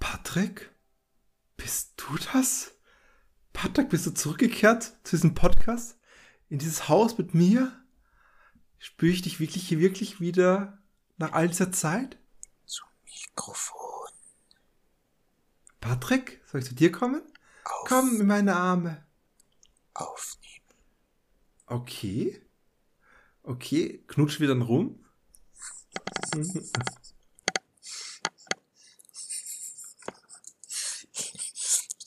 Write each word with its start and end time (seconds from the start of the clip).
Patrick? 0.00 0.72
Bist 1.56 1.92
du 1.96 2.16
das? 2.32 2.74
Patrick, 3.52 3.88
bist 3.90 4.06
du 4.06 4.10
zurückgekehrt 4.10 4.96
zu 5.04 5.14
diesem 5.14 5.34
Podcast? 5.34 5.96
In 6.48 6.58
dieses 6.58 6.88
Haus 6.88 7.16
mit 7.18 7.34
mir? 7.34 7.83
Spüre 8.84 9.12
ich 9.12 9.22
dich 9.22 9.40
wirklich 9.40 9.66
hier 9.66 9.80
wirklich 9.80 10.20
wieder 10.20 10.76
nach 11.16 11.32
all 11.32 11.48
dieser 11.48 11.72
Zeit? 11.72 12.18
Zum 12.66 12.86
Mikrofon. 13.06 14.10
Patrick, 15.80 16.42
soll 16.44 16.60
ich 16.60 16.66
zu 16.66 16.74
dir 16.74 16.92
kommen? 16.92 17.22
Auf, 17.64 17.88
Komm 17.88 18.20
in 18.20 18.26
meine 18.26 18.54
Arme. 18.54 19.02
Aufnehmen. 19.94 20.66
Okay. 21.64 22.42
Okay, 23.42 24.04
knutsch 24.06 24.38
wieder 24.38 24.54
rum. 24.54 25.02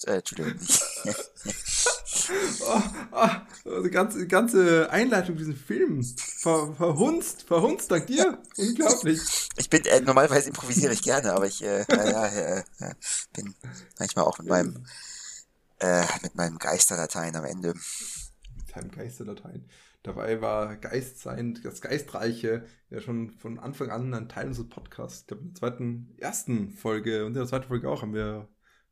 Äh, 0.03 0.17
Entschuldigung. 0.17 0.59
Oh, 2.62 2.81
oh, 3.12 3.81
die 3.84 3.89
ganze, 3.89 4.20
die 4.20 4.28
ganze 4.28 4.89
Einleitung 4.89 5.38
diesen 5.38 5.55
Film 5.55 6.03
ver, 6.47 6.73
verhunzt, 6.75 7.43
verhunzt 7.43 7.91
dank 7.91 8.07
dir. 8.07 8.41
Unglaublich. 8.58 9.19
Ich 9.58 9.69
bin, 9.69 9.83
äh, 9.85 10.02
normalerweise 10.02 10.49
improvisiere 10.49 10.94
ich 10.94 11.02
gerne, 11.02 11.33
aber 11.33 11.47
ich 11.47 11.63
äh, 11.63 11.85
ja, 11.89 12.27
äh, 12.27 12.63
bin 13.33 13.53
manchmal 13.99 14.25
auch 14.25 14.39
mit 14.39 14.47
meinem, 14.47 14.85
äh, 15.80 16.05
mit 16.22 16.35
meinem 16.35 16.57
Geisterdateien 16.57 17.35
am 17.35 17.45
Ende. 17.45 17.73
Mit 18.55 18.69
seinem 18.73 18.91
Geisterdateien. 18.91 19.69
Dabei 20.03 20.39
war 20.41 20.77
Geist 20.77 21.19
sein, 21.19 21.59
das 21.63 21.81
Geistreiche, 21.81 22.66
ja 22.89 23.02
schon 23.02 23.31
von 23.31 23.59
Anfang 23.59 23.89
an 23.89 24.13
ein 24.13 24.29
Teil 24.29 24.47
unseres 24.47 24.69
Podcasts. 24.69 25.22
Ich 25.22 25.27
glaube, 25.27 25.44
in 25.44 25.50
der 25.50 25.59
zweiten, 25.59 26.16
ersten 26.17 26.69
Folge 26.69 27.25
und 27.25 27.33
in 27.33 27.39
der 27.39 27.47
zweiten 27.47 27.67
Folge 27.67 27.89
auch 27.89 28.03
haben 28.03 28.13
wir 28.13 28.47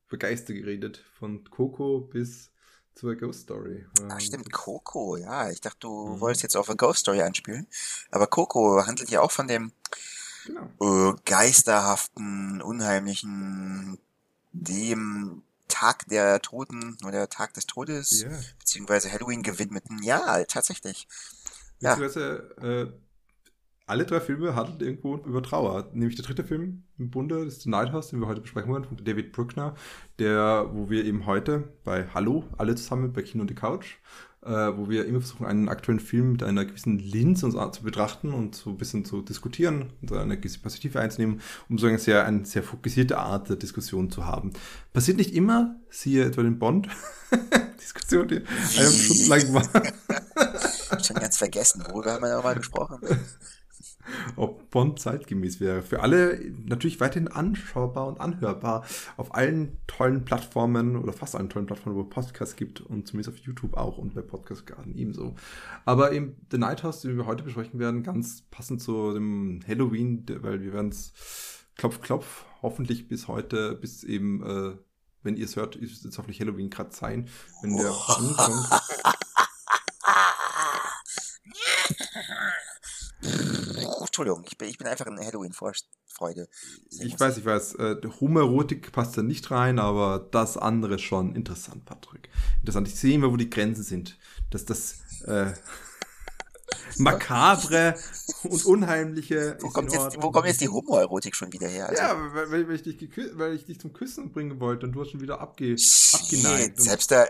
über 0.08 0.18
Geister 0.18 0.54
geredet. 0.54 0.98
Von 1.14 1.46
Coco 1.46 2.02
bis 2.02 2.52
zur 2.96 3.16
Ghost 3.16 3.42
Story. 3.42 3.86
Ach, 4.08 4.14
Ähm, 4.14 4.20
stimmt, 4.20 4.52
Coco, 4.52 5.18
ja. 5.18 5.50
Ich 5.50 5.62
dachte, 5.62 5.80
du 5.82 6.16
Mhm. 6.16 6.20
wolltest 6.22 6.44
jetzt 6.44 6.56
auf 6.56 6.70
eine 6.70 6.78
Ghost 6.78 7.02
Story 7.02 7.22
anspielen. 7.22 7.68
Aber 8.12 8.28
Coco 8.28 8.86
handelt 8.86 9.10
ja 9.10 9.22
auch 9.22 9.32
von 9.32 9.48
dem 9.48 9.72
Genau. 10.46 11.12
äh, 11.12 11.16
geisterhaften, 11.26 12.62
unheimlichen, 12.62 13.98
dem 14.52 15.44
Tag 15.68 16.08
der 16.08 16.40
Toten 16.42 16.98
oder 17.06 17.28
Tag 17.30 17.54
des 17.56 17.66
Todes, 17.66 18.22
Ja. 18.22 18.30
beziehungsweise 18.60 19.12
Halloween 19.12 19.42
gewidmeten. 19.44 20.02
Ja, 20.04 20.44
tatsächlich. 20.46 21.08
Ja. 21.80 21.96
Beziehungsweise, 21.96 22.56
äh, 22.94 23.05
alle 23.88 24.06
drei 24.06 24.20
Filme 24.20 24.56
handeln 24.56 24.80
irgendwo 24.80 25.16
über 25.18 25.44
Trauer. 25.44 25.90
Nämlich 25.94 26.16
der 26.16 26.26
dritte 26.26 26.44
Film 26.44 26.84
im 26.98 27.12
Bunde, 27.12 27.46
das 27.46 27.56
ist 27.56 27.62
The 27.64 27.70
Night 27.70 27.92
House, 27.92 28.10
den 28.10 28.20
wir 28.20 28.28
heute 28.28 28.42
besprechen 28.42 28.72
wollen, 28.72 28.86
von 28.86 28.98
David 29.04 29.32
Bruckner, 29.32 29.76
der, 30.18 30.70
wo 30.74 30.90
wir 30.90 31.06
eben 31.06 31.26
heute 31.26 31.66
bei 31.84 32.08
Hallo, 32.14 32.44
alle 32.58 32.76
zusammen 32.76 33.14
bei 33.14 33.22
Kino 33.22 33.42
und 33.42 33.50
die 33.50 33.56
Couch, 33.56 33.98
äh, 34.44 34.50
wo 34.50 34.90
wir 34.90 35.06
immer 35.06 35.20
versuchen, 35.20 35.46
einen 35.46 35.70
aktuellen 35.70 36.00
Film 36.00 36.32
mit 36.32 36.42
einer 36.42 36.66
gewissen 36.66 36.98
Linse 36.98 37.46
uns 37.46 37.78
zu 37.78 37.84
betrachten 37.84 38.34
und 38.34 38.56
so 38.56 38.72
ein 38.72 38.78
bisschen 38.78 39.06
zu 39.06 39.22
diskutieren 39.22 39.92
und 40.02 40.12
eine 40.14 40.38
gewisse 40.38 40.60
Perspektive 40.60 41.00
einzunehmen, 41.00 41.42
um 41.70 41.78
so 41.78 41.86
eine 41.86 42.00
sehr, 42.00 42.26
eine 42.26 42.46
sehr 42.46 42.64
fokussierte 42.64 43.20
Art 43.20 43.50
der 43.50 43.56
Diskussion 43.56 44.10
zu 44.10 44.26
haben. 44.26 44.52
Passiert 44.94 45.18
nicht 45.18 45.36
immer, 45.36 45.76
siehe 45.90 46.26
etwa 46.26 46.42
den 46.42 46.58
Bond-Diskussion, 46.58 48.28
die 48.30 48.38
eineinhalb 48.38 48.94
Stunden 48.96 49.30
lang 49.30 49.54
war. 49.54 51.04
Schon 51.04 51.18
ganz 51.18 51.38
vergessen. 51.38 51.84
Worüber 51.88 52.14
haben 52.14 52.24
wir 52.24 52.36
nochmal 52.36 52.56
gesprochen? 52.56 53.00
ob 54.36 54.70
Bond 54.70 55.00
zeitgemäß 55.00 55.60
wäre. 55.60 55.82
Für 55.82 56.02
alle 56.02 56.40
natürlich 56.66 57.00
weiterhin 57.00 57.28
anschaubar 57.28 58.08
und 58.08 58.20
anhörbar 58.20 58.86
auf 59.18 59.34
allen 59.36 59.78
tollen 59.88 60.26
Plattformen 60.26 60.96
oder 60.96 61.14
fast 61.14 61.36
allen 61.36 61.50
tollen 61.50 61.66
Plattformen, 61.66 61.98
wo 61.98 62.02
es 62.02 62.10
Podcasts 62.10 62.56
gibt 62.56 62.82
und 62.82 63.08
zumindest 63.08 63.36
auf 63.36 63.44
YouTube 63.44 63.76
auch 63.76 63.98
und 63.98 64.14
bei 64.14 64.22
Podcast 64.22 64.66
Garden 64.66 64.96
ebenso. 64.96 65.36
Aber 65.86 66.12
eben 66.12 66.36
The 66.52 66.58
Night 66.58 66.84
House, 66.84 67.02
den 67.02 67.18
wir 67.18 67.26
heute 67.26 67.44
besprechen 67.44 67.80
werden, 67.80 68.04
ganz 68.04 68.44
passend 68.52 68.82
zu 68.82 69.14
dem 69.14 69.62
Halloween, 69.68 70.26
weil 70.42 70.62
wir 70.62 70.74
werden 70.74 70.90
es 70.90 71.14
klopf, 71.78 72.02
klopf, 72.02 72.46
hoffentlich 72.62 73.08
bis 73.08 73.28
heute, 73.28 73.76
bis 73.76 74.04
eben, 74.04 74.44
äh, 74.44 74.78
wenn 75.24 75.36
ihr 75.36 75.46
es 75.46 75.56
hört, 75.56 75.76
ist 75.76 76.06
es 76.06 76.18
hoffentlich 76.18 76.40
Halloween 76.40 76.70
gerade 76.70 76.94
sein, 76.94 77.28
wenn 77.62 77.78
der 77.78 77.92
ankommt. 77.92 78.70
Entschuldigung, 84.16 84.46
ich 84.48 84.58
bin, 84.58 84.70
ich 84.70 84.78
bin 84.78 84.88
einfach 84.88 85.08
in 85.08 85.20
Halloween-Vorfreude. 85.20 86.48
Ich 87.02 87.20
weiß, 87.20 87.38
ich 87.38 87.44
weiß, 87.44 87.76
äh, 87.76 87.98
Homoerotik 88.22 88.94
passt 88.94 89.18
da 89.18 89.24
nicht 89.24 89.52
rein, 89.52 89.78
aber 89.78 90.26
das 90.32 90.56
andere 90.56 91.00
schon 91.00 91.36
interessant, 91.36 91.84
Patrick. 91.84 92.30
Interessant. 92.62 92.88
Ich 92.88 92.96
sehe 92.96 93.14
immer, 93.14 93.30
wo 93.30 93.36
die 93.36 93.50
Grenzen 93.50 93.84
sind. 93.84 94.18
Dass 94.52 94.64
das 94.64 95.02
äh, 95.26 95.52
makabre 96.98 97.96
und 98.44 98.66
unheimliche. 98.66 99.58
Wo 99.62 99.70
kommt, 99.70 99.92
jetzt, 99.94 100.22
wo 100.22 100.32
kommt 100.32 100.48
jetzt 100.48 100.62
die 100.62 100.70
Homoerotik 100.70 101.36
schon 101.36 101.52
wieder 101.54 101.68
her? 101.68 101.90
Also, 101.90 102.02
Ja, 102.02 102.34
weil, 102.34 102.68
weil, 102.68 102.76
ich 102.76 102.84
dich 102.84 102.98
weil 103.34 103.54
ich 103.54 103.66
dich 103.66 103.80
zum 103.80 103.94
Küssen 103.94 104.32
bringen 104.32 104.60
wollte 104.60 104.86
und 104.86 104.94
du 104.94 105.02
hast 105.02 105.12
schon 105.12 105.22
wieder 105.22 105.40
abge 105.40 105.78
shit, 105.78 106.20
abgeneigt. 106.20 106.82
Selbst 106.82 107.12
da, 107.12 107.26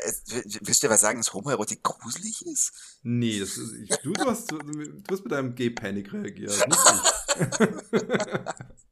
willst 0.62 0.84
du 0.84 0.90
was 0.90 1.02
sagen, 1.02 1.20
dass 1.20 1.34
Homoerotik 1.34 1.84
gruselig 1.84 2.46
ist? 2.46 2.72
nee, 3.04 3.40
das 3.40 3.58
ist, 3.58 3.74
ich, 3.74 3.90
du, 4.04 4.14
du, 4.14 4.26
hast, 4.26 4.52
du, 4.52 4.58
du 4.58 5.04
hast 5.12 5.24
mit 5.24 5.32
deinem 5.32 5.56
Gay-Panic 5.56 6.14
reagiert. 6.14 6.68
Nicht 6.68 6.80
ich. 6.94 8.56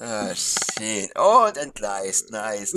Ah, 0.00 0.32
shit. 0.34 1.10
Oh, 1.16 1.46
und 1.48 1.56
entgleist, 1.56 2.30
nice. 2.30 2.72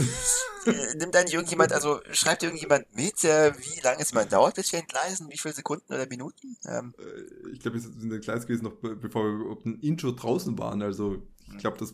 Äh, 0.66 0.96
Nimmt 0.96 1.14
dann 1.14 1.28
irgendjemand, 1.28 1.72
also 1.72 2.02
schreibt 2.12 2.42
irgendjemand 2.42 2.86
mit, 2.96 3.24
äh, 3.24 3.54
wie 3.58 3.80
lange 3.82 4.02
es 4.02 4.14
mal 4.14 4.26
dauert, 4.26 4.56
bis 4.56 4.72
wir 4.72 4.80
entgleisen? 4.80 5.30
Wie 5.30 5.38
viele 5.38 5.54
Sekunden 5.54 5.94
oder 5.94 6.08
Minuten? 6.08 6.58
Ähm, 6.66 6.94
Äh, 6.98 7.50
ich 7.54 7.59
glaube, 7.59 7.76
wir 7.76 7.82
sind 7.82 8.22
Klasse 8.24 8.48
gewesen, 8.48 8.64
noch 8.64 8.74
be- 8.76 8.96
bevor 8.96 9.24
wir 9.24 9.32
überhaupt 9.40 9.66
ein 9.68 9.80
Intro 9.82 10.12
draußen 10.12 10.58
waren. 10.58 10.82
Also, 10.82 11.22
ich 11.52 11.58
glaube, 11.59 11.78
das 11.78 11.94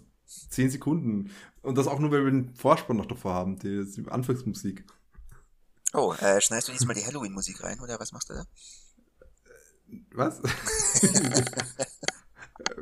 zehn 0.50 0.70
Sekunden. 0.70 1.32
Und 1.62 1.78
das 1.78 1.88
auch 1.88 2.00
nur, 2.00 2.12
weil 2.12 2.24
wir 2.24 2.32
den 2.32 2.56
Vorspann 2.56 2.96
noch 2.98 3.06
davor 3.06 3.34
haben, 3.34 3.60
die, 3.60 3.84
die 3.86 4.08
Anfangsmusik. 4.10 4.86
oh, 5.94 6.14
äh, 6.20 6.40
schneidest 6.40 6.70
du 6.70 6.72
diesmal 6.74 6.96
die 6.96 7.06
Halloween-Musik 7.06 7.64
rein, 7.64 7.80
oder 7.82 8.00
was 8.00 8.12
machst 8.14 8.30
du 8.30 8.34
da? 8.34 8.46
Was? 10.12 10.42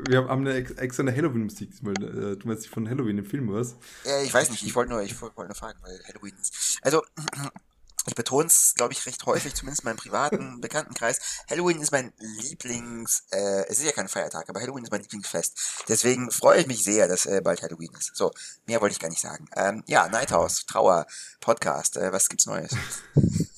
wir 0.07 0.27
haben 0.27 0.47
eine 0.47 0.55
ex 0.55 0.71
extra 0.71 1.01
eine 1.01 1.15
Halloween-Musik 1.15 1.71
diesmal. 1.71 1.93
Äh, 1.95 2.37
Du 2.37 2.47
meinst 2.47 2.63
nicht 2.63 2.73
von 2.73 2.89
Halloween 2.89 3.17
im 3.17 3.25
Film, 3.25 3.51
was? 3.51 3.75
Ja, 4.03 4.21
ich 4.21 4.33
weiß 4.33 4.49
nicht, 4.49 4.63
ich 4.63 4.75
wollte 4.75 4.91
nur, 4.91 5.01
ich 5.01 5.19
wollte 5.21 5.45
nur 5.45 5.55
fragen, 5.55 5.79
weil 5.81 5.99
Halloween 6.07 6.35
ist. 6.41 6.79
Also, 6.81 7.03
ich 8.07 8.13
betone 8.15 8.47
es, 8.47 8.73
glaube 8.75 8.93
ich, 8.93 9.05
recht 9.05 9.25
häufig, 9.25 9.55
zumindest 9.55 9.81
in 9.83 9.89
meinem 9.89 9.97
privaten 9.97 10.61
Bekanntenkreis. 10.61 11.19
Halloween 11.49 11.81
ist 11.81 11.91
mein 11.91 12.13
Lieblings, 12.19 13.23
äh, 13.31 13.65
es 13.67 13.79
ist 13.79 13.85
ja 13.85 13.91
kein 13.91 14.07
Feiertag, 14.07 14.47
aber 14.49 14.61
Halloween 14.61 14.83
ist 14.83 14.91
mein 14.91 15.01
Lieblingsfest. 15.01 15.85
Deswegen 15.87 16.29
freue 16.31 16.61
ich 16.61 16.67
mich 16.67 16.83
sehr, 16.83 17.07
dass 17.07 17.25
äh, 17.25 17.41
bald 17.43 17.63
Halloween 17.63 17.91
ist. 17.97 18.15
So, 18.15 18.31
mehr 18.67 18.79
wollte 18.81 18.93
ich 18.93 18.99
gar 18.99 19.09
nicht 19.09 19.21
sagen. 19.21 19.47
Ähm, 19.55 19.83
ja, 19.87 20.07
Nighthouse, 20.09 20.65
Trauer, 20.67 21.07
Podcast, 21.41 21.97
äh, 21.97 22.11
was 22.11 22.29
gibt's 22.29 22.45
Neues? 22.45 22.75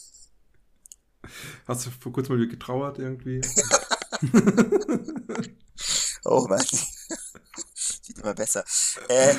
Hast 1.68 1.86
du 1.86 1.92
vor 1.92 2.14
kurzem 2.14 2.36
mal 2.36 2.42
wieder 2.42 2.52
getrauert 2.52 3.00
irgendwie? 3.00 3.42
Oh 6.28 6.46
Mann. 6.48 6.62
Sieht 7.74 8.20
immer 8.20 8.34
besser. 8.34 8.64
Äh, 9.08 9.36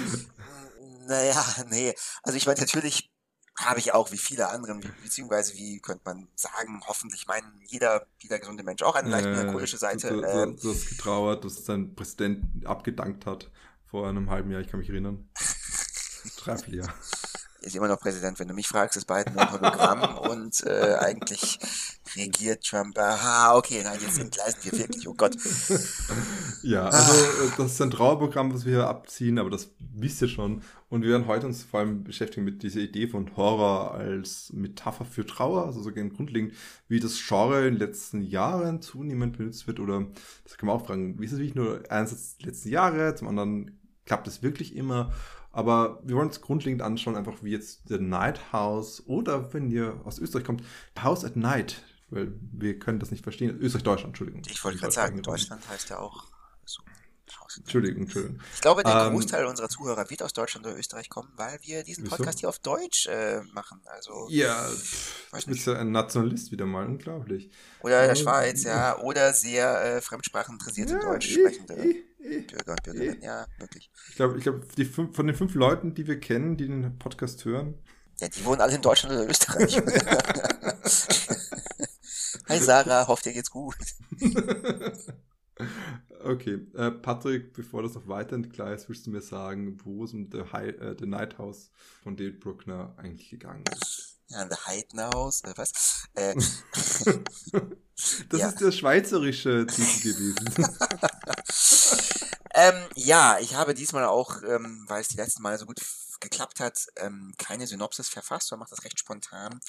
naja, 1.06 1.44
nee. 1.68 1.94
Also 2.22 2.36
ich 2.36 2.46
meine, 2.46 2.60
natürlich 2.60 3.10
habe 3.56 3.80
ich 3.80 3.92
auch 3.92 4.12
wie 4.12 4.18
viele 4.18 4.48
anderen, 4.48 4.80
beziehungsweise 5.02 5.54
wie 5.54 5.80
könnte 5.80 6.02
man 6.04 6.28
sagen, 6.34 6.80
hoffentlich 6.86 7.26
meinen 7.26 7.60
jeder, 7.66 8.06
jeder 8.18 8.38
gesunde 8.38 8.62
Mensch 8.62 8.82
auch 8.82 8.94
eine 8.94 9.10
leicht 9.10 9.26
melancholische 9.26 9.78
Seite. 9.78 10.08
Du, 10.08 10.20
du, 10.22 10.52
du 10.62 10.70
hast 10.70 10.88
getrauert, 10.88 11.44
dass 11.44 11.64
sein 11.64 11.94
Präsident 11.94 12.66
abgedankt 12.66 13.26
hat 13.26 13.50
vor 13.84 14.08
einem 14.08 14.30
halben 14.30 14.50
Jahr, 14.50 14.60
ich 14.60 14.68
kann 14.68 14.80
mich 14.80 14.88
erinnern. 14.88 15.28
Dreivierteljahr. 16.36 16.94
Ist 17.60 17.76
immer 17.76 17.88
noch 17.88 18.00
Präsident. 18.00 18.38
Wenn 18.38 18.48
du 18.48 18.54
mich 18.54 18.68
fragst, 18.68 18.96
ist 18.96 19.06
Biden 19.06 19.34
nur 19.34 19.42
ein 19.42 19.52
Hologramm 19.52 20.18
und 20.18 20.64
äh, 20.64 20.94
eigentlich 21.00 21.58
regiert 22.16 22.64
Trump. 22.64 22.96
Aha, 22.98 23.56
okay, 23.56 23.82
nein, 23.82 23.98
jetzt 24.00 24.18
entgleisen 24.18 24.58
wir 24.62 24.78
wirklich, 24.78 25.08
oh 25.08 25.14
Gott. 25.14 25.36
Ja, 26.62 26.86
also 26.86 27.12
äh, 27.12 27.50
das 27.56 27.72
ist 27.72 27.82
ein 27.82 27.90
Trauerprogramm, 27.90 28.52
was 28.52 28.64
wir 28.64 28.72
hier 28.72 28.88
abziehen, 28.88 29.38
aber 29.38 29.50
das 29.50 29.70
wisst 29.78 30.22
ihr 30.22 30.28
schon. 30.28 30.62
Und 30.88 31.02
wir 31.02 31.10
werden 31.10 31.26
heute 31.26 31.46
uns 31.46 31.64
vor 31.64 31.80
allem 31.80 32.04
beschäftigen 32.04 32.44
mit 32.44 32.62
dieser 32.62 32.80
Idee 32.80 33.08
von 33.08 33.36
Horror 33.36 33.94
als 33.94 34.50
Metapher 34.52 35.04
für 35.04 35.26
Trauer, 35.26 35.66
also 35.66 35.82
so 35.82 35.92
grundlegend, 35.92 36.54
wie 36.88 37.00
das 37.00 37.20
Genre 37.26 37.66
in 37.66 37.74
den 37.74 37.80
letzten 37.80 38.22
Jahren 38.22 38.80
zunehmend 38.80 39.36
benutzt 39.36 39.66
wird. 39.66 39.80
Oder 39.80 40.06
das 40.44 40.56
kann 40.56 40.66
man 40.66 40.76
auch 40.76 40.86
fragen, 40.86 41.18
wie 41.20 41.26
ist 41.26 41.32
es 41.32 41.38
wirklich 41.38 41.54
nur 41.54 41.80
die 41.80 42.44
letzten 42.44 42.68
Jahre, 42.70 43.14
zum 43.14 43.28
anderen 43.28 43.78
klappt 44.06 44.26
es 44.26 44.42
wirklich 44.42 44.74
immer. 44.74 45.12
Aber 45.58 45.98
wir 46.04 46.14
wollen 46.14 46.28
uns 46.28 46.40
grundlegend 46.40 46.82
anschauen, 46.82 47.16
einfach 47.16 47.42
wie 47.42 47.50
jetzt 47.50 47.88
The 47.88 47.98
Night 47.98 48.52
House 48.52 49.02
oder 49.08 49.52
wenn 49.52 49.72
ihr 49.72 50.00
aus 50.04 50.20
Österreich 50.20 50.44
kommt, 50.44 50.62
House 51.02 51.24
at 51.24 51.34
Night, 51.34 51.82
weil 52.10 52.32
wir 52.52 52.78
können 52.78 53.00
das 53.00 53.10
nicht 53.10 53.24
verstehen. 53.24 53.58
Österreich, 53.58 53.82
Deutschland, 53.82 54.10
Entschuldigung. 54.10 54.42
Ich 54.48 54.62
wollte 54.62 54.78
gerade 54.78 54.92
sagen, 54.92 55.20
Deutschland 55.20 55.68
heißt 55.68 55.90
ja 55.90 55.98
auch. 55.98 56.26
Entschuldigung, 57.58 58.02
Entschuldigung. 58.02 58.40
Ich 58.54 58.60
glaube, 58.60 58.82
der 58.82 59.06
ähm, 59.06 59.12
Großteil 59.12 59.46
unserer 59.46 59.68
Zuhörer 59.68 60.08
wird 60.10 60.22
aus 60.22 60.32
Deutschland 60.32 60.66
oder 60.66 60.76
Österreich 60.76 61.08
kommen, 61.08 61.30
weil 61.36 61.58
wir 61.62 61.82
diesen 61.82 62.04
Podcast 62.04 62.28
wieso? 62.28 62.38
hier 62.40 62.48
auf 62.48 62.58
Deutsch 62.58 63.06
äh, 63.06 63.40
machen. 63.52 63.80
Also, 63.86 64.26
ja, 64.30 64.68
du 65.32 65.46
bist 65.46 65.66
ja 65.66 65.74
ein 65.74 65.92
Nationalist 65.92 66.52
wieder 66.52 66.66
mal, 66.66 66.86
unglaublich. 66.86 67.50
Oder 67.82 68.06
der 68.06 68.14
Schweiz, 68.14 68.64
ja, 68.64 68.98
oder 69.00 69.32
sehr 69.32 69.96
äh, 69.96 70.00
fremdspracheninteressierte 70.00 70.94
ja, 70.94 71.00
Deutsch 71.00 71.32
sprechende. 71.32 71.94
Ich, 72.18 72.46
Bürger 72.46 72.72
und 72.72 72.82
Bürgerinnen, 72.82 73.22
ja, 73.22 73.46
wirklich. 73.58 73.90
Ich 74.08 74.16
glaube, 74.16 74.38
ich 74.38 74.44
glaub, 74.44 74.64
von 75.14 75.26
den 75.26 75.36
fünf 75.36 75.54
Leuten, 75.54 75.94
die 75.94 76.06
wir 76.06 76.18
kennen, 76.18 76.56
die 76.56 76.66
den 76.66 76.98
Podcast 76.98 77.44
hören. 77.44 77.74
Ja, 78.20 78.28
die 78.28 78.44
wohnen 78.44 78.60
alle 78.60 78.74
in 78.74 78.82
Deutschland 78.82 79.14
oder 79.14 79.28
Österreich. 79.28 79.76
Hi 82.48 82.58
Sarah, 82.58 83.06
hofft 83.06 83.26
dir 83.26 83.32
geht's 83.32 83.50
gut. 83.50 83.76
okay, 86.24 86.66
äh, 86.74 86.90
Patrick, 86.90 87.52
bevor 87.52 87.82
das 87.82 87.94
noch 87.94 88.08
weiter 88.08 88.34
entgleist, 88.34 88.88
willst 88.88 89.06
du 89.06 89.10
mir 89.10 89.20
sagen, 89.20 89.78
wo 89.84 90.04
es 90.04 90.12
um 90.12 90.30
The, 90.30 90.44
High, 90.52 90.80
äh, 90.80 90.96
The 90.98 91.06
Night 91.06 91.38
House 91.38 91.70
von 92.02 92.16
David 92.16 92.40
Bruckner 92.40 92.94
eigentlich 92.96 93.30
gegangen 93.30 93.64
ist? 93.72 94.18
Ja, 94.28 94.46
The 94.48 94.56
Heiden 94.66 95.00
House, 95.00 95.42
äh, 95.44 95.52
was? 95.56 95.72
Äh, 96.14 96.34
das 98.28 98.40
ja. 98.40 98.48
ist 98.48 98.60
der 98.60 98.72
schweizerische 98.72 99.66
Titel 99.66 100.12
gewesen. 100.12 100.76
ähm, 102.54 102.84
ja, 102.94 103.38
ich 103.40 103.54
habe 103.54 103.72
diesmal 103.74 104.04
auch, 104.04 104.42
ähm, 104.42 104.84
weil 104.86 105.00
es 105.00 105.08
die 105.08 105.16
letzten 105.16 105.42
Mal 105.42 105.58
so 105.58 105.66
gut 105.66 105.80
geklappt 106.20 106.60
hat, 106.60 106.86
ähm, 106.96 107.32
keine 107.38 107.66
Synopsis 107.66 108.08
verfasst, 108.08 108.48
sondern 108.48 108.64
macht 108.64 108.72
das 108.72 108.84
recht 108.84 108.98
spontan. 108.98 109.60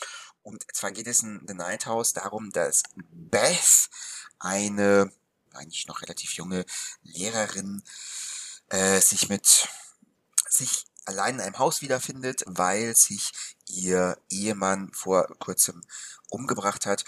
Und 0.42 0.66
zwar 0.74 0.92
geht 0.92 1.08
es 1.08 1.22
in 1.22 1.42
The 1.48 1.54
Night 1.54 1.86
House 1.86 2.14
darum, 2.14 2.50
dass 2.52 2.84
Beth, 3.12 3.90
eine 4.40 5.12
eigentlich 5.54 5.88
noch 5.88 6.02
relativ 6.02 6.34
junge 6.34 6.66
Lehrerin, 7.04 7.84
äh, 8.70 9.00
sich 9.00 9.30
mit 9.30 9.68
sich 10.50 10.86
allein 11.06 11.36
in 11.36 11.42
einem 11.42 11.60
Haus 11.60 11.82
wiederfindet, 11.82 12.44
weil 12.46 12.96
sich 12.96 13.32
ihr 13.68 14.18
Ehemann 14.30 14.92
vor 14.94 15.28
kurzem 15.40 15.82
umgebracht 16.30 16.86
hat. 16.86 17.04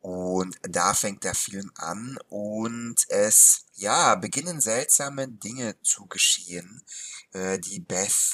Und 0.00 0.56
da 0.62 0.94
fängt 0.94 1.22
der 1.22 1.34
Film 1.34 1.70
an 1.76 2.18
und 2.28 2.96
es, 3.08 3.66
ja, 3.74 4.16
beginnen 4.16 4.60
seltsame 4.60 5.28
Dinge 5.28 5.80
zu 5.82 6.06
geschehen, 6.06 6.84
äh, 7.32 7.60
die 7.60 7.78
Beth 7.78 8.32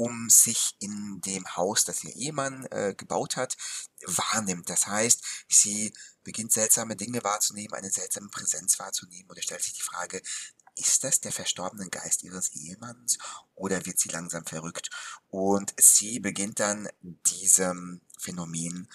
um 0.00 0.30
sich 0.30 0.76
in 0.78 1.20
dem 1.20 1.44
Haus, 1.56 1.84
das 1.84 2.02
ihr 2.04 2.16
Ehemann 2.16 2.64
äh, 2.70 2.94
gebaut 2.96 3.36
hat, 3.36 3.58
wahrnimmt. 4.06 4.70
Das 4.70 4.86
heißt, 4.86 5.22
sie 5.46 5.92
beginnt 6.24 6.52
seltsame 6.52 6.96
Dinge 6.96 7.22
wahrzunehmen, 7.22 7.74
eine 7.74 7.90
seltsame 7.90 8.30
Präsenz 8.30 8.78
wahrzunehmen 8.78 9.30
es 9.36 9.44
stellt 9.44 9.62
sich 9.62 9.74
die 9.74 9.82
Frage, 9.82 10.22
ist 10.76 11.04
das 11.04 11.20
der 11.20 11.32
verstorbene 11.32 11.90
Geist 11.90 12.22
ihres 12.22 12.48
Ehemanns 12.54 13.18
oder 13.54 13.84
wird 13.84 13.98
sie 13.98 14.08
langsam 14.08 14.46
verrückt? 14.46 14.88
Und 15.28 15.74
sie 15.78 16.18
beginnt 16.18 16.60
dann 16.60 16.88
diesem 17.02 18.00
Phänomen 18.18 18.88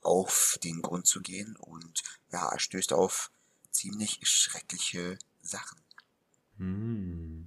auf 0.00 0.58
den 0.64 0.80
Grund 0.80 1.06
zu 1.06 1.20
gehen 1.20 1.54
und 1.56 2.02
ja, 2.32 2.58
stößt 2.58 2.94
auf 2.94 3.30
ziemlich 3.70 4.20
schreckliche 4.22 5.18
Sachen. 5.42 5.78
Hm. 6.56 7.45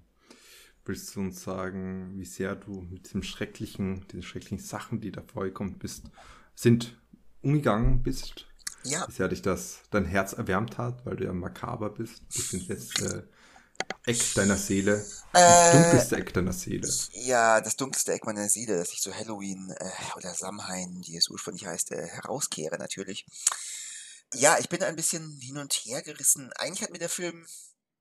Willst 0.90 1.16
du 1.16 1.20
uns 1.20 1.44
sagen, 1.44 2.14
wie 2.16 2.26
sehr 2.26 2.56
du 2.56 2.82
mit 2.82 3.14
dem 3.14 3.22
schrecklichen, 3.22 4.08
den 4.08 4.24
schrecklichen 4.24 4.58
Sachen, 4.58 5.00
die 5.00 5.12
da 5.12 5.22
vorgekommen 5.22 5.78
bist, 5.78 6.06
sind 6.56 7.00
umgegangen 7.44 8.02
bist? 8.02 8.48
Ja. 8.86 9.08
Wie 9.08 9.12
sehr 9.12 9.28
dich 9.28 9.44
das 9.44 9.82
dein 9.92 10.06
Herz 10.06 10.34
erwärmt 10.34 10.80
hat, 10.80 11.06
weil 11.06 11.18
du 11.18 11.26
ja 11.26 11.32
makaber 11.32 11.92
bist, 11.92 12.28
bis 12.30 12.54
ins 12.54 12.68
letzte 12.70 13.30
Eck 14.08 14.34
deiner 14.34 14.58
Seele. 14.58 15.06
Das 15.32 15.76
äh, 15.76 15.84
dunkelste 15.84 16.16
Eck 16.16 16.34
deiner 16.34 16.54
Seele. 16.54 16.92
Ja, 17.12 17.62
das 17.62 17.76
dunkelste 17.76 18.14
Eck 18.14 18.26
meiner 18.26 18.50
Seele, 18.50 18.76
dass 18.76 18.92
ich 18.92 19.00
zu 19.00 19.14
Halloween 19.14 19.70
äh, 19.70 19.92
oder 20.18 20.34
Samhain, 20.34 21.04
wie 21.06 21.18
es 21.18 21.30
ursprünglich 21.30 21.68
heißt, 21.68 21.92
äh, 21.92 22.08
herauskehre 22.08 22.80
natürlich. 22.80 23.28
Ja, 24.34 24.58
ich 24.58 24.70
bin 24.70 24.82
ein 24.82 24.96
bisschen 24.96 25.38
hin 25.40 25.60
und 25.60 25.72
her 25.72 26.02
gerissen. 26.02 26.52
Eigentlich 26.58 26.82
hat 26.82 26.92
mir 26.92 26.98
der 26.98 27.10
Film 27.10 27.46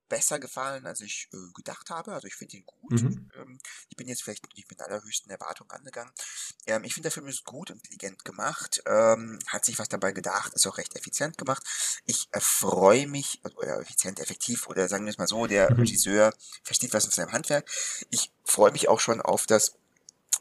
besser 0.08 0.38
gefallen, 0.38 0.86
als 0.86 1.00
ich 1.00 1.28
äh, 1.32 1.36
gedacht 1.54 1.90
habe. 1.90 2.12
Also 2.12 2.26
ich 2.26 2.34
finde 2.34 2.56
ihn 2.56 2.66
gut. 2.66 3.02
Mhm. 3.02 3.30
Ähm, 3.34 3.58
ich 3.88 3.96
bin 3.96 4.08
jetzt 4.08 4.22
vielleicht 4.22 4.44
nicht 4.56 4.70
mit 4.70 4.80
allerhöchsten 4.80 5.30
Erwartungen 5.30 5.70
angegangen. 5.70 6.12
Ähm, 6.66 6.84
ich 6.84 6.94
finde, 6.94 7.08
der 7.08 7.12
Film 7.12 7.26
ist 7.26 7.44
gut, 7.44 7.70
intelligent 7.70 8.24
gemacht, 8.24 8.82
ähm, 8.86 9.38
hat 9.46 9.64
sich 9.64 9.78
was 9.78 9.88
dabei 9.88 10.12
gedacht, 10.12 10.54
ist 10.54 10.66
auch 10.66 10.78
recht 10.78 10.96
effizient 10.96 11.38
gemacht. 11.38 11.62
Ich 12.06 12.28
äh, 12.32 12.40
freue 12.40 13.06
mich, 13.06 13.40
also, 13.42 13.56
oder 13.58 13.80
effizient, 13.80 14.20
effektiv, 14.20 14.66
oder 14.68 14.88
sagen 14.88 15.04
wir 15.04 15.10
es 15.10 15.18
mal 15.18 15.28
so, 15.28 15.46
der 15.46 15.70
mhm. 15.70 15.80
Regisseur 15.80 16.32
versteht 16.62 16.92
was 16.92 17.04
in 17.04 17.10
seinem 17.10 17.32
Handwerk. 17.32 17.70
Ich 18.10 18.32
freue 18.44 18.72
mich 18.72 18.88
auch 18.88 19.00
schon 19.00 19.20
auf 19.20 19.46
das 19.46 19.74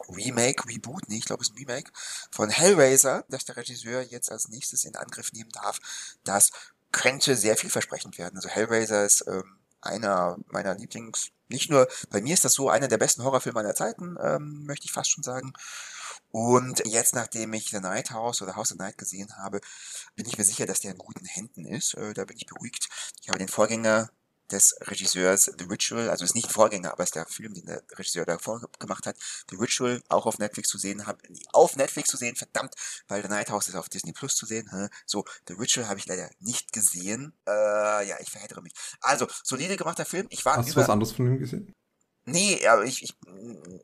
Remake, 0.09 0.67
Reboot, 0.67 1.09
nee, 1.09 1.17
ich 1.17 1.25
glaube 1.25 1.41
es 1.41 1.49
ist 1.49 1.55
ein 1.55 1.57
Remake 1.57 1.91
von 2.31 2.49
Hellraiser, 2.49 3.25
das 3.29 3.45
der 3.45 3.57
Regisseur 3.57 4.01
jetzt 4.01 4.31
als 4.31 4.47
nächstes 4.47 4.85
in 4.85 4.95
Angriff 4.95 5.33
nehmen 5.33 5.49
darf. 5.49 5.79
Das 6.23 6.51
könnte 6.91 7.35
sehr 7.35 7.57
vielversprechend 7.57 8.17
werden. 8.17 8.37
Also 8.37 8.49
Hellraiser 8.49 9.05
ist 9.05 9.25
ähm, 9.27 9.56
einer 9.81 10.37
meiner 10.47 10.75
Lieblings, 10.75 11.31
nicht 11.49 11.69
nur, 11.69 11.87
bei 12.09 12.21
mir 12.21 12.33
ist 12.33 12.45
das 12.45 12.53
so 12.53 12.69
einer 12.69 12.87
der 12.87 12.97
besten 12.97 13.23
Horrorfilme 13.23 13.59
aller 13.59 13.75
Zeiten, 13.75 14.17
ähm, 14.21 14.65
möchte 14.65 14.85
ich 14.85 14.91
fast 14.91 15.11
schon 15.11 15.23
sagen. 15.23 15.53
Und 16.29 16.85
jetzt, 16.85 17.15
nachdem 17.15 17.53
ich 17.53 17.69
The 17.69 17.79
Night 17.79 18.11
House 18.11 18.41
oder 18.41 18.55
House 18.55 18.73
of 18.73 18.77
Night 18.79 18.97
gesehen 18.97 19.37
habe, 19.37 19.61
bin 20.15 20.25
ich 20.25 20.37
mir 20.37 20.43
sicher, 20.43 20.65
dass 20.65 20.81
der 20.81 20.91
in 20.91 20.97
guten 20.97 21.25
Händen 21.25 21.65
ist. 21.65 21.93
Äh, 21.93 22.13
da 22.13 22.25
bin 22.25 22.37
ich 22.37 22.45
beruhigt. 22.45 22.89
Ich 23.21 23.29
habe 23.29 23.39
den 23.39 23.47
Vorgänger 23.47 24.09
des 24.51 24.75
Regisseurs 24.81 25.51
The 25.57 25.65
Ritual, 25.65 26.09
also 26.09 26.25
ist 26.25 26.35
nicht 26.35 26.51
Vorgänger, 26.51 26.91
aber 26.93 27.03
ist 27.03 27.15
der 27.15 27.25
Film, 27.25 27.53
den 27.53 27.65
der 27.65 27.83
Regisseur 27.97 28.25
davor 28.25 28.61
gemacht 28.79 29.05
hat, 29.05 29.17
The 29.49 29.55
Ritual, 29.55 30.01
auch 30.09 30.25
auf 30.25 30.39
Netflix 30.39 30.69
zu 30.69 30.77
sehen, 30.77 31.05
hab, 31.05 31.21
auf 31.53 31.75
Netflix 31.75 32.09
zu 32.09 32.17
sehen, 32.17 32.35
verdammt, 32.35 32.73
weil 33.07 33.21
The 33.21 33.29
Night 33.29 33.49
House 33.49 33.67
ist 33.67 33.75
auf 33.75 33.89
Disney 33.89 34.13
Plus 34.13 34.35
zu 34.35 34.45
sehen, 34.45 34.69
hä? 34.71 34.87
so, 35.05 35.25
The 35.47 35.53
Ritual 35.53 35.87
habe 35.87 35.99
ich 35.99 36.05
leider 36.05 36.29
nicht 36.39 36.71
gesehen, 36.73 37.33
äh, 37.47 38.07
ja, 38.07 38.15
ich 38.19 38.29
verhedere 38.29 38.61
mich. 38.61 38.73
Also, 39.01 39.27
solide 39.43 39.77
gemachter 39.77 40.05
Film, 40.05 40.27
ich 40.29 40.45
war 40.45 40.57
Hast 40.57 40.67
über, 40.67 40.75
du 40.75 40.81
was 40.81 40.89
anderes 40.89 41.11
von 41.13 41.27
ihm 41.27 41.39
gesehen? 41.39 41.73
Nee, 42.29 42.59
aber 42.67 42.83
ich, 42.83 43.03
ich, 43.03 43.17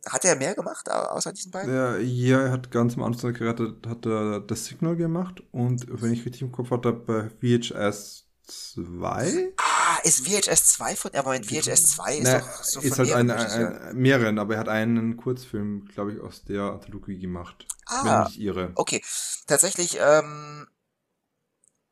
hat 0.06 0.26
er 0.26 0.36
mehr 0.36 0.54
gemacht, 0.54 0.92
außer 0.92 1.32
diesen 1.32 1.52
beiden? 1.52 1.74
Ja, 1.74 1.98
ja 1.98 2.42
er 2.42 2.52
hat 2.52 2.72
ganz 2.72 2.96
am 2.96 3.04
Anfang 3.04 3.34
Karriere 3.34 3.78
hat 3.88 4.06
er 4.06 4.42
das 4.42 4.66
Signal 4.66 4.98
gemacht 4.98 5.42
und 5.52 5.86
wenn 5.90 6.12
ich 6.12 6.26
richtig 6.26 6.42
im 6.42 6.52
Kopf 6.52 6.70
hatte, 6.72 6.92
bei 6.92 7.30
VHS 7.30 8.28
2? 8.46 9.54
Ah, 9.86 9.98
ist 10.04 10.26
VHS 10.26 10.66
2 10.76 10.96
von, 10.96 11.14
aber 11.14 11.36
in 11.36 11.44
VHS 11.44 11.88
2 11.88 12.18
ist 12.18 12.32
doch 12.32 12.64
so 12.64 12.80
ist 12.80 12.98
halt 12.98 13.12
ein, 13.12 13.30
ein, 13.30 13.96
mehreren, 13.96 14.40
aber 14.40 14.54
er 14.54 14.62
hat 14.62 14.70
einen 14.70 15.18
Kurzfilm, 15.18 15.86
glaube 15.88 16.14
ich, 16.14 16.22
aus 16.22 16.46
der 16.46 16.62
Anthologie 16.64 17.20
gemacht. 17.20 17.68
Ah, 17.88 18.22
wenn 18.22 18.32
ich 18.32 18.40
irre. 18.40 18.72
Okay, 18.76 19.04
tatsächlich, 19.46 19.98
ähm, 20.00 20.68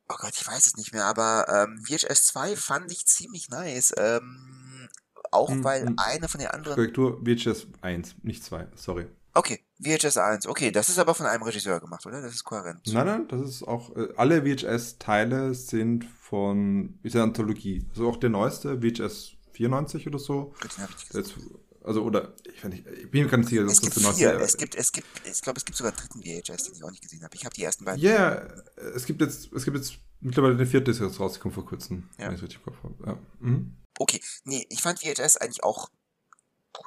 oh 0.08 0.16
Gott, 0.18 0.32
ich 0.34 0.48
weiß 0.48 0.68
es 0.68 0.78
nicht 0.78 0.94
mehr, 0.94 1.04
aber 1.04 1.48
ähm, 1.50 1.84
VHS 1.84 2.28
2 2.28 2.56
fand 2.56 2.90
ich 2.94 3.06
ziemlich 3.08 3.50
nice, 3.50 3.94
ähm, 3.98 4.88
auch 5.32 5.50
hm, 5.50 5.64
weil 5.66 5.86
hm. 5.86 5.96
eine 5.98 6.30
von 6.30 6.40
den 6.40 6.50
anderen... 6.50 6.76
Korrektur, 6.76 7.22
VHS 7.26 7.68
1, 7.82 8.16
nicht 8.24 8.42
2, 8.42 8.68
sorry. 8.76 9.08
Okay, 9.34 9.64
VHS 9.82 10.18
1. 10.18 10.48
Okay, 10.48 10.72
das 10.72 10.90
ist 10.90 11.00
aber 11.00 11.16
von 11.16 11.26
einem 11.26 11.44
Regisseur 11.44 11.80
gemacht, 11.80 12.06
oder? 12.06 12.22
Das 12.22 12.34
ist 12.34 12.44
kohärent. 12.44 12.82
Nein, 12.88 13.06
nein, 13.06 13.28
das 13.28 13.42
ist 13.42 13.64
auch. 13.64 13.96
Äh, 13.96 14.10
alle 14.18 14.44
VHS-Teile 14.44 15.54
sind 15.54 16.06
von. 16.06 17.00
Ist 17.04 17.16
eine 17.16 17.24
Anthologie. 17.24 17.86
Also 17.90 18.10
auch 18.10 18.18
der 18.18 18.30
neueste, 18.30 18.82
VHS 18.82 19.38
94 19.54 20.08
oder 20.08 20.20
so. 20.20 20.54
Gut, 20.62 20.78
den 20.78 20.84
hab 20.84 20.90
ich 20.90 21.14
Jetzt, 21.14 21.36
also, 21.84 22.04
oder, 22.04 22.36
ich, 22.44 22.64
nicht, 22.66 22.86
ich 22.88 23.10
bin 23.10 23.24
mir 23.24 23.30
gar 23.30 23.38
nicht 23.38 23.50
sicher, 23.50 23.64
es 23.64 23.82
gibt 23.82 23.96
das 23.98 24.18
vier. 24.18 24.40
Es 24.40 24.58
gibt, 24.58 24.76
es 24.76 24.92
gibt, 24.92 25.08
ich 25.26 25.42
glaube, 25.42 25.58
es 25.58 25.66
gibt 25.66 25.78
sogar 25.78 25.94
einen 25.94 26.00
dritten 26.00 26.22
VHS, 26.22 26.66
den 26.66 26.76
ich 26.76 26.84
auch 26.84 26.92
nicht 26.92 27.02
gesehen 27.02 27.24
habe. 27.24 27.36
Ich 27.36 27.44
habe 27.44 27.56
die 27.56 27.64
ersten 27.64 27.86
beiden. 27.86 28.02
Ja, 28.02 28.12
yeah, 28.12 28.64
es 28.96 29.06
gibt 29.06 29.22
jetzt, 29.22 29.52
es 29.52 29.66
gibt 29.66 29.78
jetzt 29.78 29.94
mittlerweile 30.20 30.54
eine 30.54 30.66
vierte, 30.66 30.92
ist 30.92 31.00
jetzt 31.00 31.20
rausgekommen 31.20 31.56
vor 31.56 31.66
kurzem. 31.66 32.10
Ja. 32.20 32.28
Wenn 32.28 32.36
ich 32.36 32.44
richtig 32.44 32.60
habe. 32.66 32.96
Ja. 33.06 33.18
Mhm. 33.40 33.78
Okay, 33.98 34.22
nee, 34.44 34.66
ich 34.70 34.82
fand 34.82 35.00
VHS 35.00 35.38
eigentlich 35.38 35.64
auch 35.64 35.90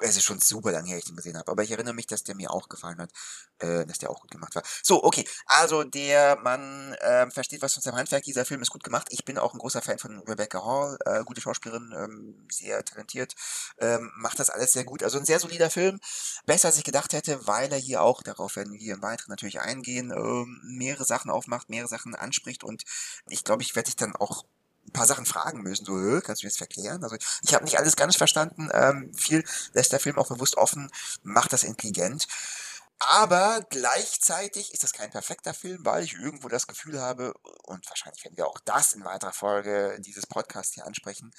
es 0.01 0.17
ist 0.17 0.25
schon 0.25 0.41
super 0.41 0.73
lange 0.73 0.89
her, 0.89 0.99
ich 0.99 1.05
den 1.05 1.17
gesehen 1.17 1.37
habe, 1.37 1.51
aber 1.51 1.63
ich 1.63 1.71
erinnere 1.71 1.95
mich, 1.95 2.07
dass 2.07 2.25
der 2.25 2.35
mir 2.35 2.51
auch 2.51 2.69
gefallen 2.69 2.99
hat, 2.99 3.11
äh, 3.59 3.87
dass 3.87 3.99
der 3.99 4.11
auch 4.11 4.21
gut 4.21 4.31
gemacht 4.31 4.55
war. 4.55 4.63
So, 4.83 5.03
okay, 5.05 5.27
also 5.47 5.85
der 5.85 6.37
Mann 6.37 6.95
äh, 7.01 7.31
versteht 7.31 7.63
was 7.63 7.75
von 7.75 7.83
seinem 7.83 7.97
Handwerk, 7.97 8.25
dieser 8.25 8.45
Film 8.45 8.63
ist 8.63 8.71
gut 8.71 8.83
gemacht. 8.83 9.09
Ich 9.11 9.25
bin 9.25 9.39
auch 9.39 9.55
ein 9.55 9.59
großer 9.59 9.83
Fan 9.83 9.99
von 9.99 10.19
Rebecca 10.21 10.65
Hall, 10.65 10.97
äh, 11.05 11.23
gute 11.25 11.41
Schauspielerin, 11.41 11.95
ähm, 11.97 12.47
sehr 12.51 12.85
talentiert, 12.85 13.35
ähm, 13.79 14.11
macht 14.17 14.39
das 14.39 14.51
alles 14.51 14.73
sehr 14.73 14.85
gut. 14.85 15.03
Also 15.03 15.19
ein 15.19 15.25
sehr 15.25 15.41
solider 15.41 15.71
Film, 15.71 16.01
besser 16.47 16.69
als 16.69 16.79
ich 16.79 16.85
gedacht 16.85 17.13
hätte, 17.13 17.47
weil 17.47 17.73
er 17.73 17.79
hier 17.79 18.03
auch, 18.03 18.23
darauf 18.23 18.57
werden 18.57 18.73
wir 18.75 18.95
im 18.95 19.03
Weiteren 19.03 19.31
natürlich 19.31 19.61
eingehen, 19.61 20.11
ähm, 20.11 20.61
mehrere 20.65 21.05
Sachen 21.05 21.31
aufmacht, 21.31 21.71
mehrere 21.71 21.89
Sachen 21.89 22.15
anspricht 22.15 22.65
und 22.65 22.85
ich 23.29 23.45
glaube, 23.45 23.63
ich 23.63 23.75
werde 23.77 23.87
dich 23.87 23.97
dann 23.97 24.17
auch 24.17 24.45
paar 24.95 25.07
Sachen 25.07 25.27
fragen 25.27 25.61
müssen. 25.61 25.85
So, 25.85 25.93
kannst 26.23 26.43
du 26.43 26.47
mir 26.47 26.51
das 26.51 26.57
verklären? 26.57 27.05
Also 27.05 27.17
ich 27.43 27.53
habe 27.53 27.65
nicht 27.65 27.79
alles 27.79 27.97
ganz 27.97 28.17
verstanden. 28.17 28.71
Ähm, 28.73 29.13
viel 29.15 29.45
lässt 29.75 29.93
der 29.93 30.01
Film 30.01 30.19
auch 30.19 30.29
bewusst 30.29 30.57
offen, 30.57 30.91
macht 31.23 31.53
das 31.53 31.65
intelligent. 31.65 32.27
Aber 33.01 33.67
gleichzeitig 33.69 34.73
ist 34.73 34.83
das 34.83 34.93
kein 34.93 35.11
perfekter 35.11 35.53
Film, 35.53 35.85
weil 35.85 36.05
ich 36.05 36.15
irgendwo 36.15 36.49
das 36.49 36.67
Gefühl 36.67 37.01
habe, 37.01 37.35
und 37.65 37.87
wahrscheinlich 37.91 38.25
werden 38.25 38.37
wir 38.37 38.47
auch 38.47 38.61
das 38.65 38.93
in 38.93 39.05
weiterer 39.05 39.33
Folge 39.33 39.99
dieses 40.01 40.27
Podcasts 40.27 40.75
hier 40.75 40.87
ansprechen, 40.87 41.35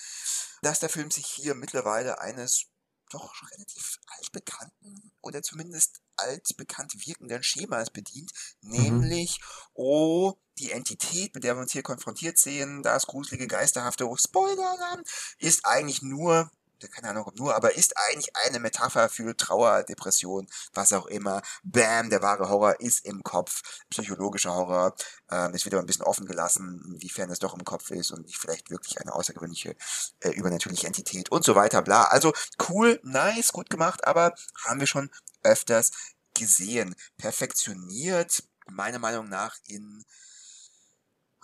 dass 0.61 0.79
der 0.79 0.89
Film 0.89 1.09
sich 1.09 1.25
hier 1.25 1.55
mittlerweile 1.55 2.19
eines 2.19 2.67
doch 3.09 3.33
relativ 3.51 3.99
altbekannten 4.17 5.11
oder 5.21 5.41
zumindest 5.41 6.01
altbekannt 6.17 7.07
wirkenden 7.07 7.43
Schemas 7.43 7.89
bedient, 7.89 8.31
mhm. 8.61 8.71
nämlich, 8.71 9.41
oh, 9.73 10.33
die 10.59 10.71
Entität, 10.71 11.35
mit 11.35 11.43
der 11.43 11.55
wir 11.55 11.61
uns 11.61 11.71
hier 11.71 11.83
konfrontiert 11.83 12.37
sehen, 12.37 12.83
das 12.83 13.07
gruselige, 13.07 13.47
geisterhafte, 13.47 14.09
Spoiler, 14.17 15.03
ist 15.39 15.65
eigentlich 15.65 16.01
nur 16.01 16.49
keine 16.91 17.09
Ahnung 17.09 17.31
nur, 17.35 17.55
aber 17.55 17.75
ist 17.75 17.93
eigentlich 17.97 18.29
eine 18.45 18.59
Metapher 18.59 19.09
für 19.09 19.35
Trauer, 19.35 19.83
Depression, 19.83 20.47
was 20.73 20.93
auch 20.93 21.05
immer. 21.07 21.41
Bam, 21.63 22.09
der 22.09 22.21
wahre 22.21 22.49
Horror 22.49 22.79
ist 22.79 23.05
im 23.05 23.23
Kopf. 23.23 23.61
Psychologischer 23.89 24.53
Horror 24.53 24.95
ähm, 25.31 25.53
ist 25.53 25.65
wieder 25.65 25.79
ein 25.79 25.85
bisschen 25.85 26.05
offen 26.05 26.25
gelassen, 26.25 26.83
inwiefern 26.87 27.29
es 27.31 27.39
doch 27.39 27.53
im 27.53 27.63
Kopf 27.63 27.91
ist 27.91 28.11
und 28.11 28.25
nicht 28.25 28.37
vielleicht 28.37 28.69
wirklich 28.69 28.99
eine 28.99 29.13
außergewöhnliche, 29.13 29.75
äh, 30.21 30.29
übernatürliche 30.29 30.87
Entität 30.87 31.31
und 31.31 31.43
so 31.43 31.55
weiter, 31.55 31.81
bla. 31.81 32.03
Also 32.03 32.33
cool, 32.69 32.99
nice, 33.03 33.51
gut 33.51 33.69
gemacht, 33.69 34.05
aber 34.05 34.33
haben 34.63 34.79
wir 34.79 34.87
schon 34.87 35.09
öfters 35.43 35.91
gesehen. 36.33 36.95
Perfektioniert, 37.17 38.43
meiner 38.67 38.99
Meinung 38.99 39.29
nach, 39.29 39.55
in 39.67 40.03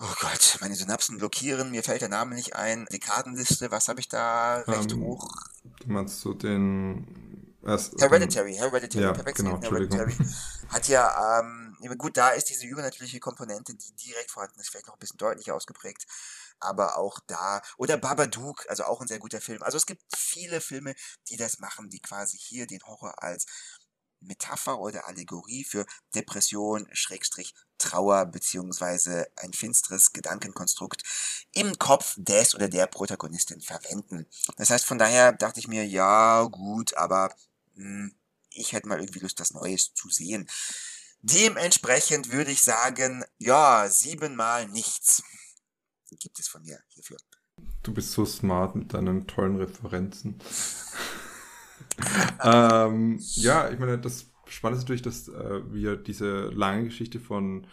Oh 0.04 0.14
Gott, 0.20 0.58
meine 0.62 0.74
Synapsen 0.74 1.20
blockieren, 1.20 1.70
mir 1.70 1.84
fällt 1.84 2.02
der 2.02 2.10
Name 2.10 2.34
nicht 2.34 2.56
ein. 2.56 2.88
Dekadenliste, 2.92 3.70
was 3.70 3.88
habe 3.88 4.00
ich 4.00 4.08
da 4.08 4.56
recht 4.62 4.94
um, 4.94 5.02
ähm, 5.02 5.06
hoch? 5.06 5.28
Du 5.80 5.92
meinst 5.92 6.22
so 6.22 6.34
den 6.34 7.56
erst, 7.64 8.02
Hereditary, 8.02 8.56
Hereditary, 8.56 9.04
ja, 9.04 9.12
genau, 9.12 9.62
Hereditary. 9.62 10.16
Hat 10.70 10.88
ja, 10.88 11.40
ähm, 11.40 11.78
gut, 12.00 12.18
da 12.18 12.30
ist 12.30 12.50
diese 12.50 12.66
übernatürliche 12.66 13.20
Komponente, 13.20 13.76
die 13.76 13.94
direkt 14.08 14.32
vorhanden 14.32 14.60
ist, 14.60 14.70
vielleicht 14.70 14.88
noch 14.88 14.96
ein 14.96 15.00
bisschen 15.00 15.20
deutlicher 15.20 15.54
ausgeprägt. 15.54 16.08
Aber 16.60 16.98
auch 16.98 17.20
da, 17.28 17.62
oder 17.78 17.98
Babadook, 17.98 18.66
also 18.70 18.86
auch 18.86 19.02
ein 19.02 19.08
sehr 19.08 19.20
guter 19.20 19.42
Film. 19.42 19.62
Also 19.62 19.78
es 19.78 19.86
gibt 19.86 20.02
viele 20.16 20.62
Filme, 20.62 20.96
die 21.30 21.38
das 21.38 21.60
machen, 21.60 21.90
die 21.90 22.00
quasi 22.00 22.38
hier 22.38 22.66
den 22.66 22.82
Horror 22.84 23.22
als 23.22 23.46
Metapher 24.22 24.80
oder 24.80 25.08
Allegorie 25.08 25.64
für 25.64 25.86
Depression, 26.16 26.88
Schrägstrich, 26.94 27.54
Trauer 27.78 28.26
beziehungsweise 28.26 29.28
ein 29.38 29.54
finsteres 29.54 30.14
Gedankenkonstrukt 30.14 31.04
im 31.54 31.78
Kopf 31.80 32.16
des 32.18 32.56
oder 32.56 32.70
der 32.70 32.88
Protagonistin 32.88 33.62
verwenden. 33.62 34.28
Das 34.58 34.70
heißt, 34.70 34.86
von 34.86 34.98
daher 34.98 35.34
dachte 35.34 35.60
ich 35.60 35.68
mir, 35.68 35.86
ja, 35.86 36.44
gut, 36.44 36.96
aber 36.96 37.34
mh, 37.76 37.84
hm, 37.84 38.16
ich 38.54 38.74
hätte 38.74 38.88
mal 38.88 39.00
irgendwie 39.00 39.20
Lust, 39.20 39.40
das 39.40 39.54
Neues 39.54 39.94
zu 39.94 40.10
sehen. 40.10 40.48
Dementsprechend 41.22 42.32
würde 42.32 42.52
ich 42.52 42.62
sagen, 42.62 43.24
ja, 43.38 43.88
siebenmal 43.90 44.68
nichts 44.68 45.24
gibt 46.18 46.40
es 46.40 46.48
von 46.48 46.64
mir 46.64 46.80
hierfür. 46.90 47.18
Du 47.84 47.94
bist 47.94 48.12
so 48.12 48.26
smart 48.26 48.76
mit 48.76 48.94
deinen 48.94 49.28
tollen 49.28 49.58
Referenzen. 49.58 50.40
Ähm, 52.44 53.18
ja, 53.20 53.70
ich 53.70 53.80
meine, 53.80 53.98
das 53.98 54.32
Spannende 54.48 54.78
ist 54.78 54.84
natürlich, 54.84 55.02
dass 55.02 55.28
äh, 55.30 55.62
wir 55.72 55.96
diese 55.96 56.50
lange 56.50 56.86
Geschichte 56.86 57.20
von 57.20 57.68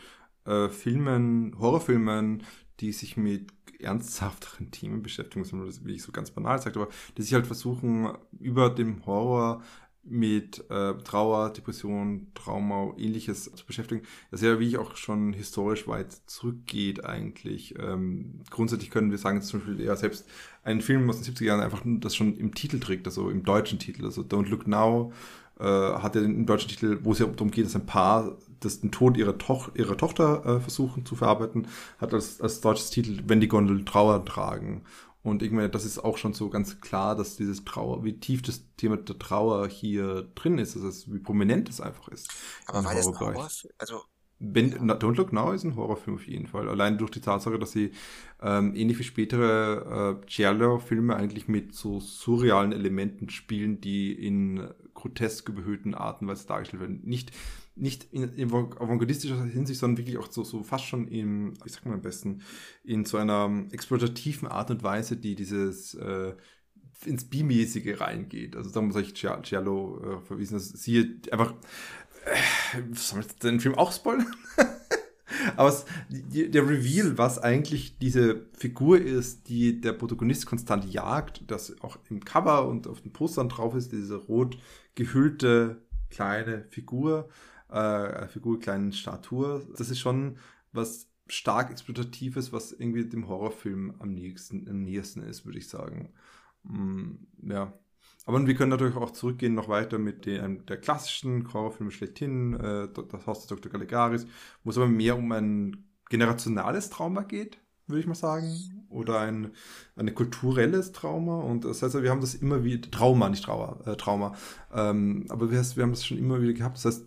äh, 0.44 0.68
Filmen, 0.68 1.56
Horrorfilmen, 1.58 2.44
die 2.80 2.92
sich 2.92 3.16
mit 3.16 3.50
ernsthafteren 3.80 4.70
Themen 4.70 5.02
beschäftigen, 5.02 5.44
will 5.50 5.94
ich 5.94 6.02
so 6.02 6.12
ganz 6.12 6.30
banal 6.30 6.60
sagt, 6.60 6.76
aber 6.76 6.88
die 7.16 7.22
sich 7.22 7.34
halt 7.34 7.46
versuchen, 7.46 8.08
über 8.38 8.70
dem 8.70 9.06
Horror 9.06 9.62
mit 10.10 10.64
äh, 10.70 10.94
Trauer, 11.04 11.50
Depression, 11.50 12.28
Trauma, 12.34 12.92
ähnliches 12.96 13.50
zu 13.54 13.66
beschäftigen, 13.66 14.02
das 14.30 14.42
ja, 14.42 14.58
wie 14.58 14.68
ich 14.68 14.78
auch 14.78 14.96
schon 14.96 15.32
historisch 15.32 15.86
weit 15.88 16.12
zurückgeht 16.26 17.04
eigentlich. 17.04 17.74
Ähm, 17.78 18.40
grundsätzlich 18.50 18.90
können 18.90 19.10
wir 19.10 19.18
sagen, 19.18 19.42
zum 19.42 19.60
Beispiel 19.60 19.84
ja 19.84 19.96
selbst 19.96 20.26
ein 20.64 20.80
Film 20.80 21.08
aus 21.08 21.20
den 21.20 21.34
70er 21.34 21.44
Jahren 21.44 21.60
einfach 21.60 21.82
das 21.84 22.14
schon 22.14 22.36
im 22.36 22.54
Titel 22.54 22.80
trägt, 22.80 23.06
also 23.06 23.30
im 23.30 23.44
deutschen 23.44 23.78
Titel, 23.78 24.04
also 24.04 24.22
Don't 24.22 24.48
Look 24.48 24.66
Now 24.66 25.12
äh, 25.58 25.64
hat 25.64 26.14
ja 26.14 26.20
den 26.20 26.46
deutschen 26.46 26.70
Titel, 26.70 26.98
wo 27.02 27.12
es 27.12 27.18
ja 27.18 27.26
darum 27.26 27.50
geht, 27.50 27.66
dass 27.66 27.74
ein 27.74 27.86
Paar 27.86 28.36
das 28.60 28.80
den 28.80 28.90
Tod 28.90 29.16
ihrer, 29.16 29.38
Toch 29.38 29.70
ihrer 29.74 29.96
Tochter 29.96 30.44
äh, 30.44 30.60
versuchen 30.60 31.06
zu 31.06 31.16
verarbeiten, 31.16 31.68
hat 31.98 32.12
als, 32.14 32.40
als 32.40 32.60
deutsches 32.60 32.90
Titel 32.90 33.22
Wenn 33.26 33.40
die 33.40 33.48
Gondel 33.48 33.84
Trauer 33.84 34.24
tragen. 34.24 34.82
Und 35.28 35.42
irgendwie, 35.42 35.68
das 35.68 35.84
ist 35.84 35.98
auch 35.98 36.18
schon 36.18 36.32
so 36.32 36.50
ganz 36.50 36.80
klar, 36.80 37.16
dass 37.16 37.36
dieses 37.36 37.64
Trauer, 37.64 38.04
wie 38.04 38.18
tief 38.18 38.42
das 38.42 38.62
Thema 38.76 38.96
der 38.96 39.18
Trauer 39.18 39.68
hier 39.68 40.28
drin 40.34 40.58
ist, 40.58 40.76
also 40.76 41.12
wie 41.12 41.18
prominent 41.18 41.68
es 41.68 41.80
einfach 41.80 42.08
ist. 42.08 42.30
Aber 42.66 42.84
war 42.84 42.94
das 42.94 43.06
ein 43.06 43.18
Horror? 43.18 43.48
Also 43.78 44.02
wenn, 44.40 44.70
ja. 44.70 44.94
Don't 44.94 45.16
Look 45.16 45.32
Now 45.32 45.52
ist 45.52 45.64
ein 45.64 45.74
Horrorfilm 45.74 46.16
auf 46.16 46.26
jeden 46.26 46.46
Fall. 46.46 46.68
Allein 46.68 46.96
durch 46.96 47.10
die 47.10 47.20
Tatsache, 47.20 47.58
dass 47.58 47.72
sie 47.72 47.90
ähm, 48.40 48.74
ähnlich 48.74 48.98
wie 48.98 49.04
spätere 49.04 50.20
äh, 50.22 50.26
Giallo-Filme 50.26 51.16
eigentlich 51.16 51.48
mit 51.48 51.74
so 51.74 51.98
surrealen 51.98 52.72
Elementen 52.72 53.30
spielen, 53.30 53.80
die 53.80 54.12
in 54.12 54.68
grotesk 54.94 55.48
überhöhten 55.48 55.94
Arten 55.94 56.24
und 56.24 56.30
Weise 56.30 56.46
dargestellt 56.46 56.80
werden. 56.80 57.00
Nicht 57.04 57.32
nicht 57.80 58.12
in, 58.12 58.32
in 58.34 58.52
avantgardistischer 58.52 59.44
Hinsicht, 59.44 59.80
sondern 59.80 59.98
wirklich 59.98 60.18
auch 60.18 60.30
so, 60.30 60.44
so 60.44 60.62
fast 60.62 60.84
schon 60.84 61.08
im, 61.08 61.54
wie 61.64 61.68
sagt 61.68 61.84
man 61.84 61.94
am 61.94 62.02
besten, 62.02 62.42
in 62.84 63.04
so 63.04 63.16
einer 63.16 63.66
exploitativen 63.70 64.48
Art 64.48 64.70
und 64.70 64.82
Weise, 64.82 65.16
die 65.16 65.34
dieses 65.34 65.94
äh, 65.94 66.34
ins 67.04 67.24
B-mäßige 67.24 68.00
reingeht. 68.00 68.56
Also 68.56 68.70
da 68.70 68.80
muss 68.80 68.96
ich 68.96 69.14
Giallo 69.14 70.00
äh, 70.00 70.26
verwiesen, 70.26 70.54
dass 70.54 70.68
sie 70.68 71.20
einfach 71.30 71.54
äh, 72.24 72.94
soll 72.94 73.20
ich 73.20 73.26
den 73.38 73.60
Film 73.60 73.74
auch 73.74 73.92
spoilern? 73.92 74.34
Aber 75.56 75.68
es, 75.68 75.84
die, 76.08 76.50
der 76.50 76.68
Reveal, 76.68 77.16
was 77.16 77.38
eigentlich 77.38 77.98
diese 77.98 78.46
Figur 78.52 79.00
ist, 79.00 79.48
die 79.48 79.80
der 79.80 79.92
Protagonist 79.92 80.46
konstant 80.46 80.84
jagt, 80.92 81.42
das 81.50 81.80
auch 81.80 81.98
im 82.10 82.24
Cover 82.24 82.66
und 82.66 82.86
auf 82.86 83.00
den 83.00 83.12
Postern 83.12 83.48
drauf 83.48 83.74
ist, 83.74 83.92
diese 83.92 84.16
rot 84.16 84.58
gehüllte 84.94 85.82
kleine 86.10 86.64
Figur, 86.70 87.28
äh, 87.70 88.28
Figur 88.28 88.60
kleinen 88.60 88.92
Statur. 88.92 89.66
Das 89.76 89.90
ist 89.90 90.00
schon 90.00 90.38
was 90.72 91.08
stark 91.28 91.70
Exploitatives, 91.70 92.52
was 92.52 92.72
irgendwie 92.72 93.04
dem 93.04 93.28
Horrorfilm 93.28 93.94
am 93.98 94.12
nächsten, 94.14 94.68
am 94.68 94.82
nächsten 94.82 95.22
ist, 95.22 95.44
würde 95.44 95.58
ich 95.58 95.68
sagen. 95.68 96.12
Mm, 96.64 97.16
ja. 97.42 97.72
Aber 98.24 98.46
wir 98.46 98.54
können 98.54 98.70
natürlich 98.70 98.96
auch 98.96 99.12
zurückgehen 99.12 99.54
noch 99.54 99.68
weiter 99.68 99.98
mit 99.98 100.26
den, 100.26 100.66
der 100.66 100.78
klassischen 100.78 101.50
Horrorfilme 101.52 101.90
schlechthin, 101.90 102.54
äh, 102.54 102.88
das 102.92 103.26
Haus 103.26 103.40
des 103.40 103.48
Dr. 103.48 103.72
Galigaris, 103.72 104.26
wo 104.64 104.70
es 104.70 104.76
aber 104.76 104.88
mehr 104.88 105.16
um 105.16 105.32
ein 105.32 105.88
generationales 106.10 106.90
Trauma 106.90 107.22
geht, 107.22 107.58
würde 107.88 108.00
ich 108.00 108.06
mal 108.06 108.14
sagen. 108.14 108.86
Oder 108.90 109.20
ein, 109.20 109.52
ein 109.96 110.14
kulturelles 110.14 110.92
Trauma. 110.92 111.40
Und 111.40 111.64
das 111.64 111.82
heißt, 111.82 112.00
wir 112.02 112.10
haben 112.10 112.20
das 112.20 112.34
immer 112.34 112.64
wieder, 112.64 112.90
Trauma, 112.90 113.28
nicht 113.28 113.44
Trauer, 113.44 113.80
äh, 113.86 113.96
Trauma. 113.96 114.34
Ähm, 114.72 115.26
aber 115.28 115.50
wir, 115.50 115.62
wir 115.76 115.82
haben 115.82 115.92
es 115.92 116.06
schon 116.06 116.18
immer 116.18 116.40
wieder 116.40 116.54
gehabt. 116.54 116.76
Das 116.76 116.86
heißt, 116.86 117.02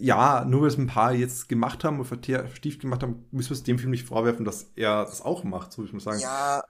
ja, 0.00 0.44
nur 0.44 0.62
weil 0.62 0.68
es 0.68 0.78
ein 0.78 0.86
paar 0.86 1.12
jetzt 1.12 1.48
gemacht 1.48 1.82
haben 1.82 1.98
und 1.98 2.04
vertieft 2.04 2.80
gemacht 2.80 3.02
haben, 3.02 3.26
müssen 3.32 3.50
wir 3.50 3.56
es 3.56 3.64
dem 3.64 3.78
Film 3.78 3.90
nicht 3.90 4.06
vorwerfen, 4.06 4.44
dass 4.44 4.66
er 4.76 5.04
das 5.04 5.22
auch 5.22 5.42
macht, 5.42 5.72
so 5.72 5.78
würde 5.78 5.88
ich 5.88 5.92
mal 5.94 6.00
sagen. 6.00 6.20
Ja, 6.20 6.62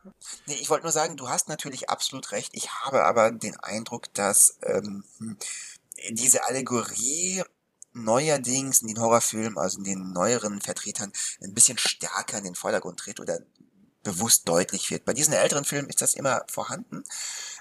nee, 0.47 0.57
ich 0.61 0.71
wollte 0.71 0.85
nur 0.85 0.93
sagen, 0.93 1.17
du 1.17 1.29
hast 1.29 1.49
natürlich 1.49 1.91
absolut 1.91 2.33
recht. 2.33 2.51
Ich 2.55 2.71
habe 2.71 3.05
aber 3.05 3.31
den 3.31 3.57
Eindruck, 3.57 4.13
dass 4.15 4.59
ähm, 4.63 5.05
diese 6.11 6.47
Allegorie 6.47 7.43
neuerdings 7.93 8.83
in 8.83 8.89
den 8.89 9.01
Horrorfilmen, 9.01 9.59
also 9.59 9.79
in 9.79 9.85
den 9.85 10.13
neueren 10.13 10.61
Vertretern, 10.61 11.13
ein 11.43 11.55
bisschen 11.55 11.79
stärker 11.79 12.39
in 12.39 12.45
den 12.45 12.55
Vordergrund 12.55 12.99
tritt 13.01 13.21
oder 13.21 13.41
bewusst 14.03 14.49
deutlich 14.49 14.91
wird. 14.91 15.05
Bei 15.05 15.13
diesen 15.13 15.35
älteren 15.35 15.65
Filmen 15.65 15.89
ist 15.89 16.01
das 16.01 16.15
immer 16.15 16.45
vorhanden, 16.51 17.05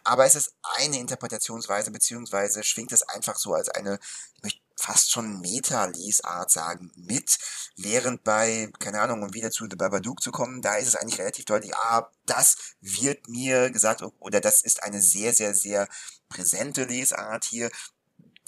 aber 0.03 0.25
es 0.25 0.35
ist 0.35 0.53
eine 0.77 0.99
Interpretationsweise, 0.99 1.91
beziehungsweise 1.91 2.63
schwingt 2.63 2.91
es 2.91 3.03
einfach 3.03 3.35
so 3.37 3.53
als 3.53 3.69
eine, 3.69 3.99
ich 4.35 4.43
möchte 4.43 4.61
fast 4.79 5.11
schon 5.11 5.41
Meta-Lesart 5.41 6.51
sagen, 6.51 6.91
mit, 6.95 7.37
während 7.75 8.23
bei, 8.23 8.71
keine 8.79 9.01
Ahnung, 9.01 9.23
um 9.23 9.33
wieder 9.33 9.51
zu 9.51 9.67
The 9.69 9.75
Babadook 9.75 10.21
zu 10.21 10.31
kommen, 10.31 10.61
da 10.61 10.75
ist 10.75 10.87
es 10.87 10.95
eigentlich 10.95 11.19
relativ 11.19 11.45
deutlich, 11.45 11.75
ah, 11.75 12.09
das 12.25 12.55
wird 12.79 13.27
mir 13.27 13.71
gesagt, 13.71 14.03
oder 14.19 14.39
das 14.39 14.61
ist 14.61 14.83
eine 14.83 15.01
sehr, 15.01 15.33
sehr, 15.33 15.55
sehr 15.55 15.89
präsente 16.29 16.85
Lesart 16.85 17.45
hier. 17.45 17.71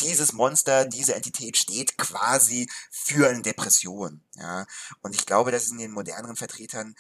Dieses 0.01 0.33
Monster, 0.33 0.85
diese 0.85 1.15
Entität 1.15 1.57
steht 1.57 1.97
quasi 1.97 2.69
für 2.91 3.29
eine 3.29 3.41
Depression, 3.41 4.23
ja. 4.35 4.65
Und 5.01 5.15
ich 5.15 5.25
glaube, 5.25 5.51
dass 5.51 5.63
es 5.63 5.71
in 5.71 5.77
den 5.77 5.91
moderneren 5.91 6.35
Vertretern 6.35 6.95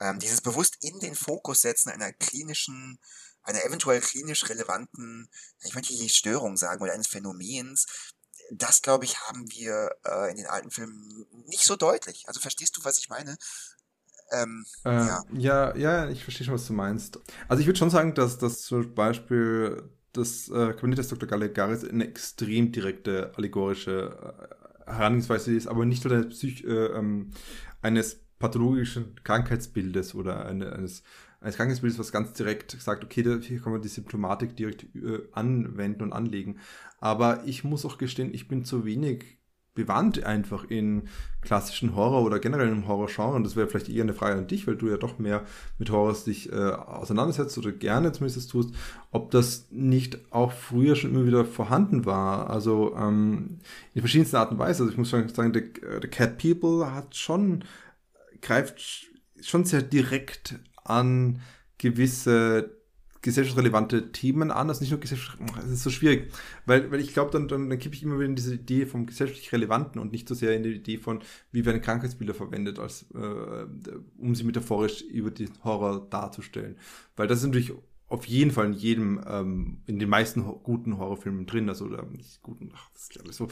ähm, 0.00 0.18
dieses 0.18 0.40
bewusst 0.40 0.78
in 0.80 0.98
den 1.00 1.14
Fokus 1.14 1.62
setzen 1.62 1.90
einer 1.90 2.12
klinischen 2.12 2.98
einer 3.42 3.64
eventuell 3.64 4.00
klinisch 4.00 4.48
relevanten, 4.48 5.30
ich 5.62 5.74
möchte 5.74 5.94
nicht 5.94 6.14
Störung 6.14 6.56
sagen, 6.56 6.82
oder 6.82 6.92
eines 6.92 7.06
Phänomens, 7.06 7.86
das, 8.52 8.82
glaube 8.82 9.04
ich, 9.04 9.18
haben 9.20 9.50
wir 9.50 9.90
äh, 10.04 10.30
in 10.30 10.36
den 10.36 10.46
alten 10.46 10.70
Filmen 10.70 11.26
nicht 11.46 11.64
so 11.64 11.76
deutlich. 11.76 12.24
Also 12.26 12.40
verstehst 12.40 12.76
du, 12.76 12.84
was 12.84 12.98
ich 12.98 13.08
meine? 13.08 13.38
Ähm, 14.32 14.66
äh, 14.84 14.90
ja. 14.90 15.24
ja, 15.32 15.76
ja, 15.76 16.08
ich 16.08 16.22
verstehe 16.22 16.44
schon, 16.44 16.54
was 16.54 16.66
du 16.66 16.72
meinst. 16.72 17.18
Also 17.48 17.60
ich 17.60 17.66
würde 17.66 17.78
schon 17.78 17.90
sagen, 17.90 18.14
dass 18.14 18.38
das 18.38 18.62
zum 18.62 18.94
Beispiel 18.94 19.90
das 20.12 20.48
äh, 20.48 20.72
Kabinett 20.72 20.98
des 20.98 21.08
Dr. 21.08 21.28
Galegaris 21.28 21.84
eine 21.84 22.06
extrem 22.06 22.72
direkte 22.72 23.32
allegorische 23.36 24.16
äh, 24.86 24.90
Herangehensweise 24.92 25.54
ist, 25.54 25.68
aber 25.68 25.84
nicht 25.84 26.04
eines, 26.04 26.28
Psych 26.30 26.64
äh, 26.64 26.86
ähm, 26.86 27.30
eines 27.80 28.20
pathologischen 28.38 29.14
Krankheitsbildes 29.22 30.14
oder 30.14 30.46
eine, 30.46 30.72
eines 30.72 31.02
eines 31.40 31.56
Krankheitsbildes, 31.56 31.98
was 31.98 32.12
ganz 32.12 32.32
direkt 32.34 32.72
sagt, 32.72 33.02
okay, 33.02 33.22
da, 33.22 33.36
hier 33.36 33.60
kann 33.60 33.72
man 33.72 33.82
die 33.82 33.88
Symptomatik 33.88 34.56
direkt 34.56 34.84
äh, 34.94 35.22
anwenden 35.32 36.02
und 36.02 36.12
anlegen. 36.12 36.58
Aber 37.00 37.44
ich 37.46 37.64
muss 37.64 37.86
auch 37.86 37.96
gestehen, 37.96 38.34
ich 38.34 38.46
bin 38.46 38.64
zu 38.64 38.84
wenig 38.84 39.38
bewandt 39.74 40.24
einfach 40.24 40.64
in 40.64 41.04
klassischen 41.42 41.94
Horror 41.94 42.22
oder 42.22 42.38
generell 42.38 42.68
im 42.68 42.88
Horror-Genre. 42.88 43.36
Und 43.36 43.44
das 43.44 43.56
wäre 43.56 43.68
vielleicht 43.68 43.88
eher 43.88 44.02
eine 44.02 44.14
Frage 44.14 44.38
an 44.38 44.46
dich, 44.46 44.66
weil 44.66 44.76
du 44.76 44.88
ja 44.88 44.96
doch 44.96 45.18
mehr 45.18 45.44
mit 45.78 45.90
Horrors 45.90 46.24
dich 46.24 46.52
äh, 46.52 46.56
auseinandersetzt 46.56 47.56
oder 47.56 47.72
gerne 47.72 48.12
zumindest 48.12 48.50
tust, 48.50 48.74
ob 49.10 49.30
das 49.30 49.68
nicht 49.70 50.18
auch 50.32 50.52
früher 50.52 50.96
schon 50.96 51.10
immer 51.10 51.26
wieder 51.26 51.44
vorhanden 51.44 52.04
war. 52.04 52.50
Also 52.50 52.94
ähm, 52.96 53.58
in 53.94 54.02
verschiedensten 54.02 54.36
Arten 54.36 54.54
und 54.54 54.60
Weisen. 54.60 54.82
Also 54.82 54.92
ich 54.92 54.98
muss 54.98 55.10
sagen, 55.10 55.54
The, 55.54 55.62
The 56.02 56.08
Cat 56.08 56.38
People 56.38 56.92
hat 56.92 57.16
schon, 57.16 57.64
greift 58.42 59.06
schon 59.40 59.64
sehr 59.64 59.82
direkt 59.82 60.58
an 60.84 61.40
gewisse 61.78 62.79
gesellschaftsrelevante 63.22 64.12
Themen 64.12 64.50
an. 64.50 64.68
Ist 64.68 64.80
nicht 64.80 64.90
nur 64.90 65.00
gesellschaftlich, 65.00 65.48
es 65.58 65.70
ist 65.70 65.82
so 65.82 65.90
schwierig, 65.90 66.32
weil, 66.66 66.90
weil 66.90 67.00
ich 67.00 67.12
glaube, 67.12 67.30
dann, 67.30 67.48
dann, 67.48 67.68
dann 67.68 67.78
kippe 67.78 67.94
ich 67.94 68.02
immer 68.02 68.16
wieder 68.16 68.28
in 68.28 68.36
diese 68.36 68.54
Idee 68.54 68.86
vom 68.86 69.06
gesellschaftlich 69.06 69.52
Relevanten 69.52 70.00
und 70.00 70.12
nicht 70.12 70.28
so 70.28 70.34
sehr 70.34 70.54
in 70.56 70.62
die 70.62 70.70
Idee 70.70 70.98
von, 70.98 71.20
wie 71.52 71.64
werden 71.64 71.82
Krankheitsbilder 71.82 72.34
verwendet, 72.34 72.78
als 72.78 73.06
äh, 73.14 73.66
um 74.18 74.34
sie 74.34 74.44
metaphorisch 74.44 75.02
über 75.02 75.30
den 75.30 75.50
Horror 75.64 76.06
darzustellen. 76.08 76.76
Weil 77.16 77.26
das 77.26 77.40
ist 77.40 77.46
natürlich 77.46 77.72
auf 78.10 78.26
jeden 78.26 78.50
Fall 78.50 78.66
in 78.66 78.72
jedem, 78.74 79.20
ähm, 79.26 79.78
in 79.86 79.98
den 79.98 80.08
meisten 80.08 80.42
guten 80.42 80.98
Horrorfilmen 80.98 81.46
drin, 81.46 81.68
also 81.68 81.86
oder 81.86 82.04
nicht 82.04 82.42
guten, 82.42 82.70
ach, 82.74 82.90
das 82.92 83.04
ist 83.04 83.20
alles 83.20 83.36
so 83.36 83.48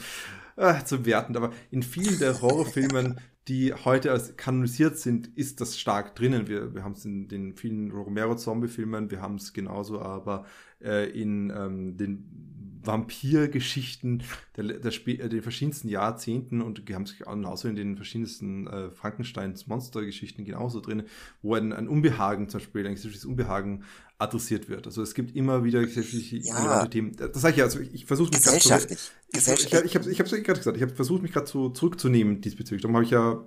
äh, 0.57 0.83
zu 0.83 1.05
wertend, 1.05 1.37
aber 1.37 1.51
in 1.71 1.81
vielen 1.81 2.19
der 2.19 2.39
Horrorfilmen 2.41 3.19
die 3.49 3.73
heute 3.73 4.11
als 4.11 4.37
kanonisiert 4.37 4.99
sind, 4.99 5.27
ist 5.35 5.59
das 5.59 5.79
stark 5.79 6.15
drinnen. 6.15 6.47
Wir, 6.47 6.75
wir 6.75 6.83
haben 6.83 6.91
es 6.91 7.03
in 7.03 7.27
den 7.27 7.55
vielen 7.55 7.91
Romero-Zombie-Filmen, 7.91 9.09
wir 9.09 9.21
haben 9.21 9.35
es 9.35 9.53
genauso 9.53 9.99
aber 10.01 10.45
äh, 10.81 11.09
in 11.09 11.49
ähm, 11.49 11.97
den 11.97 12.58
Vampirgeschichten 12.83 14.23
der, 14.55 14.65
der, 14.65 14.91
der, 14.91 15.29
den 15.29 15.41
verschiedensten 15.41 15.89
Jahrzehnten 15.89 16.61
und 16.61 16.87
wir 16.87 16.95
haben 16.95 17.03
es 17.03 17.17
genauso 17.17 17.67
in 17.67 17.75
den 17.75 17.95
verschiedensten 17.95 18.67
äh, 18.67 18.89
Frankensteins 18.91 19.67
Monstergeschichten 19.67 20.45
genauso 20.45 20.79
drin, 20.79 21.03
wo 21.41 21.55
ein, 21.55 21.73
ein 21.73 21.87
Unbehagen 21.87 22.49
zum 22.49 22.59
Beispiel, 22.59 22.85
ein 22.85 22.95
gesellschaftliches 22.95 23.25
Unbehagen 23.25 23.83
adressiert 24.17 24.69
wird. 24.69 24.85
Also 24.85 25.01
es 25.01 25.13
gibt 25.13 25.35
immer 25.35 25.63
wieder 25.63 25.81
gesellschaftliche 25.81 26.37
ja. 26.37 26.85
Themen. 26.87 27.15
Das 27.15 27.41
sage 27.41 27.53
ich 27.53 27.57
ja, 27.57 27.65
also 27.65 27.79
ich, 27.79 27.93
ich 27.93 28.05
versuche 28.05 28.31
mich 28.31 28.41
gerade 28.41 28.59
zu, 28.59 29.03
ich, 29.31 29.73
ich, 29.73 29.73
ich 29.73 29.95
habe 29.95 30.09
ich 30.09 30.17
gerade 30.17 30.59
gesagt, 30.59 30.77
ich 30.77 30.83
habe 30.83 30.93
versucht 30.93 31.21
mich 31.21 31.31
gerade 31.31 31.45
zu, 31.45 31.69
zurückzunehmen 31.69 32.41
diesbezüglich. 32.41 32.81
Darum 32.81 32.95
habe 32.95 33.05
ich 33.05 33.11
ja 33.11 33.43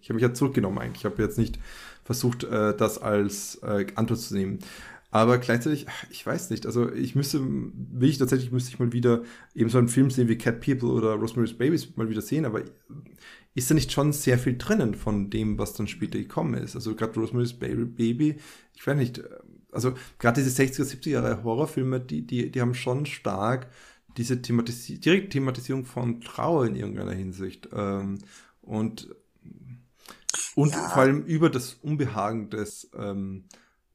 ich 0.00 0.08
habe 0.08 0.14
mich 0.14 0.22
ja 0.22 0.34
zurückgenommen 0.34 0.78
eigentlich. 0.78 1.02
Ich 1.02 1.04
habe 1.04 1.22
jetzt 1.22 1.38
nicht 1.38 1.58
versucht, 2.04 2.44
äh, 2.44 2.76
das 2.76 2.98
als 2.98 3.56
äh, 3.62 3.86
Antwort 3.94 4.20
zu 4.20 4.34
nehmen. 4.34 4.58
Aber 5.14 5.38
gleichzeitig, 5.38 5.86
ich 6.10 6.26
weiß 6.26 6.50
nicht, 6.50 6.66
also 6.66 6.90
ich 6.90 7.14
müsste, 7.14 7.40
will 7.40 8.08
ich 8.08 8.18
tatsächlich, 8.18 8.50
müsste 8.50 8.70
ich 8.70 8.80
mal 8.80 8.92
wieder 8.92 9.22
eben 9.54 9.70
so 9.70 9.78
einen 9.78 9.86
Film 9.86 10.10
sehen 10.10 10.26
wie 10.26 10.36
Cat 10.36 10.60
People 10.60 10.88
oder 10.88 11.12
Rosemary's 11.12 11.56
Babies 11.56 11.96
mal 11.96 12.10
wieder 12.10 12.20
sehen, 12.20 12.44
aber 12.44 12.62
ist 13.54 13.70
da 13.70 13.76
nicht 13.76 13.92
schon 13.92 14.12
sehr 14.12 14.40
viel 14.40 14.58
drinnen 14.58 14.96
von 14.96 15.30
dem, 15.30 15.56
was 15.56 15.74
dann 15.74 15.86
später 15.86 16.18
gekommen 16.18 16.54
ist? 16.54 16.74
Also 16.74 16.96
gerade 16.96 17.14
Rosemary's 17.14 17.52
Baby, 17.52 18.38
ich 18.74 18.84
weiß 18.84 18.96
nicht, 18.96 19.22
also 19.70 19.94
gerade 20.18 20.42
diese 20.42 20.60
60er, 20.60 20.82
70er 20.82 21.10
Jahre 21.10 21.44
Horrorfilme, 21.44 22.00
die, 22.00 22.26
die, 22.26 22.50
die 22.50 22.60
haben 22.60 22.74
schon 22.74 23.06
stark 23.06 23.68
diese 24.16 24.42
Thematis 24.42 24.84
direkte 24.84 25.28
Thematisierung 25.28 25.84
von 25.84 26.22
Trauer 26.22 26.66
in 26.66 26.74
irgendeiner 26.74 27.12
Hinsicht. 27.12 27.68
Ähm, 27.72 28.18
und 28.62 29.14
und 30.56 30.72
ja. 30.72 30.88
vor 30.88 31.02
allem 31.02 31.22
über 31.22 31.50
das 31.50 31.74
Unbehagen 31.74 32.50
des 32.50 32.90
ähm, 32.98 33.44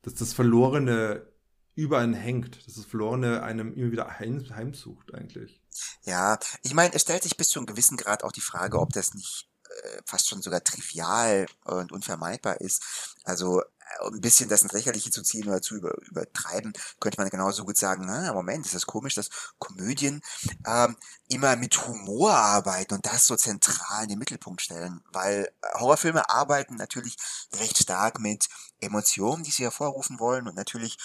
dass 0.02 0.16
das 0.16 0.34
Verlorene 0.34 1.28
über 1.76 2.00
einen 2.00 2.14
hängt, 2.14 2.66
dass 2.68 2.76
das 2.76 2.86
Verlorene 2.86 3.42
einem 3.42 3.74
immer 3.74 3.92
wieder 3.92 4.20
heim, 4.20 4.46
heimsucht 4.54 5.14
eigentlich. 5.14 5.62
Ja, 6.04 6.38
ich 6.62 6.74
meine, 6.74 6.94
es 6.94 7.04
stellt 7.04 7.24
sich 7.24 7.38
bis 7.38 7.50
zu 7.50 7.60
einem 7.60 7.68
gewissen 7.68 7.96
Grad 7.96 8.24
auch 8.24 8.32
die 8.32 8.42
Frage, 8.42 8.80
ob 8.80 8.92
das 8.92 9.14
nicht 9.14 9.50
äh, 9.70 10.02
fast 10.06 10.28
schon 10.28 10.42
sogar 10.42 10.64
trivial 10.64 11.46
und 11.64 11.92
unvermeidbar 11.92 12.60
ist. 12.60 13.16
Also 13.24 13.62
ein 14.02 14.22
bisschen 14.22 14.50
das 14.50 14.62
ins 14.62 14.74
Lächerliche 14.74 15.12
zu 15.12 15.24
ziehen 15.24 15.48
oder 15.48 15.62
zu 15.62 15.76
über, 15.76 15.96
übertreiben, 16.08 16.74
könnte 17.00 17.20
man 17.20 17.30
genauso 17.30 17.66
gut 17.66 17.78
sagen, 17.78 18.06
na, 18.06 18.34
Moment, 18.34 18.66
ist 18.66 18.76
das 18.76 18.86
komisch, 18.86 19.16
dass 19.16 19.30
Komödien 19.58 20.22
ähm, 20.66 20.96
immer 21.28 21.56
mit 21.56 21.88
Humor 21.88 22.34
arbeiten 22.34 22.96
und 22.96 23.06
das 23.06 23.28
so 23.28 23.36
zentral 23.36 24.04
in 24.04 24.10
den 24.10 24.20
Mittelpunkt 24.20 24.62
stellen, 24.62 25.02
weil 25.12 25.52
Horrorfilme 25.76 26.30
arbeiten 26.30 26.76
natürlich 26.76 27.18
recht 27.54 27.78
stark 27.78 28.20
mit 28.20 28.48
Emotionen, 28.80 29.44
die 29.44 29.52
sie 29.52 29.64
hervorrufen 29.64 30.20
wollen 30.20 30.48
und 30.48 30.56
natürlich 30.56 30.98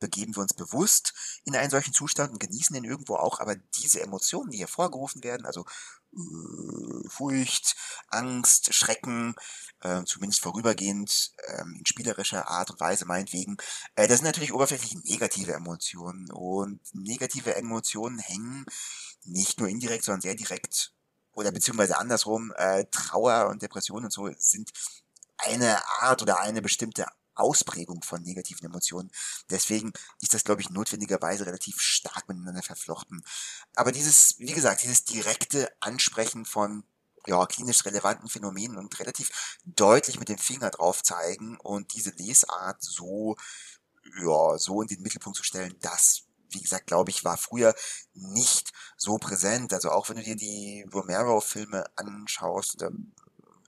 begeben 0.00 0.36
wir 0.36 0.42
uns 0.42 0.54
bewusst 0.54 1.14
in 1.44 1.56
einen 1.56 1.70
solchen 1.70 1.92
Zustand 1.92 2.32
und 2.32 2.40
genießen 2.40 2.74
den 2.74 2.84
irgendwo 2.84 3.16
auch, 3.16 3.40
aber 3.40 3.56
diese 3.56 4.00
Emotionen, 4.00 4.50
die 4.50 4.58
hervorgerufen 4.58 5.22
werden, 5.24 5.46
also 5.46 5.62
äh, 5.62 5.64
Furcht, 7.08 7.76
Angst, 8.08 8.74
Schrecken, 8.74 9.34
äh, 9.80 10.02
zumindest 10.04 10.42
vorübergehend 10.42 11.32
ähm, 11.48 11.76
in 11.78 11.86
spielerischer 11.86 12.48
Art 12.48 12.70
und 12.70 12.80
Weise 12.80 13.04
meinetwegen, 13.06 13.56
äh, 13.94 14.08
das 14.08 14.18
sind 14.18 14.26
natürlich 14.26 14.52
oberflächlich 14.52 14.96
negative 15.04 15.52
Emotionen 15.52 16.30
und 16.32 16.80
negative 16.92 17.54
Emotionen 17.54 18.18
hängen 18.18 18.64
nicht 19.24 19.60
nur 19.60 19.68
indirekt, 19.68 20.04
sondern 20.04 20.22
sehr 20.22 20.34
direkt 20.34 20.92
oder 21.32 21.52
beziehungsweise 21.52 21.98
andersrum, 21.98 22.52
äh, 22.56 22.84
Trauer 22.90 23.48
und 23.48 23.62
Depression 23.62 24.04
und 24.04 24.12
so 24.12 24.28
sind 24.38 24.72
eine 25.36 25.78
Art 26.00 26.20
oder 26.20 26.40
eine 26.40 26.60
bestimmte 26.60 27.06
Ausprägung 27.38 28.02
von 28.02 28.22
negativen 28.22 28.66
Emotionen. 28.66 29.10
Deswegen 29.50 29.92
ist 30.20 30.34
das, 30.34 30.44
glaube 30.44 30.60
ich, 30.60 30.70
notwendigerweise 30.70 31.46
relativ 31.46 31.80
stark 31.80 32.28
miteinander 32.28 32.62
verflochten. 32.62 33.22
Aber 33.74 33.92
dieses, 33.92 34.34
wie 34.38 34.52
gesagt, 34.52 34.82
dieses 34.82 35.04
direkte 35.04 35.70
Ansprechen 35.80 36.44
von 36.44 36.84
ja, 37.26 37.44
klinisch 37.46 37.84
relevanten 37.84 38.28
Phänomenen 38.28 38.78
und 38.78 38.98
relativ 39.00 39.58
deutlich 39.64 40.18
mit 40.18 40.28
dem 40.28 40.38
Finger 40.38 40.70
drauf 40.70 41.02
zeigen 41.02 41.58
und 41.58 41.94
diese 41.94 42.10
Lesart 42.10 42.82
so, 42.82 43.36
ja, 44.22 44.58
so 44.58 44.82
in 44.82 44.88
den 44.88 45.02
Mittelpunkt 45.02 45.36
zu 45.36 45.42
stellen, 45.44 45.74
das, 45.80 46.22
wie 46.50 46.62
gesagt, 46.62 46.86
glaube 46.86 47.10
ich, 47.10 47.24
war 47.24 47.36
früher 47.36 47.74
nicht 48.14 48.72
so 48.96 49.18
präsent. 49.18 49.72
Also 49.74 49.90
auch 49.90 50.08
wenn 50.08 50.16
du 50.16 50.22
dir 50.22 50.36
die 50.36 50.86
Romero-Filme 50.92 51.84
anschaust, 51.96 52.76
oder 52.76 52.92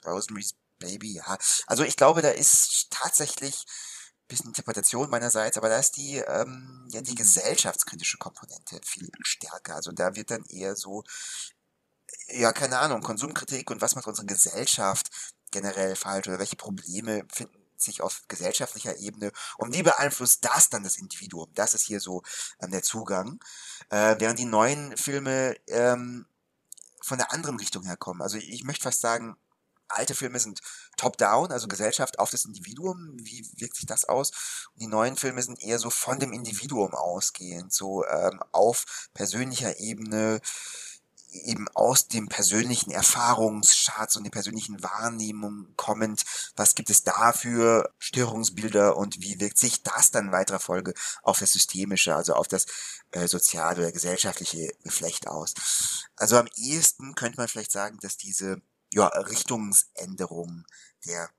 Rosemary's 0.06 0.54
Baby, 0.80 1.14
ja. 1.14 1.38
Also 1.66 1.84
ich 1.84 1.96
glaube, 1.96 2.22
da 2.22 2.30
ist 2.30 2.88
tatsächlich 2.90 3.64
ein 3.64 4.28
bisschen 4.28 4.48
Interpretation 4.48 5.08
meinerseits, 5.10 5.56
aber 5.56 5.68
da 5.68 5.78
ist 5.78 5.92
die, 5.92 6.16
ähm, 6.16 6.88
ja, 6.90 7.00
die 7.02 7.14
gesellschaftskritische 7.14 8.18
Komponente 8.18 8.80
viel 8.84 9.08
stärker. 9.22 9.76
Also 9.76 9.92
da 9.92 10.16
wird 10.16 10.32
dann 10.32 10.44
eher 10.46 10.74
so, 10.74 11.04
ja, 12.28 12.52
keine 12.52 12.78
Ahnung, 12.78 13.02
Konsumkritik 13.02 13.70
und 13.70 13.80
was 13.80 13.94
macht 13.94 14.06
unsere 14.06 14.26
Gesellschaft 14.26 15.08
generell 15.52 15.96
falsch 15.96 16.28
oder 16.28 16.38
welche 16.38 16.56
Probleme 16.56 17.24
finden 17.32 17.60
sich 17.76 18.02
auf 18.02 18.22
gesellschaftlicher 18.28 18.98
Ebene 18.98 19.32
und 19.56 19.74
wie 19.74 19.82
beeinflusst 19.82 20.44
das 20.44 20.68
dann 20.68 20.84
das 20.84 20.96
Individuum? 20.96 21.50
Das 21.54 21.74
ist 21.74 21.82
hier 21.86 22.00
so 22.00 22.22
ähm, 22.60 22.70
der 22.70 22.82
Zugang. 22.82 23.42
Äh, 23.90 24.16
während 24.18 24.38
die 24.38 24.44
neuen 24.44 24.96
Filme 24.96 25.56
ähm, 25.66 26.26
von 27.02 27.18
der 27.18 27.32
anderen 27.32 27.56
Richtung 27.56 27.84
herkommen. 27.84 28.22
Also 28.22 28.36
ich 28.36 28.64
möchte 28.64 28.84
fast 28.84 29.00
sagen, 29.00 29.36
alte 29.90 30.14
Filme 30.14 30.38
sind 30.38 30.60
top-down, 30.96 31.52
also 31.52 31.68
Gesellschaft 31.68 32.18
auf 32.18 32.30
das 32.30 32.44
Individuum. 32.44 33.16
Wie 33.18 33.48
wirkt 33.56 33.76
sich 33.76 33.86
das 33.86 34.04
aus? 34.04 34.30
Und 34.74 34.82
die 34.82 34.86
neuen 34.86 35.16
Filme 35.16 35.42
sind 35.42 35.62
eher 35.62 35.78
so 35.78 35.90
von 35.90 36.18
dem 36.18 36.32
Individuum 36.32 36.94
ausgehend, 36.94 37.72
so 37.72 38.04
ähm, 38.06 38.42
auf 38.52 39.08
persönlicher 39.14 39.78
Ebene. 39.80 40.40
eben 41.32 41.68
aus 41.74 42.08
dem 42.08 42.28
persönlichen 42.28 42.90
Erfahrungsschatz 42.90 44.16
und 44.16 44.24
den 44.24 44.32
persönlichen 44.32 44.82
Wahrnehmungen 44.82 45.74
kommend, 45.76 46.24
was 46.56 46.74
gibt 46.74 46.90
es 46.90 47.04
da 47.04 47.32
für 47.32 47.92
Störungsbilder 47.98 48.96
und 48.96 49.20
wie 49.20 49.38
wirkt 49.40 49.58
sich 49.58 49.82
das 49.82 50.10
dann 50.10 50.26
in 50.26 50.32
weiterer 50.32 50.58
Folge 50.58 50.94
auf 51.22 51.38
das 51.38 51.52
Systemische, 51.52 52.14
also 52.14 52.34
auf 52.34 52.48
das 52.48 52.66
äh, 53.12 53.28
soziale 53.28 53.78
oder 53.82 53.92
gesellschaftliche 53.92 54.72
Geflecht 54.82 55.28
aus. 55.28 55.54
Also 56.16 56.36
am 56.36 56.48
ehesten 56.56 57.14
könnte 57.14 57.38
man 57.38 57.48
vielleicht 57.48 57.72
sagen, 57.72 57.98
dass 58.02 58.16
diese 58.16 58.60
ja, 58.92 59.06
Richtungsänderung 59.06 60.64
der 61.06 61.30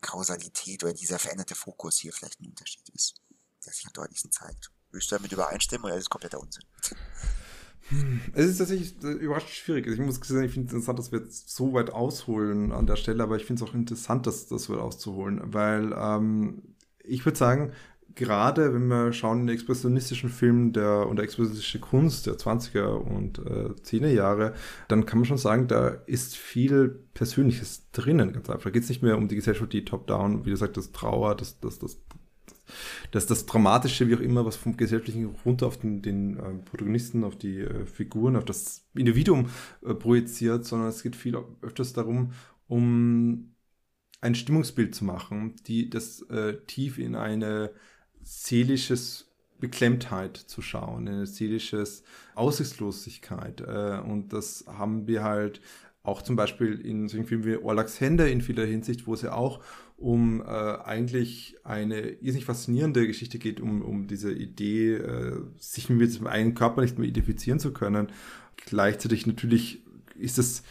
Kausalität 0.00 0.84
oder 0.84 0.92
dieser 0.92 1.18
veränderte 1.18 1.54
Fokus 1.54 1.98
hier 1.98 2.12
vielleicht 2.12 2.40
ein 2.40 2.46
Unterschied 2.46 2.88
ist, 2.90 3.20
der 3.64 3.72
sich 3.72 3.86
am 3.86 3.92
deutlichsten 3.92 4.30
zeigt. 4.30 4.70
Würdest 4.90 5.10
du 5.10 5.16
damit 5.16 5.32
übereinstimmen 5.32 5.84
oder 5.84 5.96
ist 5.96 6.02
es 6.02 6.10
kompletter 6.10 6.40
Unsinn? 6.40 6.64
Hm, 7.88 8.20
es 8.32 8.46
ist 8.46 8.58
tatsächlich 8.58 9.02
äh, 9.04 9.12
überraschend 9.12 9.50
schwierig. 9.50 9.86
Ich 9.86 9.98
muss 9.98 10.16
sagen, 10.16 10.44
ich 10.44 10.52
finde 10.52 10.68
es 10.68 10.72
interessant, 10.72 10.98
dass 10.98 11.12
wir 11.12 11.20
jetzt 11.20 11.50
so 11.50 11.72
weit 11.72 11.90
ausholen 11.90 12.72
an 12.72 12.86
der 12.86 12.96
Stelle, 12.96 13.22
aber 13.22 13.36
ich 13.36 13.44
finde 13.44 13.62
es 13.62 13.70
auch 13.70 13.74
interessant, 13.74 14.26
dass 14.26 14.46
das 14.46 14.68
weit 14.68 14.78
auszuholen, 14.78 15.40
weil 15.54 15.92
ähm, 15.96 16.74
ich 17.04 17.24
würde 17.24 17.38
sagen, 17.38 17.72
gerade 18.16 18.74
wenn 18.74 18.88
wir 18.88 19.12
schauen 19.12 19.42
in 19.42 19.46
den 19.46 19.54
expressionistischen 19.54 20.30
Filmen 20.30 20.72
der, 20.72 21.06
und 21.06 21.16
der 21.16 21.24
expressionistische 21.24 21.78
Kunst 21.78 22.26
der 22.26 22.34
20er 22.34 22.86
und 22.86 23.38
äh, 23.38 23.70
10er 23.82 24.08
Jahre, 24.08 24.54
dann 24.88 25.06
kann 25.06 25.20
man 25.20 25.26
schon 25.26 25.38
sagen, 25.38 25.68
da 25.68 25.88
ist 26.06 26.36
viel 26.36 27.04
Persönliches 27.14 27.90
drinnen, 27.92 28.32
ganz 28.32 28.50
einfach. 28.50 28.64
Da 28.64 28.70
geht 28.70 28.82
es 28.82 28.88
nicht 28.88 29.02
mehr 29.02 29.16
um 29.16 29.28
die 29.28 29.36
Gesellschaft, 29.36 29.72
die 29.72 29.84
top-down, 29.84 30.44
wie 30.44 30.50
du 30.50 30.56
sagst, 30.56 30.76
das 30.76 30.92
Trauer, 30.92 31.36
das, 31.36 31.60
das, 31.60 31.78
das 31.78 32.00
dass 33.12 33.26
das 33.26 33.46
Dramatische, 33.46 34.08
wie 34.08 34.16
auch 34.16 34.20
immer, 34.20 34.44
was 34.44 34.56
vom 34.56 34.76
Gesellschaftlichen 34.76 35.26
runter 35.44 35.68
auf 35.68 35.78
den, 35.78 36.02
den 36.02 36.36
äh, 36.36 36.54
Protagonisten, 36.64 37.22
auf 37.22 37.36
die 37.36 37.60
äh, 37.60 37.86
Figuren, 37.86 38.34
auf 38.34 38.44
das 38.44 38.84
Individuum 38.94 39.50
äh, 39.84 39.94
projiziert, 39.94 40.64
sondern 40.64 40.88
es 40.88 41.04
geht 41.04 41.14
viel 41.14 41.38
öfters 41.62 41.92
darum, 41.92 42.32
um 42.66 43.54
ein 44.20 44.34
Stimmungsbild 44.34 44.96
zu 44.96 45.04
machen, 45.04 45.54
die 45.66 45.88
das 45.88 46.22
äh, 46.22 46.56
tief 46.66 46.98
in 46.98 47.14
eine 47.14 47.70
seelisches 48.26 49.30
Beklemmtheit 49.60 50.36
zu 50.36 50.60
schauen, 50.60 51.08
eine 51.08 51.26
seelisches 51.26 52.02
Aussichtslosigkeit. 52.34 53.60
Äh, 53.60 54.00
und 54.04 54.32
das 54.32 54.64
haben 54.66 55.06
wir 55.06 55.22
halt 55.22 55.60
auch 56.02 56.22
zum 56.22 56.36
Beispiel 56.36 56.80
in 56.80 57.08
solchen 57.08 57.26
Filmen 57.26 57.44
wie 57.44 57.56
Orlax 57.56 58.00
Hände 58.00 58.28
in 58.28 58.42
vieler 58.42 58.64
Hinsicht, 58.64 59.06
wo 59.06 59.14
es 59.14 59.22
ja 59.22 59.32
auch 59.32 59.60
um 59.96 60.42
äh, 60.42 60.44
eigentlich 60.44 61.56
eine 61.64 62.00
irrsinnig 62.00 62.44
faszinierende 62.44 63.06
Geschichte 63.06 63.38
geht, 63.38 63.60
um, 63.60 63.80
um 63.80 64.06
diese 64.06 64.32
Idee, 64.32 64.94
äh, 64.94 65.40
sich 65.56 65.88
mit 65.88 66.14
dem 66.18 66.26
eigenen 66.26 66.54
Körper 66.54 66.82
nicht 66.82 66.98
mehr 66.98 67.08
identifizieren 67.08 67.58
zu 67.58 67.72
können. 67.72 68.08
Gleichzeitig 68.56 69.26
natürlich 69.26 69.82
ist 70.18 70.38
es, 70.38 70.64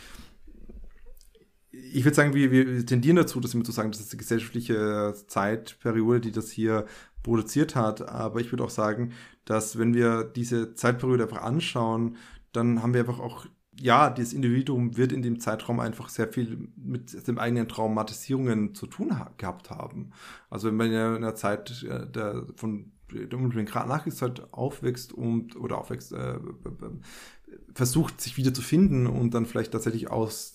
ich 1.91 2.03
würde 2.03 2.15
sagen, 2.15 2.33
wir, 2.33 2.51
wir 2.51 2.85
tendieren 2.85 3.15
dazu, 3.15 3.39
das 3.39 3.53
immer 3.53 3.63
zu 3.63 3.71
sagen, 3.71 3.91
das 3.91 4.01
ist 4.01 4.13
die 4.13 4.17
gesellschaftliche 4.17 5.13
Zeitperiode, 5.27 6.21
die 6.21 6.31
das 6.31 6.51
hier 6.51 6.85
produziert 7.23 7.75
hat. 7.75 8.07
Aber 8.07 8.39
ich 8.39 8.51
würde 8.51 8.63
auch 8.63 8.69
sagen, 8.69 9.13
dass 9.45 9.77
wenn 9.77 9.93
wir 9.93 10.23
diese 10.23 10.73
Zeitperiode 10.73 11.23
einfach 11.23 11.41
anschauen, 11.41 12.17
dann 12.51 12.81
haben 12.81 12.93
wir 12.93 13.01
einfach 13.01 13.19
auch 13.19 13.45
ja, 13.77 14.09
dieses 14.09 14.33
Individuum 14.33 14.95
wird 14.95 15.11
in 15.11 15.21
dem 15.21 15.39
Zeitraum 15.39 15.79
einfach 15.79 16.09
sehr 16.09 16.29
viel 16.29 16.69
mit 16.77 17.27
den 17.27 17.37
eigenen 17.37 17.67
Traumatisierungen 17.67 18.73
zu 18.73 18.87
tun 18.87 19.19
ha 19.19 19.31
gehabt 19.37 19.69
haben. 19.69 20.11
Also 20.49 20.67
wenn 20.67 20.75
man 20.75 20.87
in 20.87 20.95
einer 20.95 21.35
Zeit 21.35 21.83
äh, 21.83 22.09
der, 22.09 22.45
von 22.55 22.93
der 23.11 23.37
unmittelbaren 23.37 23.89
Nachkriegszeit 23.89 24.53
aufwächst 24.53 25.13
und 25.13 25.55
oder 25.57 25.77
aufwächst, 25.77 26.13
äh, 26.13 26.39
versucht 27.75 28.21
sich 28.21 28.37
wieder 28.37 28.53
zu 28.53 28.61
finden 28.61 29.05
und 29.05 29.33
dann 29.33 29.45
vielleicht 29.45 29.73
tatsächlich 29.73 30.09
aus 30.09 30.53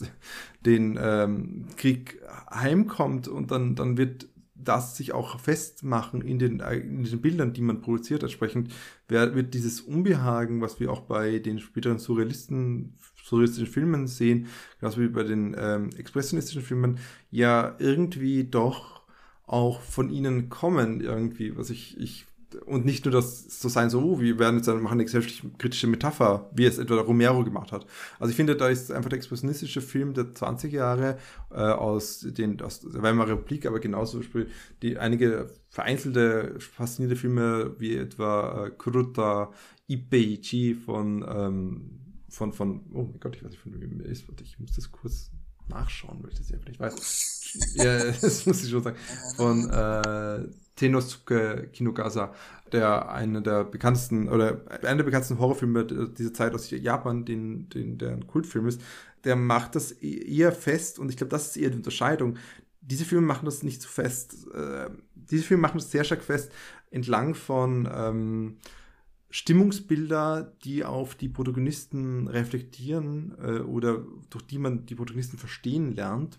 dem 0.64 0.98
ähm, 1.00 1.66
Krieg 1.76 2.20
heimkommt 2.50 3.28
und 3.28 3.50
dann, 3.50 3.76
dann 3.76 3.98
wird 3.98 4.26
das 4.54 4.96
sich 4.96 5.12
auch 5.12 5.38
festmachen 5.38 6.22
in 6.22 6.38
den, 6.38 6.60
in 6.60 7.04
den 7.04 7.20
Bildern, 7.20 7.52
die 7.52 7.60
man 7.60 7.82
produziert. 7.82 8.22
Entsprechend 8.22 8.72
wird 9.08 9.54
dieses 9.54 9.80
Unbehagen, 9.82 10.60
was 10.60 10.80
wir 10.80 10.90
auch 10.90 11.00
bei 11.00 11.38
den 11.38 11.58
späteren 11.60 11.98
Surrealisten, 11.98 12.94
surrealistischen 13.22 13.72
Filmen 13.72 14.06
sehen, 14.06 14.46
genauso 14.78 15.00
wie 15.00 15.08
bei 15.08 15.22
den 15.22 15.54
ähm, 15.58 15.90
expressionistischen 15.96 16.62
Filmen, 16.62 16.98
ja 17.30 17.76
irgendwie 17.78 18.44
doch 18.44 19.02
auch 19.46 19.80
von 19.80 20.10
ihnen 20.10 20.48
kommen 20.48 21.00
irgendwie, 21.00 21.56
was 21.56 21.70
ich, 21.70 21.98
ich 21.98 22.26
und 22.66 22.84
nicht 22.84 23.04
nur 23.04 23.12
das 23.12 23.60
so 23.60 23.68
sein, 23.68 23.90
so, 23.90 24.00
oh, 24.00 24.20
wir 24.20 24.38
werden 24.38 24.56
jetzt 24.56 24.66
machen 24.66 24.88
eine 24.88 25.04
gesellschaftlich-kritische 25.04 25.86
Metapher, 25.86 26.50
wie 26.54 26.64
es 26.64 26.78
etwa 26.78 27.00
Romero 27.00 27.44
gemacht 27.44 27.72
hat. 27.72 27.86
Also 28.18 28.30
ich 28.30 28.36
finde, 28.36 28.56
da 28.56 28.68
ist 28.68 28.90
einfach 28.90 29.08
der 29.08 29.18
expressionistische 29.18 29.80
Film 29.80 30.14
der 30.14 30.34
20 30.34 30.72
Jahre 30.72 31.18
äh, 31.50 31.56
aus, 31.56 32.20
den, 32.20 32.60
aus 32.60 32.80
der 32.80 33.02
Weimarer 33.02 33.32
Republik, 33.32 33.66
aber 33.66 33.80
genauso 33.80 34.12
zum 34.12 34.20
Beispiel 34.20 34.48
die, 34.82 34.98
einige 34.98 35.48
vereinzelte, 35.68 36.56
faszinierende 36.58 37.20
Filme, 37.20 37.74
wie 37.78 37.96
etwa 37.96 38.66
äh, 38.66 38.70
Kuruta 38.70 39.52
Ipeichi 39.88 40.74
von, 40.74 41.24
ähm, 41.28 41.90
von, 42.28 42.52
von, 42.52 42.80
oh 42.92 43.02
mein 43.02 43.20
Gott, 43.20 43.36
ich 43.36 43.44
weiß 43.44 43.50
nicht, 43.50 43.62
von 43.62 43.80
wem 43.80 44.00
er 44.00 44.06
ist, 44.06 44.24
ich 44.42 44.58
muss 44.58 44.74
das 44.74 44.90
kurz 44.90 45.30
nachschauen, 45.70 46.22
weil 46.22 46.30
ich 46.30 46.38
das 46.38 46.52
einfach 46.52 46.68
nicht 46.68 46.80
weiß. 46.80 47.74
ja, 47.74 48.04
das 48.20 48.46
muss 48.46 48.62
ich 48.62 48.70
schon 48.70 48.82
sagen. 48.82 48.96
Von 49.36 49.70
äh, 49.70 50.48
Tenosuke 50.76 51.68
Kinogasa, 51.72 52.34
der 52.72 53.10
einer 53.10 53.40
der 53.40 53.64
bekanntesten 53.64 54.28
oder 54.28 54.60
einer 54.82 54.96
der 54.96 55.04
bekanntesten 55.04 55.38
Horrorfilme 55.38 55.84
dieser 55.84 56.32
Zeit 56.32 56.54
aus 56.54 56.70
Japan, 56.70 57.24
den, 57.24 57.68
den, 57.68 57.98
der 57.98 58.12
ein 58.12 58.26
Kultfilm 58.26 58.66
ist, 58.66 58.80
der 59.24 59.36
macht 59.36 59.74
das 59.74 59.92
e-, 60.02 60.36
eher 60.36 60.52
fest 60.52 60.98
und 60.98 61.10
ich 61.10 61.16
glaube, 61.16 61.30
das 61.30 61.48
ist 61.48 61.56
eher 61.56 61.70
die 61.70 61.76
Unterscheidung. 61.76 62.36
Diese 62.80 63.04
Filme 63.04 63.26
machen 63.26 63.44
das 63.44 63.62
nicht 63.62 63.82
so 63.82 63.88
fest. 63.88 64.46
Äh, 64.54 64.90
diese 65.14 65.44
Filme 65.44 65.60
machen 65.60 65.78
das 65.78 65.90
sehr 65.90 66.04
stark 66.04 66.22
fest 66.22 66.50
entlang 66.90 67.34
von 67.34 67.88
ähm, 67.92 68.56
Stimmungsbilder, 69.30 70.56
die 70.64 70.84
auf 70.84 71.14
die 71.14 71.28
Protagonisten 71.28 72.28
reflektieren 72.28 73.34
äh, 73.40 73.60
oder 73.60 74.04
durch 74.28 74.46
die 74.46 74.58
man 74.58 74.86
die 74.86 74.94
Protagonisten 74.94 75.38
verstehen 75.38 75.92
lernt 75.92 76.38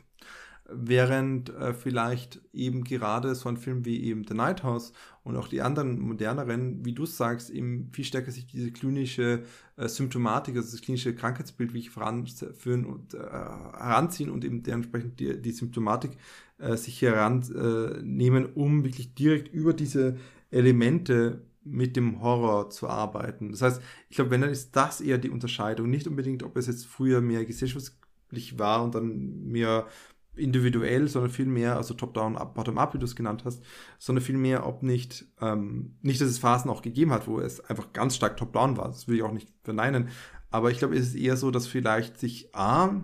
während 0.74 1.50
äh, 1.50 1.74
vielleicht 1.74 2.42
eben 2.54 2.84
gerade 2.84 3.36
so 3.36 3.50
ein 3.50 3.58
Film 3.58 3.86
wie 3.86 4.04
eben 4.04 4.26
The 4.28 4.34
Night 4.34 4.64
House 4.64 4.94
und 5.24 5.36
auch 5.36 5.48
die 5.48 5.62
anderen 5.62 6.00
moderneren, 6.00 6.84
wie 6.86 6.94
du 6.94 7.06
sagst, 7.06 7.50
eben 7.50 7.90
viel 7.92 8.06
stärker 8.06 8.32
sich 8.32 8.48
diese 8.48 8.72
klinische 8.72 9.44
äh, 9.78 9.88
Symptomatik, 9.88 10.56
also 10.56 10.72
das 10.72 10.82
klinische 10.82 11.16
Krankheitsbild, 11.16 11.74
wie 11.74 11.80
ich 11.80 11.90
voranführen 11.90 12.86
und 12.86 13.14
äh, 13.14 13.18
heranziehen 13.20 14.30
und 14.30 14.46
eben 14.46 14.64
dementsprechend 14.64 15.20
die, 15.20 15.42
die 15.42 15.52
Symptomatik 15.52 16.12
äh, 16.58 16.76
sich 16.78 17.02
herannehmen, 17.02 18.46
um 18.54 18.84
wirklich 18.84 19.14
direkt 19.14 19.54
über 19.54 19.74
diese 19.74 20.18
Elemente 20.50 21.42
mit 21.64 21.96
dem 21.96 22.22
Horror 22.22 22.70
zu 22.70 22.90
arbeiten. 22.90 23.52
Das 23.52 23.62
heißt, 23.62 23.82
ich 24.10 24.16
glaube, 24.16 24.32
wenn 24.32 24.42
dann 24.42 24.50
ist 24.50 24.76
das 24.76 25.02
eher 25.02 25.18
die 25.18 25.30
Unterscheidung, 25.30 25.90
nicht 25.90 26.08
unbedingt, 26.08 26.44
ob 26.44 26.58
es 26.58 26.68
jetzt 26.68 26.86
früher 26.88 27.22
mehr 27.22 27.46
gesellschaftlich 27.46 28.58
war 28.58 28.84
und 28.84 28.96
dann 28.96 29.44
mehr 29.44 29.88
individuell, 30.36 31.08
sondern 31.08 31.32
vielmehr, 31.32 31.76
also 31.76 31.94
top-down, 31.94 32.36
bottom-up, 32.54 32.94
wie 32.94 33.00
du 33.00 33.06
es 33.06 33.16
genannt 33.16 33.44
hast, 33.46 33.64
sondern 34.00 34.24
vielmehr, 34.24 34.66
ob 34.66 34.82
nicht, 34.82 35.26
ähm, 35.42 35.98
nicht, 36.02 36.22
dass 36.22 36.30
es 36.30 36.40
Phasen 36.40 36.72
auch 36.72 36.82
gegeben 36.82 37.12
hat, 37.12 37.28
wo 37.28 37.40
es 37.40 37.60
einfach 37.60 37.92
ganz 37.94 38.16
stark 38.16 38.38
top-down 38.38 38.78
war. 38.78 38.88
Das 38.88 39.08
will 39.08 39.18
ich 39.18 39.24
auch 39.24 39.34
nicht 39.34 39.50
verneinen. 39.64 40.10
Aber 40.50 40.72
ich 40.72 40.80
glaube, 40.80 40.96
es 40.96 41.10
ist 41.10 41.16
eher 41.16 41.38
so, 41.38 41.52
dass 41.52 41.68
vielleicht 41.68 42.20
sich 42.20 42.56
A, 42.56 43.02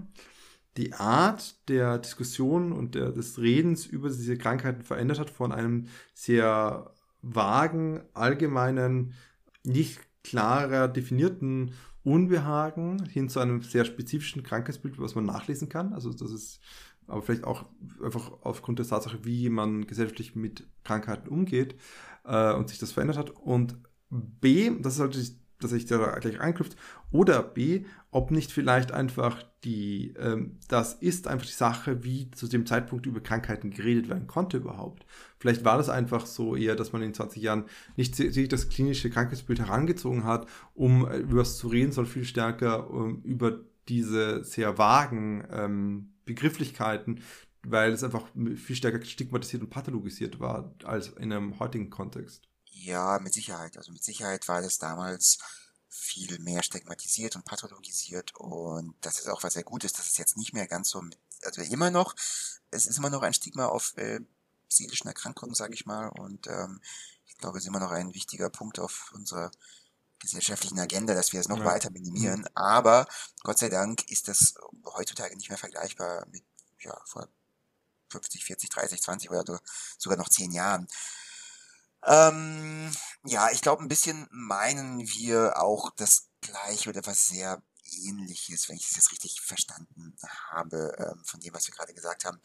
die 0.77 0.93
Art 0.93 1.67
der 1.69 1.97
Diskussion 1.97 2.71
und 2.71 2.95
der, 2.95 3.11
des 3.11 3.39
Redens 3.39 3.85
über 3.85 4.09
diese 4.09 4.37
Krankheiten 4.37 4.83
verändert 4.83 5.19
hat 5.19 5.29
von 5.29 5.51
einem 5.51 5.87
sehr 6.13 6.93
vagen, 7.21 8.01
allgemeinen, 8.13 9.13
nicht 9.63 9.99
klarer 10.23 10.87
definierten 10.87 11.73
Unbehagen 12.03 13.05
hin 13.05 13.29
zu 13.29 13.39
einem 13.39 13.61
sehr 13.61 13.85
spezifischen 13.85 14.43
Krankheitsbild, 14.43 14.99
was 14.99 15.15
man 15.15 15.25
nachlesen 15.25 15.69
kann. 15.69 15.93
Also 15.93 16.13
das 16.13 16.31
ist 16.31 16.61
aber 17.07 17.21
vielleicht 17.21 17.45
auch 17.45 17.65
einfach 18.03 18.31
aufgrund 18.41 18.79
der 18.79 18.87
Tatsache, 18.87 19.23
wie 19.23 19.49
man 19.49 19.87
gesellschaftlich 19.87 20.35
mit 20.35 20.67
Krankheiten 20.83 21.29
umgeht 21.29 21.75
äh, 22.25 22.53
und 22.53 22.69
sich 22.69 22.79
das 22.79 22.91
verändert 22.91 23.17
hat. 23.17 23.29
Und 23.31 23.77
B, 24.09 24.71
das 24.81 24.95
ist 24.95 24.99
halt 24.99 25.15
dass 25.59 25.71
ich 25.71 25.85
da 25.85 26.19
gleich 26.19 26.39
einknüpft, 26.39 26.77
oder 27.11 27.41
B, 27.41 27.85
ob 28.11 28.31
nicht 28.31 28.51
vielleicht 28.51 28.91
einfach 28.91 29.43
die, 29.63 30.13
ähm, 30.19 30.59
das 30.67 30.93
ist 30.93 31.27
einfach 31.27 31.45
die 31.45 31.51
Sache, 31.51 32.03
wie 32.03 32.29
zu 32.31 32.47
dem 32.47 32.65
Zeitpunkt 32.65 33.05
über 33.05 33.21
Krankheiten 33.21 33.71
geredet 33.71 34.07
werden 34.09 34.27
konnte 34.27 34.57
überhaupt. 34.57 35.05
Vielleicht 35.39 35.63
war 35.63 35.77
das 35.77 35.89
einfach 35.89 36.25
so 36.25 36.55
eher, 36.55 36.75
dass 36.75 36.93
man 36.93 37.01
in 37.01 37.13
20 37.13 37.41
Jahren 37.41 37.65
nicht 37.95 38.15
sich 38.15 38.47
das 38.47 38.69
klinische 38.69 39.09
Krankheitsbild 39.09 39.59
herangezogen 39.59 40.23
hat, 40.23 40.47
um 40.73 41.07
äh, 41.07 41.17
über 41.17 41.41
was 41.41 41.57
zu 41.57 41.67
reden, 41.67 41.91
sondern 41.91 42.11
viel 42.11 42.25
stärker 42.25 42.89
um, 42.89 43.09
ähm, 43.09 43.21
über 43.23 43.59
diese 43.87 44.43
sehr 44.43 44.77
vagen 44.77 45.47
ähm, 45.51 46.13
Begrifflichkeiten, 46.25 47.23
weil 47.63 47.93
es 47.93 48.03
einfach 48.03 48.27
viel 48.55 48.75
stärker 48.75 49.03
stigmatisiert 49.03 49.63
und 49.63 49.69
pathologisiert 49.69 50.39
war 50.39 50.73
als 50.83 51.09
in 51.09 51.31
einem 51.31 51.59
heutigen 51.59 51.89
Kontext. 51.89 52.43
Ja, 52.65 53.19
mit 53.19 53.33
Sicherheit. 53.33 53.77
Also 53.77 53.91
mit 53.91 54.03
Sicherheit 54.03 54.47
war 54.47 54.61
das 54.61 54.77
damals 54.77 55.39
viel 55.89 56.37
mehr 56.39 56.63
stigmatisiert 56.63 57.35
und 57.35 57.45
pathologisiert 57.45 58.35
und 58.35 58.93
das 59.01 59.19
ist 59.19 59.29
auch 59.29 59.43
was 59.43 59.53
sehr 59.53 59.63
Gutes, 59.63 59.93
dass 59.93 60.07
es 60.07 60.17
jetzt 60.17 60.37
nicht 60.37 60.53
mehr 60.53 60.67
ganz 60.67 60.89
so, 60.89 61.01
also 61.43 61.61
immer 61.61 61.91
noch, 61.91 62.13
es 62.71 62.85
ist 62.85 62.97
immer 62.97 63.09
noch 63.09 63.23
ein 63.23 63.33
Stigma 63.33 63.65
auf 63.65 63.95
äh, 63.97 64.19
seelischen 64.67 65.07
Erkrankungen, 65.07 65.55
sage 65.55 65.73
ich 65.73 65.85
mal 65.85 66.07
und 66.09 66.47
ähm, 66.47 66.81
ich 67.25 67.37
glaube, 67.37 67.57
es 67.57 67.63
ist 67.63 67.67
immer 67.67 67.79
noch 67.79 67.91
ein 67.91 68.13
wichtiger 68.13 68.49
Punkt 68.49 68.79
auf 68.79 69.11
unserer 69.13 69.51
gesellschaftlichen 70.19 70.79
Agenda, 70.79 71.13
dass 71.13 71.33
wir 71.33 71.39
es 71.39 71.47
noch 71.47 71.59
ja. 71.59 71.65
weiter 71.65 71.91
minimieren, 71.91 72.47
aber 72.55 73.07
Gott 73.43 73.59
sei 73.59 73.69
Dank 73.69 74.09
ist 74.09 74.27
das 74.27 74.55
heutzutage 74.85 75.35
nicht 75.35 75.49
mehr 75.49 75.57
vergleichbar 75.57 76.25
mit 76.31 76.43
ja, 76.79 76.99
vor 77.05 77.27
50, 78.09 78.45
40, 78.45 78.69
30, 78.69 79.01
20 79.01 79.29
oder 79.29 79.59
sogar 79.97 80.17
noch 80.17 80.29
10 80.29 80.51
Jahren. 80.51 80.87
Ähm, 82.05 82.91
ja, 83.25 83.51
ich 83.51 83.61
glaube, 83.61 83.83
ein 83.83 83.89
bisschen 83.89 84.27
meinen 84.31 84.99
wir 85.07 85.61
auch 85.61 85.91
das 85.97 86.29
Gleiche 86.41 86.89
oder 86.89 87.05
was 87.05 87.27
sehr 87.27 87.61
Ähnliches, 87.83 88.67
wenn 88.67 88.75
ich 88.75 88.89
es 88.89 88.95
jetzt 88.95 89.11
richtig 89.11 89.41
verstanden 89.41 90.15
habe, 90.49 90.95
ähm, 90.99 91.23
von 91.25 91.39
dem, 91.39 91.53
was 91.53 91.67
wir 91.67 91.73
gerade 91.73 91.93
gesagt 91.93 92.25
haben. 92.25 92.39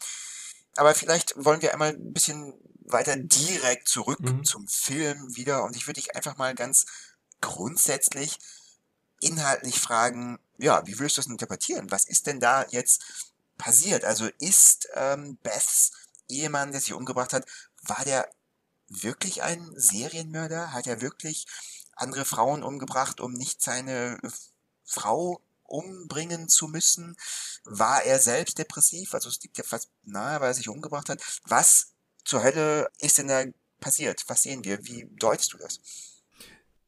Aber 0.75 0.95
vielleicht 0.95 1.33
wollen 1.37 1.61
wir 1.61 1.73
einmal 1.73 1.89
ein 1.89 2.13
bisschen 2.13 2.53
weiter 2.85 3.15
direkt 3.15 3.87
zurück 3.87 4.19
mhm. 4.19 4.43
zum 4.43 4.67
Film 4.67 5.35
wieder 5.35 5.63
und 5.63 5.75
ich 5.75 5.87
würde 5.87 6.01
dich 6.01 6.15
einfach 6.15 6.37
mal 6.37 6.55
ganz 6.55 6.85
grundsätzlich 7.41 8.39
inhaltlich 9.19 9.79
fragen, 9.79 10.39
ja, 10.57 10.85
wie 10.85 10.99
würdest 10.99 11.17
du 11.17 11.21
das 11.21 11.29
interpretieren? 11.29 11.91
Was 11.91 12.05
ist 12.05 12.27
denn 12.27 12.39
da 12.39 12.65
jetzt 12.69 13.03
passiert? 13.57 14.03
Also 14.03 14.29
ist 14.39 14.87
ähm, 14.95 15.37
Beths 15.43 15.91
Ehemann, 16.27 16.71
der 16.71 16.81
sich 16.81 16.93
umgebracht 16.93 17.33
hat, 17.33 17.45
war 17.83 18.03
der 18.05 18.29
wirklich 18.87 19.43
ein 19.43 19.71
Serienmörder? 19.75 20.73
Hat 20.73 20.87
er 20.87 21.01
wirklich 21.01 21.47
andere 21.95 22.25
Frauen 22.25 22.63
umgebracht, 22.63 23.19
um 23.19 23.33
nicht 23.33 23.61
seine 23.61 24.19
Frau 24.83 25.41
umbringen 25.73 26.47
zu 26.47 26.67
müssen? 26.67 27.17
War 27.65 28.03
er 28.03 28.19
selbst 28.19 28.59
depressiv? 28.59 29.13
Also 29.13 29.29
es 29.29 29.41
liegt 29.41 29.57
ja 29.57 29.63
fast 29.63 29.89
nahe, 30.03 30.39
weil 30.39 30.51
er 30.51 30.53
sich 30.53 30.69
umgebracht 30.69 31.09
hat. 31.09 31.21
Was 31.45 31.93
zur 32.23 32.43
Hölle 32.43 32.89
ist 32.99 33.17
denn 33.17 33.27
da 33.27 33.43
passiert? 33.79 34.23
Was 34.27 34.43
sehen 34.43 34.63
wir? 34.63 34.85
Wie 34.85 35.07
deutest 35.11 35.53
du 35.53 35.57
das? 35.57 35.79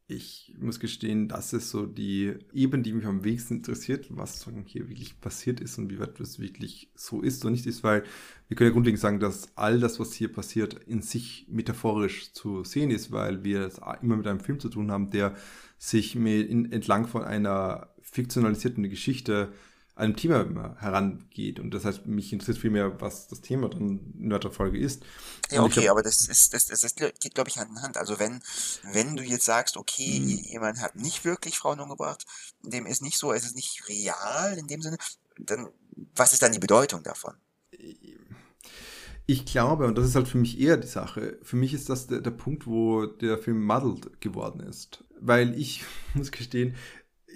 Ich 0.07 0.53
muss 0.59 0.79
gestehen, 0.79 1.27
das 1.27 1.51
ist 1.53 1.71
so 1.71 1.87
die 1.87 2.35
Ebene, 2.53 2.83
die 2.83 2.93
mich 2.93 3.05
am 3.05 3.23
wenigsten 3.23 3.55
interessiert, 3.55 4.05
was 4.09 4.47
hier 4.65 4.87
wirklich 4.87 5.19
passiert 5.19 5.59
ist 5.59 5.79
und 5.79 5.89
wie 5.89 5.99
weit 5.99 6.19
das 6.19 6.39
wirklich 6.39 6.91
so 6.93 7.21
ist 7.21 7.43
oder 7.43 7.51
nicht 7.51 7.65
ist, 7.65 7.83
weil 7.83 8.03
wir 8.47 8.55
können 8.55 8.69
ja 8.69 8.73
grundlegend 8.73 9.01
sagen, 9.01 9.19
dass 9.19 9.57
all 9.57 9.79
das, 9.79 9.99
was 9.99 10.13
hier 10.13 10.31
passiert, 10.31 10.75
in 10.85 11.01
sich 11.01 11.47
metaphorisch 11.49 12.33
zu 12.33 12.63
sehen 12.63 12.91
ist, 12.91 13.11
weil 13.11 13.43
wir 13.43 13.61
es 13.61 13.79
immer 14.03 14.17
mit 14.17 14.27
einem 14.27 14.41
Film 14.41 14.59
zu 14.59 14.69
tun 14.69 14.91
haben, 14.91 15.09
der 15.09 15.35
sich 15.79 16.15
mit 16.15 16.51
entlang 16.51 17.07
von 17.07 17.23
einer 17.23 17.89
fiktionalisierten 18.01 18.87
Geschichte 18.87 19.51
einem 19.95 20.15
Thema 20.15 20.75
herangeht. 20.79 21.59
Und 21.59 21.71
das 21.73 21.85
heißt, 21.85 22.05
mich 22.05 22.33
interessiert 22.33 22.57
vielmehr, 22.57 22.99
was 22.99 23.27
das 23.27 23.41
Thema 23.41 23.69
dann 23.69 24.13
in 24.19 24.29
der 24.29 24.51
Folge 24.51 24.77
ist. 24.77 25.03
Ja, 25.49 25.63
okay, 25.63 25.83
hab, 25.83 25.91
aber 25.91 26.03
das 26.03 26.27
ist, 26.27 26.53
das, 26.53 26.65
das, 26.65 26.81
das 26.81 26.95
geht, 26.95 27.33
glaube 27.33 27.49
ich, 27.49 27.57
Hand 27.57 27.71
in 27.71 27.81
Hand. 27.81 27.97
Also 27.97 28.19
wenn, 28.19 28.41
wenn 28.91 29.15
du 29.15 29.23
jetzt 29.23 29.45
sagst, 29.45 29.77
okay, 29.77 30.19
mhm. 30.19 30.27
jemand 30.27 30.81
hat 30.81 30.95
nicht 30.95 31.23
wirklich 31.23 31.57
Frauen 31.57 31.79
umgebracht, 31.79 32.25
dem 32.61 32.85
ist 32.85 33.01
nicht 33.01 33.17
so, 33.17 33.31
es 33.31 33.45
ist 33.45 33.55
nicht 33.55 33.87
real 33.87 34.57
in 34.57 34.67
dem 34.67 34.81
Sinne, 34.81 34.97
dann 35.37 35.69
was 36.15 36.33
ist 36.33 36.41
dann 36.41 36.51
die 36.51 36.59
Bedeutung 36.59 37.03
davon? 37.03 37.35
Ich 39.27 39.45
glaube, 39.45 39.87
und 39.87 39.97
das 39.97 40.05
ist 40.05 40.15
halt 40.15 40.27
für 40.27 40.37
mich 40.37 40.59
eher 40.59 40.77
die 40.77 40.87
Sache, 40.87 41.39
für 41.41 41.55
mich 41.55 41.73
ist 41.73 41.89
das 41.89 42.07
der, 42.07 42.21
der 42.21 42.31
Punkt, 42.31 42.67
wo 42.67 43.05
der 43.05 43.37
Film 43.37 43.65
muddled 43.65 44.21
geworden 44.21 44.59
ist. 44.61 45.03
Weil 45.19 45.57
ich 45.57 45.83
muss 46.13 46.31
gestehen, 46.31 46.75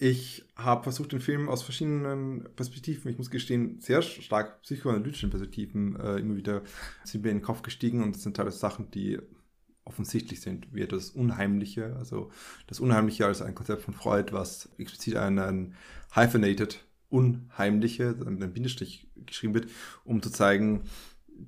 ich 0.01 0.45
habe 0.55 0.83
versucht, 0.83 1.11
den 1.11 1.19
Film 1.19 1.49
aus 1.49 1.61
verschiedenen 1.61 2.47
Perspektiven, 2.55 3.11
ich 3.11 3.17
muss 3.17 3.29
gestehen, 3.29 3.81
sehr 3.81 4.01
stark 4.01 4.61
psychoanalytischen 4.61 5.29
Perspektiven 5.29 5.99
äh, 5.99 6.19
immer 6.19 6.37
wieder 6.37 6.61
sind 7.03 7.25
mir 7.25 7.31
in 7.31 7.39
den 7.39 7.43
Kopf 7.43 7.63
gestiegen 7.63 8.01
und 8.01 8.15
das 8.15 8.23
sind 8.23 8.37
teilweise 8.37 8.59
Sachen, 8.59 8.89
die 8.91 9.19
offensichtlich 9.83 10.39
sind, 10.39 10.73
wie 10.73 10.87
das 10.87 11.09
Unheimliche, 11.09 11.97
also 11.97 12.31
das 12.67 12.79
Unheimliche 12.79 13.25
als 13.25 13.41
ein 13.41 13.55
Konzept 13.55 13.81
von 13.81 13.93
Freud, 13.93 14.31
was 14.31 14.69
explizit 14.77 15.17
einen 15.17 15.75
hyphenated 16.13 16.85
Unheimliche, 17.09 18.15
mit 18.19 18.27
einem 18.41 18.53
Bindestrich 18.53 19.09
geschrieben 19.25 19.53
wird, 19.53 19.67
um 20.05 20.21
zu 20.21 20.29
zeigen, 20.29 20.83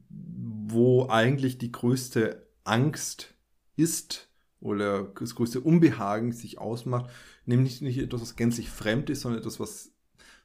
wo 0.10 1.08
eigentlich 1.08 1.58
die 1.58 1.72
größte 1.72 2.46
Angst 2.66 3.34
ist 3.78 4.28
oder 4.60 5.04
das 5.04 5.36
größte 5.36 5.62
Unbehagen 5.62 6.34
sich 6.34 6.58
ausmacht 6.58 7.10
nämlich 7.46 7.82
nicht 7.82 7.98
etwas, 7.98 8.22
was 8.22 8.36
gänzlich 8.36 8.70
fremd 8.70 9.10
ist, 9.10 9.22
sondern 9.22 9.42
etwas, 9.42 9.60
was 9.60 9.92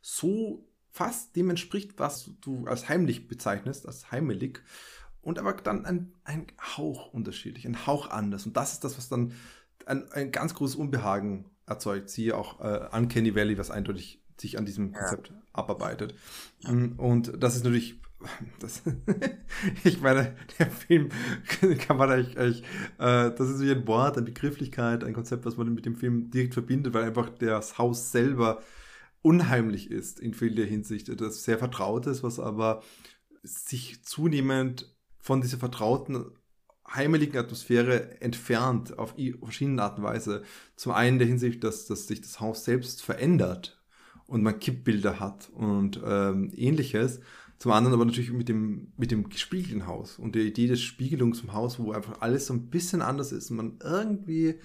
so 0.00 0.68
fast 0.90 1.36
dem 1.36 1.50
entspricht, 1.50 1.98
was 1.98 2.30
du 2.40 2.66
als 2.66 2.88
heimlich 2.88 3.28
bezeichnest, 3.28 3.86
als 3.86 4.10
heimelig, 4.10 4.62
und 5.26 5.40
aber 5.40 5.54
dann 5.54 5.84
ein, 5.84 6.12
ein 6.22 6.46
Hauch 6.76 7.12
unterschiedlich, 7.12 7.66
ein 7.66 7.84
Hauch 7.84 8.10
anders. 8.10 8.46
Und 8.46 8.56
das 8.56 8.74
ist 8.74 8.84
das, 8.84 8.96
was 8.96 9.08
dann 9.08 9.32
ein, 9.84 10.10
ein 10.12 10.30
ganz 10.30 10.54
großes 10.54 10.76
Unbehagen 10.76 11.46
erzeugt. 11.66 12.10
Siehe 12.10 12.36
auch 12.36 12.60
äh, 12.60 12.88
Uncanny 12.92 13.34
Valley, 13.34 13.58
was 13.58 13.72
eindeutig 13.72 14.22
sich 14.38 14.56
an 14.56 14.66
diesem 14.66 14.92
Konzept 14.92 15.30
ja. 15.30 15.34
abarbeitet. 15.52 16.14
Und 16.96 17.42
das 17.42 17.56
ist 17.56 17.64
natürlich 17.64 18.00
das, 18.60 18.82
ich 19.84 20.00
meine, 20.00 20.36
der 20.58 20.70
Film 20.70 21.10
kann 21.78 21.96
man 21.96 22.10
eigentlich, 22.10 22.38
eigentlich 22.38 22.62
äh, 22.98 23.30
das 23.30 23.48
ist 23.48 23.60
wie 23.60 23.70
ein 23.70 23.86
Wort, 23.86 24.16
eine 24.16 24.26
Begrifflichkeit, 24.26 25.04
ein 25.04 25.14
Konzept, 25.14 25.44
was 25.44 25.56
man 25.56 25.72
mit 25.74 25.86
dem 25.86 25.96
Film 25.96 26.30
direkt 26.30 26.54
verbindet, 26.54 26.94
weil 26.94 27.04
einfach 27.04 27.28
das 27.30 27.78
Haus 27.78 28.12
selber 28.12 28.62
unheimlich 29.22 29.90
ist 29.90 30.20
in 30.20 30.34
vieler 30.34 30.64
Hinsicht. 30.64 31.20
Das 31.20 31.44
sehr 31.44 31.58
vertraut 31.58 32.06
ist, 32.06 32.22
was 32.22 32.38
aber 32.38 32.82
sich 33.42 34.04
zunehmend 34.04 34.94
von 35.18 35.40
dieser 35.40 35.58
vertrauten 35.58 36.26
heimeligen 36.88 37.38
Atmosphäre 37.38 38.20
entfernt 38.20 38.98
auf 38.98 39.14
verschiedene 39.42 39.82
Art 39.82 39.98
und 39.98 40.04
Weise. 40.04 40.42
Zum 40.76 40.92
einen 40.92 41.18
der 41.18 41.26
Hinsicht, 41.26 41.64
dass, 41.64 41.86
dass 41.86 42.06
sich 42.06 42.20
das 42.20 42.40
Haus 42.40 42.64
selbst 42.64 43.02
verändert 43.02 43.82
und 44.26 44.42
man 44.42 44.58
Kippbilder 44.58 45.20
hat 45.20 45.50
und 45.50 46.00
ähm, 46.04 46.52
ähnliches. 46.54 47.20
Zum 47.58 47.72
anderen 47.72 47.94
aber 47.94 48.04
natürlich 48.04 48.32
mit 48.32 48.48
dem, 48.48 48.92
mit 48.96 49.10
dem 49.10 49.28
gespiegelten 49.28 49.86
Haus 49.86 50.18
und 50.18 50.34
der 50.34 50.42
Idee 50.42 50.66
des 50.66 50.82
Spiegelungs 50.82 51.40
im 51.40 51.54
Haus, 51.54 51.78
wo 51.78 51.92
einfach 51.92 52.20
alles 52.20 52.46
so 52.46 52.54
ein 52.54 52.68
bisschen 52.68 53.00
anders 53.00 53.32
ist 53.32 53.50
und 53.50 53.56
man 53.56 53.78
irgendwie 53.82 54.56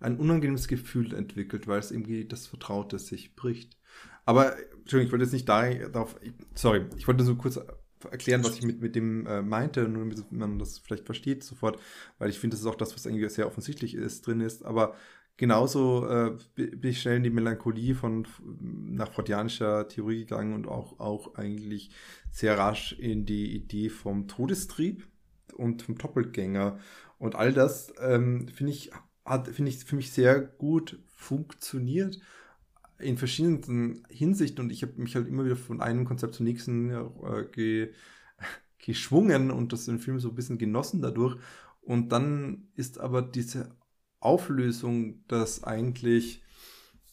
ein 0.00 0.16
unangenehmes 0.16 0.66
Gefühl 0.66 1.14
entwickelt, 1.14 1.68
weil 1.68 1.78
es 1.78 1.90
irgendwie 1.90 2.24
das 2.24 2.46
Vertraute 2.46 2.98
sich 2.98 3.36
bricht. 3.36 3.76
Aber, 4.24 4.56
Entschuldigung, 4.78 5.06
ich 5.06 5.12
wollte 5.12 5.24
jetzt 5.24 5.32
nicht 5.32 5.48
darauf, 5.48 6.16
sorry, 6.54 6.86
ich 6.96 7.06
wollte 7.06 7.24
so 7.24 7.36
kurz 7.36 7.60
erklären, 8.10 8.42
was 8.44 8.56
ich 8.56 8.62
mit, 8.62 8.80
mit 8.80 8.94
dem 8.94 9.26
äh, 9.26 9.42
meinte, 9.42 9.86
nur 9.88 10.04
damit 10.04 10.32
man 10.32 10.58
das 10.58 10.78
vielleicht 10.78 11.04
versteht 11.04 11.44
sofort, 11.44 11.78
weil 12.18 12.30
ich 12.30 12.38
finde, 12.38 12.54
das 12.54 12.60
ist 12.60 12.66
auch 12.66 12.74
das, 12.74 12.94
was 12.94 13.04
irgendwie 13.04 13.28
sehr 13.28 13.46
offensichtlich 13.46 13.94
ist, 13.94 14.26
drin 14.26 14.40
ist, 14.40 14.64
aber 14.64 14.94
genauso 15.40 16.06
äh, 16.06 16.36
bin 16.54 16.90
ich 16.90 17.00
schnell 17.00 17.16
in 17.16 17.22
die 17.22 17.30
Melancholie 17.30 17.94
von 17.94 18.26
nach 18.60 19.10
freudianischer 19.10 19.88
Theorie 19.88 20.26
gegangen 20.26 20.52
und 20.52 20.68
auch, 20.68 21.00
auch 21.00 21.34
eigentlich 21.34 21.92
sehr 22.30 22.58
rasch 22.58 22.92
in 22.92 23.24
die 23.24 23.56
Idee 23.56 23.88
vom 23.88 24.28
Todestrieb 24.28 25.08
und 25.54 25.80
vom 25.80 25.96
Doppelgänger. 25.96 26.78
Und 27.16 27.36
all 27.36 27.54
das 27.54 27.90
ähm, 28.02 28.48
finde 28.48 28.72
ich, 28.72 28.90
hat, 29.24 29.48
finde 29.48 29.70
ich 29.70 29.82
für 29.82 29.96
mich 29.96 30.12
sehr 30.12 30.40
gut 30.42 31.00
funktioniert 31.06 32.20
in 32.98 33.16
verschiedenen 33.16 34.06
Hinsichten 34.10 34.66
und 34.66 34.70
ich 34.70 34.82
habe 34.82 35.00
mich 35.00 35.14
halt 35.14 35.26
immer 35.26 35.46
wieder 35.46 35.56
von 35.56 35.80
einem 35.80 36.04
Konzept 36.04 36.34
zum 36.34 36.44
nächsten 36.44 36.90
äh, 36.90 37.46
ge, 37.50 37.94
geschwungen 38.76 39.50
und 39.50 39.72
das 39.72 39.86
den 39.86 40.00
Film 40.00 40.18
so 40.18 40.28
ein 40.28 40.34
bisschen 40.34 40.58
genossen 40.58 41.00
dadurch. 41.00 41.38
Und 41.80 42.12
dann 42.12 42.68
ist 42.74 43.00
aber 43.00 43.22
diese 43.22 43.70
Auflösung, 44.20 45.24
dass 45.28 45.64
eigentlich, 45.64 46.42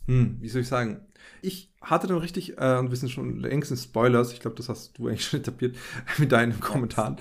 hm, 0.06 0.38
wie 0.40 0.50
soll 0.50 0.62
ich 0.62 0.68
sagen, 0.68 1.02
ich 1.42 1.74
hatte 1.82 2.08
dann 2.08 2.18
richtig, 2.18 2.58
äh, 2.58 2.78
und 2.78 2.90
wir 2.90 2.98
sind 2.98 3.10
schon 3.10 3.40
längst 3.40 3.72
in 3.72 3.78
Spoilers, 3.78 4.34
ich 4.34 4.40
glaube, 4.40 4.58
das 4.58 4.70
hast 4.70 4.98
du 4.98 5.08
eigentlich 5.08 5.26
schon 5.26 5.40
etabliert 5.40 5.76
mit 6.18 6.32
deinen 6.32 6.60
Kommentaren. 6.60 7.18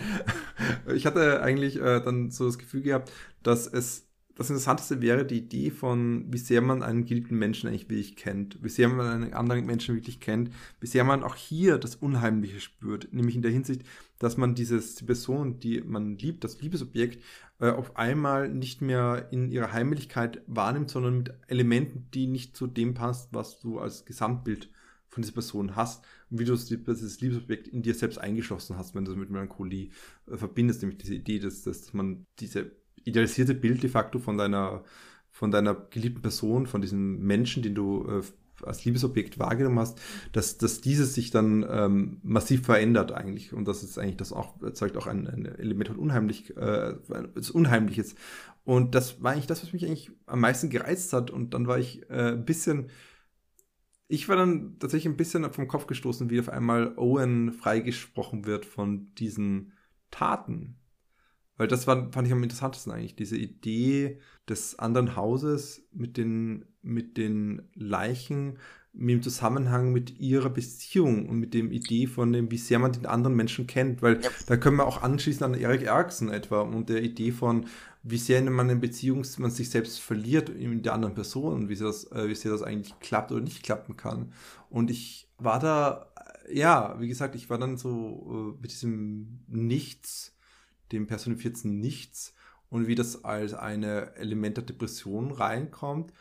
Ich 0.94 1.06
hatte 1.06 1.42
eigentlich 1.42 1.76
äh, 1.76 2.00
dann 2.00 2.30
so 2.30 2.46
das 2.46 2.58
Gefühl 2.58 2.82
gehabt, 2.82 3.12
dass 3.42 3.66
es 3.66 4.05
das 4.36 4.50
Interessanteste 4.50 5.00
wäre 5.00 5.24
die 5.24 5.38
Idee 5.38 5.70
von, 5.70 6.30
wie 6.30 6.38
sehr 6.38 6.60
man 6.60 6.82
einen 6.82 7.06
geliebten 7.06 7.38
Menschen 7.38 7.68
eigentlich 7.68 7.88
wirklich 7.88 8.16
kennt, 8.16 8.62
wie 8.62 8.68
sehr 8.68 8.88
man 8.88 9.06
einen 9.06 9.32
anderen 9.32 9.64
Menschen 9.64 9.94
wirklich 9.94 10.20
kennt, 10.20 10.50
wie 10.78 10.86
sehr 10.86 11.04
man 11.04 11.22
auch 11.22 11.34
hier 11.34 11.78
das 11.78 11.96
Unheimliche 11.96 12.60
spürt, 12.60 13.12
nämlich 13.12 13.34
in 13.34 13.40
der 13.40 13.50
Hinsicht, 13.50 13.82
dass 14.18 14.36
man 14.36 14.54
dieses, 14.54 14.94
die 14.94 15.06
Person, 15.06 15.58
die 15.58 15.80
man 15.80 16.18
liebt, 16.18 16.44
das 16.44 16.60
Liebesobjekt, 16.60 17.22
äh, 17.60 17.70
auf 17.70 17.96
einmal 17.96 18.50
nicht 18.50 18.82
mehr 18.82 19.28
in 19.30 19.50
ihrer 19.50 19.72
Heimlichkeit 19.72 20.42
wahrnimmt, 20.46 20.90
sondern 20.90 21.16
mit 21.16 21.34
Elementen, 21.46 22.08
die 22.12 22.26
nicht 22.26 22.56
zu 22.56 22.66
dem 22.66 22.92
passt, 22.92 23.32
was 23.32 23.58
du 23.58 23.78
als 23.78 24.04
Gesamtbild 24.04 24.70
von 25.08 25.22
dieser 25.22 25.32
Person 25.32 25.76
hast 25.76 26.04
und 26.30 26.40
wie 26.40 26.44
du 26.44 26.54
dieses 26.54 27.20
Liebesobjekt 27.22 27.68
in 27.68 27.80
dir 27.80 27.94
selbst 27.94 28.18
eingeschlossen 28.18 28.76
hast, 28.76 28.94
wenn 28.94 29.06
du 29.06 29.12
es 29.12 29.16
mit 29.16 29.30
Melancholie 29.30 29.88
äh, 30.30 30.36
verbindest, 30.36 30.82
nämlich 30.82 30.98
diese 30.98 31.14
Idee, 31.14 31.38
dass, 31.38 31.62
dass 31.62 31.94
man 31.94 32.26
diese 32.38 32.70
idealisierte 33.06 33.54
Bild 33.54 33.82
de 33.82 33.90
facto 33.90 34.18
von 34.18 34.36
deiner 34.36 34.84
von 35.30 35.50
deiner 35.50 35.74
geliebten 35.74 36.22
Person, 36.22 36.66
von 36.66 36.80
diesem 36.80 37.18
Menschen, 37.26 37.62
den 37.62 37.74
du 37.74 38.06
äh, 38.08 38.22
als 38.62 38.84
Liebesobjekt 38.86 39.38
wahrgenommen 39.38 39.78
hast, 39.78 40.00
dass, 40.32 40.56
dass 40.56 40.80
dieses 40.80 41.14
sich 41.14 41.30
dann 41.30 41.64
ähm, 41.68 42.20
massiv 42.22 42.64
verändert 42.64 43.12
eigentlich. 43.12 43.52
Und 43.52 43.68
das 43.68 43.82
ist 43.82 43.98
eigentlich 43.98 44.16
das 44.16 44.32
auch, 44.32 44.60
erzeugt 44.62 44.96
auch 44.96 45.06
ein, 45.06 45.26
ein 45.26 45.44
Element 45.44 45.88
von 45.88 45.98
unheimlich, 45.98 46.56
äh, 46.56 46.94
Unheimliches. 47.52 48.14
Und 48.64 48.94
das 48.94 49.22
war 49.22 49.32
eigentlich 49.32 49.46
das, 49.46 49.62
was 49.62 49.74
mich 49.74 49.84
eigentlich 49.84 50.10
am 50.24 50.40
meisten 50.40 50.70
gereizt 50.70 51.12
hat. 51.12 51.30
Und 51.30 51.52
dann 51.52 51.66
war 51.66 51.78
ich 51.78 52.08
äh, 52.08 52.32
ein 52.32 52.44
bisschen, 52.44 52.90
ich 54.08 54.28
war 54.28 54.36
dann 54.36 54.78
tatsächlich 54.78 55.12
ein 55.12 55.16
bisschen 55.16 55.52
vom 55.52 55.68
Kopf 55.68 55.86
gestoßen, 55.86 56.30
wie 56.30 56.40
auf 56.40 56.48
einmal 56.48 56.96
Owen 56.96 57.52
freigesprochen 57.52 58.46
wird 58.46 58.64
von 58.64 59.14
diesen 59.16 59.72
Taten. 60.10 60.78
Weil 61.56 61.68
das 61.68 61.86
war, 61.86 62.10
fand 62.12 62.26
ich 62.26 62.32
am 62.32 62.42
interessantesten 62.42 62.92
eigentlich, 62.92 63.16
diese 63.16 63.36
Idee 63.36 64.18
des 64.48 64.78
anderen 64.78 65.16
Hauses 65.16 65.86
mit 65.92 66.16
den, 66.16 66.66
mit 66.82 67.16
den 67.16 67.62
Leichen, 67.74 68.58
im 68.98 69.22
Zusammenhang 69.22 69.92
mit 69.92 70.18
ihrer 70.18 70.48
Beziehung 70.48 71.28
und 71.28 71.38
mit 71.38 71.54
dem 71.54 71.70
Idee 71.70 72.06
von 72.06 72.32
dem, 72.32 72.50
wie 72.50 72.56
sehr 72.56 72.78
man 72.78 72.92
den 72.92 73.06
anderen 73.06 73.36
Menschen 73.36 73.66
kennt, 73.66 74.00
weil 74.00 74.22
ja. 74.22 74.30
da 74.46 74.56
können 74.56 74.76
wir 74.76 74.86
auch 74.86 75.02
anschließen 75.02 75.44
an 75.44 75.54
Erik 75.54 75.82
Eriksen 75.82 76.30
etwa 76.30 76.62
und 76.62 76.88
der 76.88 77.02
Idee 77.02 77.30
von, 77.30 77.66
wie 78.02 78.16
sehr 78.16 78.42
man 78.50 78.70
in 78.70 78.80
Beziehung 78.80 79.24
man 79.38 79.50
sich 79.50 79.68
selbst 79.68 80.00
verliert 80.00 80.48
in 80.48 80.82
der 80.82 80.94
anderen 80.94 81.14
Person 81.14 81.52
und 81.52 81.68
wie 81.68 81.74
sehr 81.74 81.88
das, 81.88 82.10
äh, 82.12 82.28
wie 82.28 82.34
sehr 82.34 82.52
das 82.52 82.62
eigentlich 82.62 82.98
klappt 83.00 83.32
oder 83.32 83.42
nicht 83.42 83.62
klappen 83.62 83.96
kann. 83.96 84.32
Und 84.70 84.90
ich 84.90 85.28
war 85.38 85.58
da, 85.58 86.10
ja, 86.50 86.96
wie 86.98 87.08
gesagt, 87.08 87.34
ich 87.34 87.50
war 87.50 87.58
dann 87.58 87.76
so 87.76 88.54
äh, 88.56 88.62
mit 88.62 88.70
diesem 88.70 89.40
Nichts 89.48 90.35
dem 90.92 91.06
personifizierten 91.06 91.78
Nichts 91.78 92.34
und 92.68 92.86
wie 92.86 92.94
das 92.94 93.24
als 93.24 93.54
eine 93.54 94.14
Element 94.16 94.56
der 94.56 94.64
Depression 94.64 95.30
reinkommt. 95.30 96.12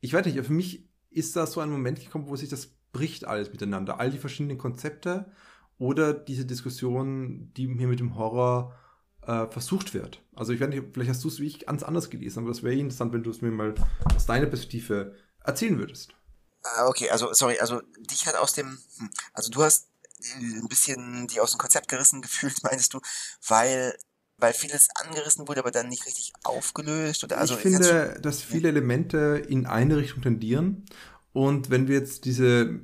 Ich 0.00 0.12
weiß 0.12 0.26
nicht, 0.26 0.38
für 0.44 0.52
mich 0.52 0.88
ist 1.10 1.36
da 1.36 1.46
so 1.46 1.60
ein 1.60 1.70
Moment 1.70 2.00
gekommen, 2.00 2.28
wo 2.28 2.36
sich 2.36 2.48
das 2.48 2.68
bricht 2.92 3.24
alles 3.24 3.52
miteinander. 3.52 4.00
All 4.00 4.10
die 4.10 4.18
verschiedenen 4.18 4.58
Konzepte 4.58 5.30
oder 5.78 6.12
diese 6.12 6.46
Diskussion, 6.46 7.52
die 7.56 7.66
hier 7.66 7.88
mit 7.88 8.00
dem 8.00 8.16
Horror 8.16 8.74
äh, 9.22 9.46
versucht 9.46 9.94
wird. 9.94 10.22
Also 10.34 10.52
ich 10.52 10.60
weiß 10.60 10.68
nicht, 10.68 10.84
vielleicht 10.92 11.10
hast 11.10 11.24
du 11.24 11.28
es 11.28 11.40
wie 11.40 11.46
ich 11.46 11.66
ganz 11.66 11.82
anders 11.82 12.10
gelesen, 12.10 12.40
aber 12.40 12.48
das 12.48 12.62
wäre 12.62 12.74
interessant, 12.74 13.12
wenn 13.12 13.22
du 13.22 13.30
es 13.30 13.42
mir 13.42 13.50
mal 13.50 13.74
aus 14.14 14.26
deiner 14.26 14.46
Perspektive 14.46 15.14
erzählen 15.44 15.78
würdest. 15.78 16.14
Ah, 16.62 16.86
okay, 16.86 17.08
also 17.10 17.32
sorry, 17.32 17.58
also 17.60 17.80
dich 17.98 18.26
hat 18.26 18.34
aus 18.36 18.52
dem, 18.52 18.78
hm, 18.98 19.10
also 19.32 19.50
du 19.50 19.62
hast 19.62 19.88
ein 20.36 20.68
bisschen 20.68 21.26
die 21.28 21.40
aus 21.40 21.52
dem 21.52 21.58
Konzept 21.58 21.88
gerissen 21.88 22.22
gefühlt, 22.22 22.56
meinst 22.62 22.94
du, 22.94 23.00
weil 23.46 23.96
weil 24.38 24.52
vieles 24.54 24.88
angerissen 24.94 25.48
wurde, 25.48 25.60
aber 25.60 25.72
dann 25.72 25.88
nicht 25.88 26.06
richtig 26.06 26.32
aufgelöst? 26.44 27.24
Oder 27.24 27.38
also 27.38 27.54
ich 27.54 27.60
finde, 27.60 28.18
dass 28.22 28.40
viele 28.40 28.68
Elemente 28.68 29.42
in 29.48 29.66
eine 29.66 29.96
Richtung 29.96 30.22
tendieren. 30.22 30.84
Und 31.32 31.70
wenn 31.70 31.88
wir 31.88 31.96
jetzt 31.96 32.24
diese, 32.24 32.80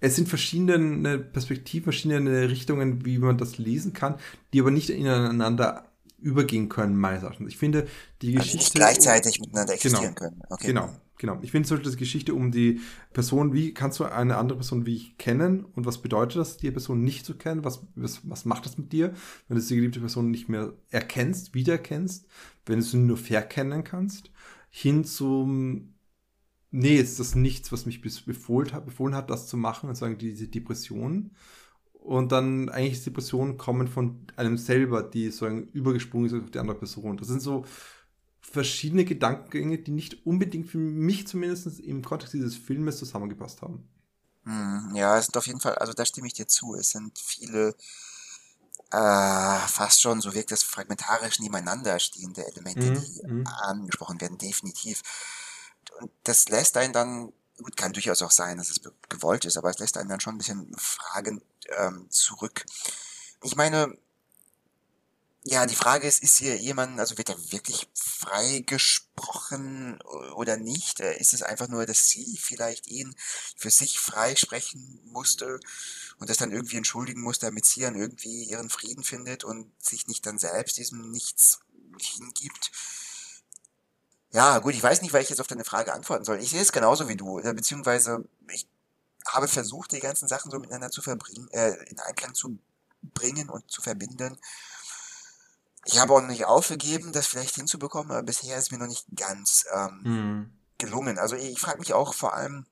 es 0.00 0.16
sind 0.16 0.28
verschiedene 0.28 1.18
Perspektiven, 1.18 1.84
verschiedene 1.84 2.48
Richtungen, 2.48 3.04
wie 3.04 3.18
man 3.18 3.36
das 3.36 3.58
lesen 3.58 3.92
kann, 3.92 4.18
die 4.52 4.60
aber 4.60 4.70
nicht 4.70 4.88
ineinander 4.90 5.92
übergehen 6.18 6.68
können, 6.68 6.96
meines 6.96 7.22
Erachtens. 7.22 7.48
Ich 7.48 7.58
finde, 7.58 7.86
die 8.22 8.28
also 8.28 8.38
Geschichte. 8.38 8.56
Nicht 8.58 8.74
gleichzeitig 8.74 9.40
miteinander 9.40 9.74
existieren 9.74 10.14
genau, 10.14 10.30
können. 10.30 10.42
Okay. 10.48 10.66
Genau. 10.68 10.96
Genau. 11.18 11.38
Ich 11.42 11.50
finde 11.50 11.68
zum 11.68 11.76
Beispiel 11.76 11.92
die 11.92 11.98
Geschichte 11.98 12.34
um 12.34 12.52
die 12.52 12.80
Person, 13.12 13.52
wie 13.52 13.74
kannst 13.74 13.98
du 13.98 14.04
eine 14.04 14.36
andere 14.36 14.58
Person 14.58 14.86
wie 14.86 14.94
ich 14.94 15.18
kennen 15.18 15.64
und 15.64 15.84
was 15.84 16.00
bedeutet 16.00 16.36
das, 16.36 16.56
die 16.58 16.70
Person 16.70 17.02
nicht 17.02 17.26
zu 17.26 17.36
kennen? 17.36 17.64
Was, 17.64 17.86
was, 17.96 18.20
was 18.28 18.44
macht 18.44 18.64
das 18.66 18.78
mit 18.78 18.92
dir, 18.92 19.12
wenn 19.48 19.58
du 19.58 19.62
die 19.62 19.74
geliebte 19.74 20.00
Person 20.00 20.30
nicht 20.30 20.48
mehr 20.48 20.72
erkennst, 20.90 21.54
wiedererkennst, 21.54 22.28
wenn 22.66 22.78
du 22.78 22.84
sie 22.84 22.98
nur 22.98 23.16
verkennen 23.16 23.82
kannst? 23.82 24.30
Hin 24.70 25.04
zum, 25.04 25.94
nee, 26.70 26.96
ist 26.96 27.18
das 27.20 27.34
nichts, 27.34 27.72
was 27.72 27.86
mich 27.86 28.00
befohlen 28.00 28.72
hat, 28.72 28.86
befohlen 28.86 29.14
hat, 29.14 29.30
das 29.30 29.48
zu 29.48 29.56
machen, 29.56 29.88
und 29.88 29.96
sagen 29.96 30.18
diese 30.18 30.48
Depression. 30.48 31.32
Und 31.92 32.32
dann 32.32 32.68
eigentlich 32.70 33.04
Depressionen 33.04 33.56
kommen 33.58 33.88
von 33.88 34.26
einem 34.36 34.56
selber, 34.56 35.02
die 35.02 35.30
so 35.30 35.46
übergesprungen 35.48 36.26
ist 36.28 36.34
auf 36.34 36.50
die 36.50 36.58
andere 36.58 36.78
Person. 36.78 37.16
Das 37.16 37.28
sind 37.28 37.42
so, 37.42 37.64
verschiedene 38.50 39.04
Gedankengänge, 39.04 39.78
die 39.78 39.90
nicht 39.90 40.26
unbedingt 40.26 40.68
für 40.68 40.78
mich 40.78 41.26
zumindest 41.26 41.80
im 41.80 42.02
Kontext 42.02 42.34
dieses 42.34 42.56
Filmes 42.56 42.98
zusammengepasst 42.98 43.62
haben. 43.62 43.88
Hm, 44.44 44.92
ja, 44.94 45.18
es 45.18 45.26
sind 45.26 45.36
auf 45.36 45.46
jeden 45.46 45.60
Fall, 45.60 45.74
also 45.74 45.92
da 45.92 46.04
stimme 46.06 46.26
ich 46.26 46.32
dir 46.32 46.46
zu, 46.46 46.74
es 46.74 46.90
sind 46.90 47.18
viele 47.18 47.74
äh, 48.90 49.58
fast 49.68 50.00
schon, 50.00 50.20
so 50.20 50.34
wirkt 50.34 50.50
das 50.50 50.62
fragmentarisch 50.62 51.40
nebeneinander 51.40 51.98
stehende 51.98 52.46
Elemente, 52.46 52.90
mhm. 52.90 52.94
die 52.94 53.26
mhm. 53.26 53.46
angesprochen 53.46 54.20
werden, 54.20 54.38
definitiv. 54.38 55.02
Und 56.00 56.10
das 56.24 56.48
lässt 56.48 56.76
einen 56.76 56.94
dann, 56.94 57.32
gut, 57.58 57.76
kann 57.76 57.92
durchaus 57.92 58.22
auch 58.22 58.30
sein, 58.30 58.56
dass 58.56 58.70
es 58.70 58.80
gewollt 59.08 59.44
ist, 59.44 59.58
aber 59.58 59.68
es 59.68 59.78
lässt 59.78 59.98
einen 59.98 60.08
dann 60.08 60.20
schon 60.20 60.36
ein 60.36 60.38
bisschen 60.38 60.72
fragend 60.78 61.42
ähm, 61.76 62.06
zurück. 62.08 62.64
Ich 63.42 63.56
meine, 63.56 63.96
ja, 65.50 65.64
die 65.64 65.76
Frage 65.76 66.06
ist, 66.06 66.22
ist 66.22 66.36
hier 66.36 66.58
jemand, 66.58 67.00
also 67.00 67.16
wird 67.16 67.30
er 67.30 67.52
wirklich 67.52 67.88
freigesprochen 67.94 69.98
oder 70.34 70.58
nicht? 70.58 71.00
Äh, 71.00 71.18
ist 71.18 71.32
es 71.32 71.42
einfach 71.42 71.68
nur, 71.68 71.86
dass 71.86 72.08
sie 72.08 72.36
vielleicht 72.36 72.86
ihn 72.86 73.16
für 73.56 73.70
sich 73.70 73.98
freisprechen 73.98 75.00
musste 75.06 75.58
und 76.18 76.28
das 76.28 76.36
dann 76.36 76.52
irgendwie 76.52 76.76
entschuldigen 76.76 77.22
muss, 77.22 77.38
damit 77.38 77.64
sie 77.64 77.80
dann 77.80 77.94
irgendwie 77.94 78.44
ihren 78.44 78.68
Frieden 78.68 79.04
findet 79.04 79.42
und 79.42 79.72
sich 79.82 80.06
nicht 80.06 80.26
dann 80.26 80.38
selbst 80.38 80.76
diesem 80.76 81.10
Nichts 81.10 81.60
hingibt? 81.98 82.70
Ja, 84.30 84.58
gut, 84.58 84.74
ich 84.74 84.82
weiß 84.82 85.00
nicht, 85.00 85.14
weil 85.14 85.22
ich 85.22 85.30
jetzt 85.30 85.40
auf 85.40 85.46
deine 85.46 85.64
Frage 85.64 85.94
antworten 85.94 86.26
soll. 86.26 86.40
Ich 86.40 86.50
sehe 86.50 86.60
es 86.60 86.72
genauso 86.72 87.08
wie 87.08 87.16
du, 87.16 87.40
beziehungsweise 87.40 88.28
ich 88.52 88.68
habe 89.26 89.48
versucht, 89.48 89.92
die 89.92 90.00
ganzen 90.00 90.28
Sachen 90.28 90.50
so 90.50 90.58
miteinander 90.58 90.90
zu 90.90 91.00
verbringen, 91.00 91.48
äh, 91.52 91.72
in 91.88 91.98
Einklang 92.00 92.34
zu 92.34 92.58
bringen 93.14 93.48
und 93.48 93.70
zu 93.70 93.80
verbinden. 93.80 94.36
Ich 95.90 95.98
habe 95.98 96.12
auch 96.12 96.20
noch 96.20 96.28
nicht 96.28 96.44
aufgegeben, 96.44 97.12
das 97.12 97.26
vielleicht 97.26 97.54
hinzubekommen, 97.54 98.12
aber 98.12 98.22
bisher 98.22 98.58
ist 98.58 98.70
mir 98.70 98.78
noch 98.78 98.86
nicht 98.86 99.06
ganz 99.16 99.64
ähm, 99.72 100.00
mhm. 100.02 100.58
gelungen. 100.76 101.18
Also 101.18 101.34
ich 101.34 101.58
frage 101.58 101.78
mich 101.78 101.94
auch 101.94 102.12
vor 102.12 102.34
allem, 102.34 102.66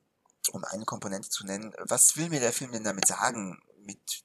um 0.51 0.63
eine 0.63 0.85
Komponente 0.85 1.27
zu 1.27 1.43
nennen, 1.43 1.73
was 1.79 2.15
will 2.15 2.29
mir 2.29 2.39
der 2.39 2.53
Film 2.53 2.71
denn 2.71 2.83
damit 2.83 3.07
sagen, 3.07 3.59
mit 3.79 4.23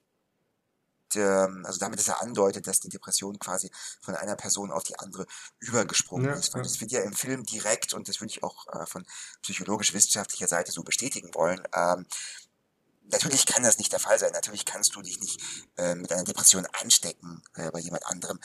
ähm, 1.16 1.64
also 1.66 1.78
damit, 1.78 1.98
dass 1.98 2.08
er 2.08 2.20
andeutet, 2.20 2.66
dass 2.66 2.80
die 2.80 2.90
Depression 2.90 3.38
quasi 3.38 3.70
von 4.02 4.14
einer 4.14 4.36
Person 4.36 4.70
auf 4.70 4.82
die 4.84 4.98
andere 4.98 5.26
übergesprungen 5.58 6.26
ja, 6.26 6.34
ist. 6.34 6.54
Und 6.54 6.64
das 6.64 6.80
wird 6.80 6.92
ja 6.92 7.00
im 7.00 7.14
Film 7.14 7.44
direkt, 7.44 7.94
und 7.94 8.08
das 8.08 8.20
würde 8.20 8.30
ich 8.30 8.42
auch 8.42 8.66
äh, 8.74 8.86
von 8.86 9.06
psychologisch-wissenschaftlicher 9.42 10.48
Seite 10.48 10.70
so 10.70 10.82
bestätigen 10.82 11.34
wollen, 11.34 11.62
ähm, 11.74 12.06
Natürlich 13.10 13.46
kann 13.46 13.62
das 13.62 13.78
nicht 13.78 13.92
der 13.92 14.00
Fall 14.00 14.18
sein. 14.18 14.32
Natürlich 14.32 14.64
kannst 14.64 14.94
du 14.94 15.02
dich 15.02 15.20
nicht 15.20 15.40
äh, 15.76 15.94
mit 15.94 16.12
einer 16.12 16.24
Depression 16.24 16.66
anstecken 16.80 17.42
äh, 17.54 17.70
bei 17.70 17.80
jemand 17.80 18.06
anderem. 18.06 18.40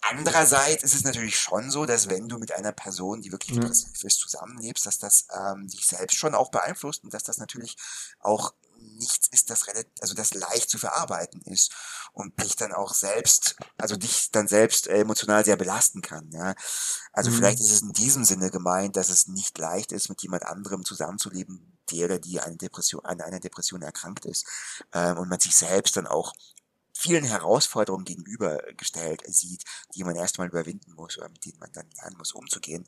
Andererseits 0.00 0.82
ist 0.82 0.94
es 0.94 1.04
natürlich 1.04 1.38
schon 1.38 1.70
so, 1.70 1.86
dass 1.86 2.08
wenn 2.08 2.28
du 2.28 2.38
mit 2.38 2.52
einer 2.52 2.72
Person, 2.72 3.22
die 3.22 3.32
wirklich 3.32 3.58
depressiv 3.58 4.04
ist, 4.04 4.20
zusammenlebst, 4.20 4.84
dass 4.84 4.98
das 4.98 5.26
ähm, 5.34 5.68
dich 5.68 5.86
selbst 5.86 6.16
schon 6.16 6.34
auch 6.34 6.50
beeinflusst 6.50 7.04
und 7.04 7.14
dass 7.14 7.22
das 7.22 7.38
natürlich 7.38 7.76
auch 8.18 8.52
nichts 8.82 9.28
ist, 9.28 9.50
das 9.50 9.64
also 10.00 10.14
das 10.14 10.34
leicht 10.34 10.70
zu 10.70 10.78
verarbeiten 10.78 11.40
ist 11.42 11.72
und 12.12 12.40
dich 12.42 12.56
dann 12.56 12.72
auch 12.72 12.94
selbst, 12.94 13.56
also 13.78 13.96
dich 13.96 14.30
dann 14.30 14.48
selbst 14.48 14.86
emotional 14.86 15.44
sehr 15.44 15.56
belasten 15.56 16.02
kann. 16.02 16.30
Ja, 16.32 16.54
also 17.12 17.30
mhm. 17.30 17.36
vielleicht 17.36 17.60
ist 17.60 17.70
es 17.70 17.82
in 17.82 17.92
diesem 17.92 18.24
Sinne 18.24 18.50
gemeint, 18.50 18.96
dass 18.96 19.08
es 19.08 19.28
nicht 19.28 19.58
leicht 19.58 19.92
ist, 19.92 20.08
mit 20.08 20.22
jemand 20.22 20.44
anderem 20.44 20.84
zusammenzuleben, 20.84 21.78
der 21.90 22.06
oder 22.06 22.18
die 22.18 22.40
eine 22.40 22.56
Depression, 22.56 23.04
an 23.04 23.20
einer 23.20 23.40
Depression 23.40 23.82
erkrankt 23.82 24.24
ist 24.24 24.46
ähm, 24.92 25.18
und 25.18 25.28
man 25.28 25.40
sich 25.40 25.56
selbst 25.56 25.96
dann 25.96 26.06
auch 26.06 26.32
vielen 26.94 27.24
Herausforderungen 27.24 28.04
gegenübergestellt 28.04 29.22
sieht, 29.26 29.64
die 29.94 30.04
man 30.04 30.14
erstmal 30.14 30.48
überwinden 30.48 30.92
muss 30.92 31.18
oder 31.18 31.28
mit 31.28 31.44
denen 31.44 31.58
man 31.58 31.72
dann 31.72 31.90
lernen 31.96 32.16
muss, 32.16 32.32
umzugehen. 32.32 32.86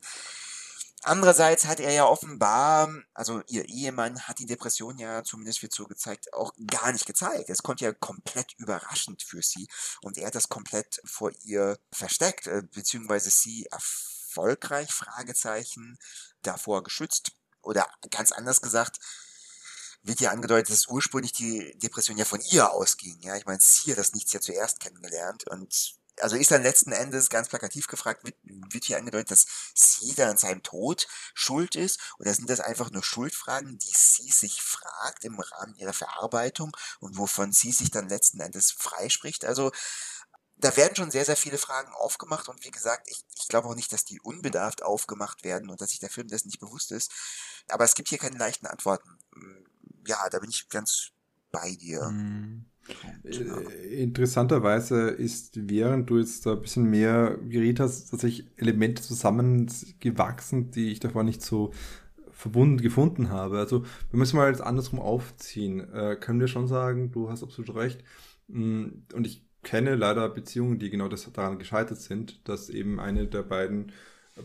Andererseits 1.07 1.65
hat 1.65 1.79
er 1.79 1.91
ja 1.91 2.05
offenbar, 2.07 2.89
also 3.13 3.43
ihr 3.45 3.65
Ehemann 3.65 4.21
hat 4.21 4.39
die 4.39 4.47
Depression 4.47 4.97
ja 4.97 5.23
zumindest 5.23 5.61
wird 5.61 5.71
so 5.71 5.85
gezeigt, 5.85 6.33
auch 6.33 6.51
gar 6.65 6.91
nicht 6.91 7.05
gezeigt. 7.05 7.47
Es 7.51 7.61
kommt 7.61 7.79
ja 7.79 7.93
komplett 7.93 8.53
überraschend 8.57 9.21
für 9.21 9.43
sie 9.43 9.67
und 10.01 10.17
er 10.17 10.25
hat 10.25 10.35
das 10.35 10.49
komplett 10.49 10.99
vor 11.05 11.31
ihr 11.43 11.77
versteckt, 11.91 12.47
äh, 12.47 12.63
beziehungsweise 12.73 13.29
sie 13.29 13.67
erfolgreich, 13.67 14.91
Fragezeichen, 14.91 15.99
davor 16.41 16.81
geschützt. 16.81 17.33
Oder 17.61 17.87
ganz 18.09 18.31
anders 18.31 18.61
gesagt, 18.61 18.97
wird 20.01 20.21
ja 20.21 20.31
angedeutet, 20.31 20.71
dass 20.71 20.87
ursprünglich 20.87 21.33
die 21.33 21.77
Depression 21.77 22.17
ja 22.17 22.25
von 22.25 22.41
ihr 22.49 22.71
ausging. 22.71 23.19
Ja, 23.21 23.35
ich 23.35 23.45
meine, 23.45 23.59
sie 23.61 23.91
hat 23.91 23.99
das 23.99 24.13
Nichts 24.13 24.33
ja 24.33 24.41
zuerst 24.41 24.79
kennengelernt 24.79 25.47
und 25.49 25.99
also 26.21 26.35
ist 26.35 26.51
dann 26.51 26.63
letzten 26.63 26.91
Endes 26.91 27.29
ganz 27.29 27.49
plakativ 27.49 27.87
gefragt, 27.87 28.23
wird, 28.23 28.35
wird 28.43 28.85
hier 28.85 28.97
angedeutet, 28.97 29.31
dass 29.31 29.45
sie 29.73 30.13
dann 30.15 30.29
an 30.29 30.37
seinem 30.37 30.63
Tod 30.63 31.07
schuld 31.33 31.75
ist? 31.75 31.99
Oder 32.19 32.33
sind 32.33 32.49
das 32.49 32.59
einfach 32.59 32.91
nur 32.91 33.03
Schuldfragen, 33.03 33.77
die 33.77 33.93
sie 33.95 34.29
sich 34.29 34.61
fragt 34.61 35.25
im 35.25 35.39
Rahmen 35.39 35.75
ihrer 35.75 35.93
Verarbeitung 35.93 36.75
und 36.99 37.17
wovon 37.17 37.51
sie 37.51 37.71
sich 37.71 37.91
dann 37.91 38.09
letzten 38.09 38.39
Endes 38.39 38.71
freispricht? 38.71 39.45
Also 39.45 39.71
da 40.57 40.75
werden 40.77 40.95
schon 40.95 41.11
sehr, 41.11 41.25
sehr 41.25 41.35
viele 41.35 41.57
Fragen 41.57 41.91
aufgemacht 41.93 42.47
und 42.47 42.63
wie 42.63 42.71
gesagt, 42.71 43.09
ich, 43.09 43.25
ich 43.35 43.47
glaube 43.49 43.67
auch 43.67 43.75
nicht, 43.75 43.91
dass 43.91 44.05
die 44.05 44.21
unbedarft 44.21 44.83
aufgemacht 44.83 45.43
werden 45.43 45.69
und 45.69 45.81
dass 45.81 45.89
sich 45.89 45.99
der 45.99 46.09
Film 46.09 46.29
dessen 46.29 46.47
nicht 46.47 46.59
bewusst 46.59 46.91
ist. 46.91 47.11
Aber 47.67 47.83
es 47.83 47.93
gibt 47.93 48.07
hier 48.07 48.17
keine 48.17 48.37
leichten 48.37 48.67
Antworten. 48.67 49.17
Ja, 50.07 50.29
da 50.29 50.39
bin 50.39 50.49
ich 50.49 50.69
ganz 50.69 51.09
bei 51.51 51.75
dir. 51.75 52.03
Mhm. 52.05 52.65
Äh, 53.23 54.03
interessanterweise 54.03 55.09
ist, 55.09 55.69
während 55.69 56.09
du 56.09 56.19
jetzt 56.19 56.45
da 56.45 56.53
ein 56.53 56.61
bisschen 56.61 56.89
mehr 56.89 57.37
geredet 57.49 57.79
hast, 57.79 58.09
tatsächlich 58.11 58.47
Elemente 58.57 59.01
zusammengewachsen, 59.01 60.71
die 60.71 60.91
ich 60.91 60.99
davor 60.99 61.23
nicht 61.23 61.41
so 61.41 61.71
verbunden 62.31 62.81
gefunden 62.81 63.29
habe. 63.29 63.57
Also, 63.57 63.85
wir 64.11 64.21
es 64.21 64.33
mal 64.33 64.49
jetzt 64.49 64.61
andersrum 64.61 64.99
aufziehen, 64.99 65.79
äh, 65.93 66.17
können 66.19 66.39
wir 66.39 66.47
schon 66.47 66.67
sagen, 66.67 67.11
du 67.11 67.29
hast 67.29 67.43
absolut 67.43 67.75
recht. 67.75 68.03
Mm, 68.47 68.87
und 69.13 69.25
ich 69.25 69.43
kenne 69.63 69.95
leider 69.95 70.29
Beziehungen, 70.29 70.77
die 70.77 70.89
genau 70.89 71.07
das 71.07 71.31
daran 71.31 71.57
gescheitert 71.57 71.99
sind, 71.99 72.47
dass 72.47 72.69
eben 72.69 72.99
eine 72.99 73.27
der 73.27 73.43
beiden 73.43 73.91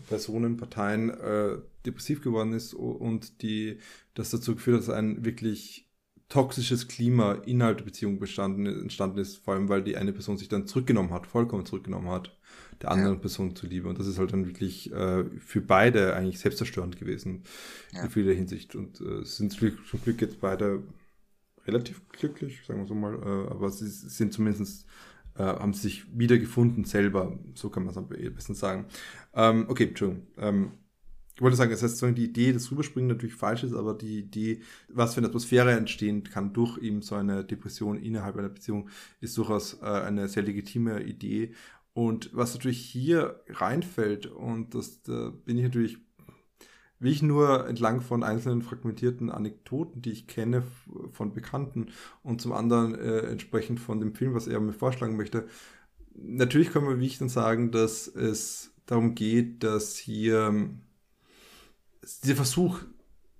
Personen, 0.08 0.56
Parteien 0.56 1.10
äh, 1.10 1.58
depressiv 1.84 2.22
geworden 2.22 2.52
ist 2.52 2.74
und 2.74 3.42
die 3.42 3.78
das 4.14 4.30
dazu 4.30 4.54
geführt 4.54 4.80
hat, 4.82 4.88
dass 4.88 4.94
ein 4.94 5.24
wirklich 5.24 5.89
toxisches 6.30 6.88
Klima 6.88 7.34
innerhalb 7.44 7.78
der 7.78 7.84
Beziehung 7.84 8.18
bestanden, 8.18 8.64
entstanden 8.66 9.18
ist, 9.18 9.36
vor 9.36 9.54
allem 9.54 9.68
weil 9.68 9.82
die 9.82 9.96
eine 9.96 10.12
Person 10.12 10.38
sich 10.38 10.48
dann 10.48 10.66
zurückgenommen 10.66 11.10
hat, 11.10 11.26
vollkommen 11.26 11.66
zurückgenommen 11.66 12.08
hat, 12.08 12.38
der 12.80 12.92
anderen 12.92 13.14
ja. 13.14 13.20
Person 13.20 13.54
zuliebe. 13.56 13.88
Und 13.88 13.98
das 13.98 14.06
ist 14.06 14.18
halt 14.18 14.32
dann 14.32 14.46
wirklich 14.46 14.92
äh, 14.92 15.24
für 15.40 15.60
beide 15.60 16.14
eigentlich 16.14 16.38
selbstzerstörend 16.38 16.96
gewesen, 16.96 17.42
ja. 17.92 18.04
in 18.04 18.10
vieler 18.10 18.32
Hinsicht. 18.32 18.76
Und 18.76 19.00
äh, 19.00 19.24
sind 19.24 19.52
zum 19.52 20.02
Glück 20.02 20.22
jetzt 20.22 20.40
beide 20.40 20.84
relativ 21.66 22.08
glücklich, 22.08 22.60
sagen 22.64 22.80
wir 22.80 22.86
so 22.86 22.94
mal, 22.94 23.14
äh, 23.14 23.50
aber 23.50 23.70
sie 23.70 23.88
sind 23.88 24.32
zumindest 24.32 24.86
äh, 25.36 25.42
haben 25.42 25.74
sich 25.74 26.06
wiedergefunden 26.16 26.84
selber, 26.84 27.38
so 27.54 27.70
kann 27.70 27.84
man 27.84 27.90
es 27.90 27.96
am 27.96 28.06
besten 28.08 28.54
sagen. 28.54 28.86
Ähm, 29.34 29.66
okay, 29.68 29.88
Entschuldigung. 29.88 30.26
Ähm, 30.38 30.72
ich 31.40 31.42
wollte 31.42 31.56
sagen, 31.56 31.72
es 31.72 31.82
heißt, 31.82 32.02
die 32.02 32.24
Idee 32.24 32.52
des 32.52 32.70
Rüberspringen 32.70 33.08
natürlich 33.08 33.34
falsch 33.34 33.64
ist, 33.64 33.72
aber 33.72 33.94
die 33.94 34.18
Idee, 34.18 34.60
was 34.88 35.14
für 35.14 35.20
eine 35.20 35.28
Atmosphäre 35.28 35.72
entstehen 35.72 36.22
kann 36.22 36.52
durch 36.52 36.76
eben 36.76 37.00
so 37.00 37.14
eine 37.14 37.46
Depression 37.46 37.96
innerhalb 37.96 38.36
einer 38.36 38.50
Beziehung, 38.50 38.90
ist 39.22 39.38
durchaus 39.38 39.80
äh, 39.80 39.86
eine 39.86 40.28
sehr 40.28 40.42
legitime 40.42 41.02
Idee. 41.02 41.54
Und 41.94 42.28
was 42.34 42.52
natürlich 42.52 42.84
hier 42.84 43.40
reinfällt, 43.48 44.26
und 44.26 44.74
das 44.74 45.00
da 45.00 45.32
bin 45.46 45.56
ich 45.56 45.64
natürlich 45.64 45.96
will 46.98 47.10
ich 47.10 47.22
nur 47.22 47.66
entlang 47.66 48.02
von 48.02 48.22
einzelnen 48.22 48.60
fragmentierten 48.60 49.30
Anekdoten, 49.30 50.02
die 50.02 50.12
ich 50.12 50.26
kenne 50.26 50.62
von 51.12 51.32
Bekannten 51.32 51.86
und 52.22 52.42
zum 52.42 52.52
anderen 52.52 52.94
äh, 52.94 53.20
entsprechend 53.20 53.80
von 53.80 53.98
dem 53.98 54.14
Film, 54.14 54.34
was 54.34 54.46
er 54.46 54.60
mir 54.60 54.74
vorschlagen 54.74 55.16
möchte. 55.16 55.46
Natürlich 56.14 56.68
können 56.68 56.86
wir, 56.86 57.00
wie 57.00 57.06
ich 57.06 57.16
dann 57.16 57.30
sagen, 57.30 57.70
dass 57.70 58.06
es 58.08 58.74
darum 58.84 59.14
geht, 59.14 59.64
dass 59.64 59.96
hier 59.96 60.68
dieser 62.22 62.36
Versuch 62.36 62.80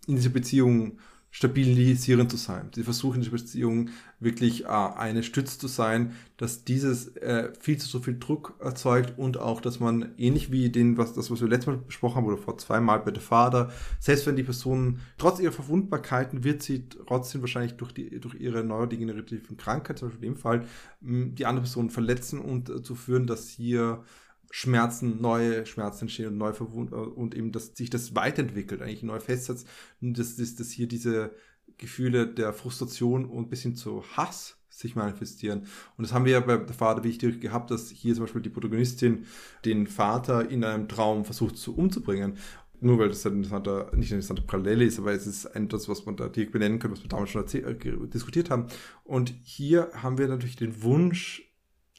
in 0.06 0.16
dieser 0.16 0.30
Beziehung 0.30 0.98
stabilisierend 1.32 2.30
zu 2.30 2.36
sein. 2.36 2.70
Sie 2.74 2.82
versuchen 2.82 3.18
in 3.18 3.22
der 3.22 3.30
Beziehung 3.30 3.90
wirklich 4.18 4.64
äh, 4.64 4.66
eine 4.66 5.22
Stütze 5.22 5.58
zu 5.58 5.68
sein, 5.68 6.12
dass 6.36 6.64
dieses 6.64 7.16
äh, 7.18 7.52
viel 7.58 7.78
zu 7.78 7.86
so 7.86 8.00
viel 8.00 8.18
Druck 8.18 8.56
erzeugt 8.58 9.16
und 9.16 9.38
auch, 9.38 9.60
dass 9.60 9.78
man 9.78 10.12
ähnlich 10.18 10.50
wie 10.50 10.70
den, 10.70 10.98
was 10.98 11.14
das, 11.14 11.30
was 11.30 11.40
wir 11.40 11.48
letztes 11.48 11.68
Mal 11.68 11.76
besprochen 11.76 12.16
haben 12.16 12.26
oder 12.26 12.36
vor 12.36 12.58
zweimal 12.58 12.98
bei 12.98 13.12
der 13.12 13.22
Vater, 13.22 13.70
selbst 14.00 14.26
wenn 14.26 14.34
die 14.34 14.42
Person 14.42 14.98
trotz 15.18 15.38
ihrer 15.38 15.52
Verwundbarkeiten 15.52 16.42
wird 16.42 16.62
sie 16.62 16.88
trotzdem 16.88 17.42
wahrscheinlich 17.42 17.74
durch 17.74 17.92
die 17.92 18.18
durch 18.18 18.34
ihre 18.34 18.64
neurodegenerativen 18.64 19.56
Krankheit, 19.56 19.98
zum 19.98 20.08
Beispiel 20.08 20.26
in 20.26 20.34
dem 20.34 20.40
Fall, 20.40 20.66
die 21.00 21.46
andere 21.46 21.62
Person 21.62 21.90
verletzen 21.90 22.40
und 22.40 22.70
äh, 22.70 22.94
führen, 22.94 23.28
dass 23.28 23.48
hier 23.48 24.02
Schmerzen, 24.50 25.20
neue 25.20 25.64
Schmerzen 25.64 26.02
entstehen 26.02 26.26
und 26.26 26.38
neu 26.38 26.52
verwund 26.52 26.92
und 26.92 27.36
eben, 27.36 27.52
dass 27.52 27.76
sich 27.76 27.88
das 27.88 28.16
weiterentwickelt, 28.16 28.82
eigentlich 28.82 29.04
neu 29.04 29.20
festsetzt. 29.20 29.66
Und 30.00 30.18
dass, 30.18 30.36
dass, 30.36 30.56
dass 30.56 30.70
hier 30.70 30.88
diese 30.88 31.32
Gefühle 31.78 32.26
der 32.26 32.52
Frustration 32.52 33.24
und 33.24 33.48
bis 33.48 33.62
hin 33.62 33.76
zu 33.76 34.02
Hass 34.16 34.56
sich 34.68 34.96
manifestieren. 34.96 35.66
Und 35.96 36.04
das 36.04 36.12
haben 36.12 36.24
wir 36.24 36.32
ja 36.32 36.40
bei 36.40 36.56
der 36.56 36.74
Vater 36.74 37.04
wichtig 37.04 37.40
gehabt, 37.40 37.70
dass 37.70 37.90
hier 37.90 38.14
zum 38.14 38.24
Beispiel 38.24 38.42
die 38.42 38.50
Protagonistin 38.50 39.26
den 39.64 39.86
Vater 39.86 40.50
in 40.50 40.64
einem 40.64 40.88
Traum 40.88 41.24
versucht 41.24 41.56
zu 41.56 41.76
umzubringen. 41.76 42.36
Nur 42.82 42.98
weil 42.98 43.08
das 43.08 43.26
ein 43.26 43.34
interessanter, 43.34 43.90
nicht 43.94 44.10
eine 44.10 44.20
interessante 44.20 44.42
Parallele 44.42 44.84
ist, 44.84 44.98
aber 44.98 45.12
es 45.12 45.26
ist 45.26 45.44
etwas, 45.44 45.88
was 45.88 46.06
man 46.06 46.16
da 46.16 46.28
direkt 46.28 46.52
benennen 46.52 46.78
kann, 46.78 46.90
was 46.90 47.02
wir 47.02 47.08
damals 47.08 47.30
schon 47.30 47.44
äh, 47.44 48.08
diskutiert 48.08 48.48
haben. 48.48 48.66
Und 49.04 49.34
hier 49.42 49.90
haben 49.92 50.16
wir 50.16 50.28
natürlich 50.28 50.56
den 50.56 50.82
Wunsch, 50.82 51.42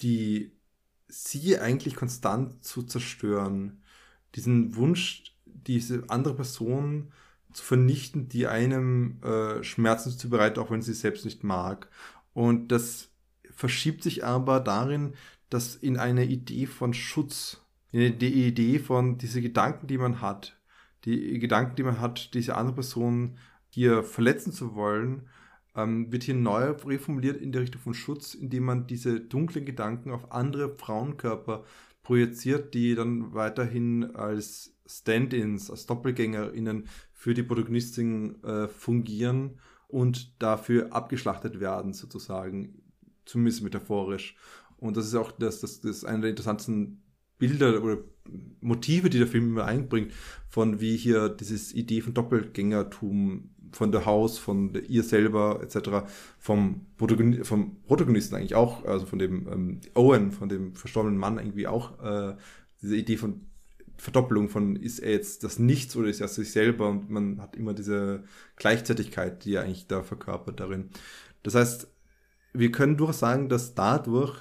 die 0.01 0.51
sie 1.11 1.59
eigentlich 1.59 1.95
konstant 1.95 2.63
zu 2.63 2.83
zerstören. 2.83 3.81
Diesen 4.35 4.75
Wunsch, 4.75 5.35
diese 5.45 6.03
andere 6.07 6.35
Person 6.35 7.11
zu 7.51 7.63
vernichten, 7.63 8.29
die 8.29 8.47
einem 8.47 9.21
äh, 9.23 9.63
Schmerzen 9.63 10.11
zubereitet, 10.11 10.57
auch 10.57 10.71
wenn 10.71 10.81
sie 10.81 10.93
selbst 10.93 11.25
nicht 11.25 11.43
mag. 11.43 11.89
Und 12.33 12.69
das 12.69 13.09
verschiebt 13.51 14.03
sich 14.03 14.23
aber 14.23 14.59
darin, 14.59 15.13
dass 15.49 15.75
in 15.75 15.97
eine 15.97 16.25
Idee 16.25 16.65
von 16.65 16.93
Schutz, 16.93 17.61
in 17.91 18.17
die 18.19 18.47
Idee 18.47 18.79
von 18.79 19.17
diese 19.17 19.41
Gedanken, 19.41 19.87
die 19.87 19.97
man 19.97 20.21
hat, 20.21 20.57
die 21.03 21.39
Gedanken, 21.39 21.75
die 21.75 21.83
man 21.83 21.99
hat, 21.99 22.33
diese 22.33 22.55
andere 22.55 22.75
Person 22.75 23.37
hier 23.69 24.03
verletzen 24.03 24.53
zu 24.53 24.75
wollen, 24.75 25.27
ähm, 25.75 26.11
wird 26.11 26.23
hier 26.23 26.35
neu 26.35 26.71
reformuliert 26.71 27.41
in 27.41 27.51
der 27.51 27.61
Richtung 27.61 27.81
von 27.81 27.93
Schutz, 27.93 28.33
indem 28.33 28.63
man 28.63 28.87
diese 28.87 29.19
dunklen 29.19 29.65
Gedanken 29.65 30.11
auf 30.11 30.31
andere 30.31 30.75
Frauenkörper 30.77 31.63
projiziert, 32.03 32.73
die 32.73 32.95
dann 32.95 33.33
weiterhin 33.33 34.15
als 34.15 34.75
Stand-ins, 34.85 35.69
als 35.69 35.85
DoppelgängerInnen 35.85 36.87
für 37.13 37.33
die 37.33 37.43
Protagonistin 37.43 38.43
äh, 38.43 38.67
fungieren 38.67 39.59
und 39.87 40.41
dafür 40.41 40.93
abgeschlachtet 40.93 41.59
werden, 41.59 41.93
sozusagen, 41.93 42.81
zumindest 43.25 43.63
metaphorisch. 43.63 44.35
Und 44.77 44.97
das 44.97 45.05
ist 45.05 45.15
auch 45.15 45.31
das, 45.31 45.61
das, 45.61 45.81
das 45.81 45.97
ist 45.97 46.05
einer 46.05 46.21
der 46.21 46.29
interessantesten 46.31 47.03
Bilder 47.37 47.81
oder 47.81 47.99
Motive, 48.61 49.09
die 49.09 49.19
der 49.19 49.27
Film 49.27 49.49
immer 49.49 49.65
einbringt, 49.65 50.13
von 50.47 50.79
wie 50.79 50.97
hier 50.97 51.29
dieses 51.29 51.73
Idee 51.73 52.01
von 52.01 52.13
Doppelgängertum 52.13 53.50
von 53.71 53.91
der 53.91 54.05
Haus, 54.05 54.37
von 54.37 54.73
ihr 54.87 55.03
selber 55.03 55.61
etc., 55.61 56.07
vom, 56.39 56.85
Protagonisten, 56.97 57.45
vom 57.45 57.81
Protagonisten 57.83 58.35
eigentlich 58.35 58.55
auch, 58.55 58.85
also 58.85 59.05
von 59.05 59.19
dem 59.19 59.47
ähm, 59.51 59.81
Owen, 59.95 60.31
von 60.31 60.49
dem 60.49 60.75
verstorbenen 60.75 61.17
Mann 61.17 61.37
irgendwie 61.37 61.67
auch 61.67 61.99
äh, 62.03 62.35
diese 62.81 62.95
Idee 62.95 63.17
von 63.17 63.41
Verdoppelung 63.97 64.49
von 64.49 64.75
ist 64.75 64.97
er 64.97 65.11
jetzt 65.11 65.43
das 65.43 65.59
Nichts 65.59 65.95
oder 65.95 66.09
ist 66.09 66.21
er 66.21 66.27
sich 66.27 66.51
selber 66.51 66.89
und 66.89 67.11
man 67.11 67.39
hat 67.39 67.55
immer 67.55 67.75
diese 67.75 68.23
Gleichzeitigkeit, 68.55 69.45
die 69.45 69.53
er 69.53 69.61
eigentlich 69.61 69.85
da 69.85 70.01
verkörpert 70.01 70.59
darin. 70.59 70.89
Das 71.43 71.53
heißt, 71.53 71.87
wir 72.53 72.71
können 72.71 72.97
durchaus 72.97 73.19
sagen, 73.19 73.47
dass 73.47 73.75
dadurch 73.75 74.39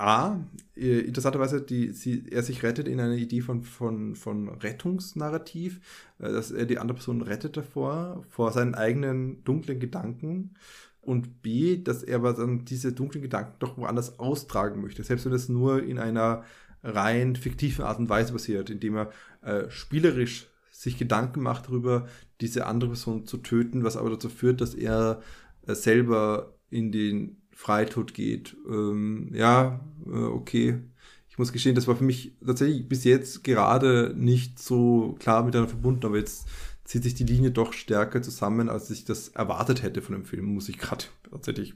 A, 0.00 0.44
äh, 0.76 1.00
interessanterweise, 1.00 1.60
die, 1.60 1.90
sie, 1.92 2.24
er 2.30 2.42
sich 2.42 2.62
rettet 2.62 2.88
in 2.88 3.00
einer 3.00 3.16
Idee 3.16 3.42
von, 3.42 3.62
von, 3.62 4.16
von 4.16 4.48
Rettungsnarrativ, 4.48 5.80
äh, 6.18 6.32
dass 6.32 6.50
er 6.50 6.64
die 6.64 6.78
andere 6.78 6.96
Person 6.96 7.20
rettet 7.20 7.56
davor, 7.56 8.24
vor 8.30 8.50
seinen 8.52 8.74
eigenen 8.74 9.44
dunklen 9.44 9.78
Gedanken. 9.78 10.54
Und 11.02 11.42
B, 11.42 11.82
dass 11.82 12.02
er 12.02 12.16
aber 12.16 12.32
dann 12.32 12.64
diese 12.64 12.92
dunklen 12.92 13.22
Gedanken 13.22 13.56
doch 13.58 13.76
woanders 13.76 14.18
austragen 14.18 14.80
möchte, 14.80 15.02
selbst 15.02 15.26
wenn 15.26 15.32
es 15.32 15.48
nur 15.48 15.82
in 15.82 15.98
einer 15.98 16.44
rein 16.82 17.36
fiktiven 17.36 17.84
Art 17.84 17.98
und 17.98 18.08
Weise 18.08 18.32
passiert, 18.32 18.70
indem 18.70 18.96
er 18.96 19.10
äh, 19.42 19.70
spielerisch 19.70 20.48
sich 20.70 20.96
Gedanken 20.98 21.42
macht 21.42 21.66
darüber, 21.66 22.08
diese 22.40 22.66
andere 22.66 22.90
Person 22.90 23.26
zu 23.26 23.38
töten, 23.38 23.84
was 23.84 23.98
aber 23.98 24.10
dazu 24.10 24.30
führt, 24.30 24.62
dass 24.62 24.74
er 24.74 25.20
äh, 25.66 25.74
selber 25.74 26.54
in 26.70 26.90
den 26.90 27.39
Freitod 27.60 28.14
geht. 28.14 28.56
Ähm, 28.66 29.30
ja, 29.34 29.80
äh, 30.06 30.10
okay. 30.10 30.80
Ich 31.28 31.36
muss 31.36 31.52
gestehen, 31.52 31.74
das 31.74 31.86
war 31.86 31.94
für 31.94 32.04
mich 32.04 32.32
tatsächlich 32.44 32.88
bis 32.88 33.04
jetzt 33.04 33.44
gerade 33.44 34.14
nicht 34.16 34.58
so 34.58 35.14
klar 35.20 35.44
miteinander 35.44 35.68
verbunden, 35.68 36.06
aber 36.06 36.16
jetzt 36.16 36.46
zieht 36.84 37.02
sich 37.02 37.14
die 37.14 37.24
Linie 37.24 37.50
doch 37.50 37.74
stärker 37.74 38.22
zusammen, 38.22 38.70
als 38.70 38.90
ich 38.90 39.04
das 39.04 39.28
erwartet 39.28 39.82
hätte 39.82 40.00
von 40.00 40.14
dem 40.14 40.24
Film, 40.24 40.46
muss 40.46 40.70
ich 40.70 40.78
gerade 40.78 41.04
tatsächlich 41.30 41.74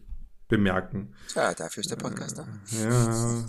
bemerken. 0.49 1.13
Tja, 1.29 1.53
dafür 1.53 1.83
ist 1.83 1.91
der 1.91 1.97
Podcast 1.97 2.39
da. 2.39 2.49
Ja. 2.83 3.47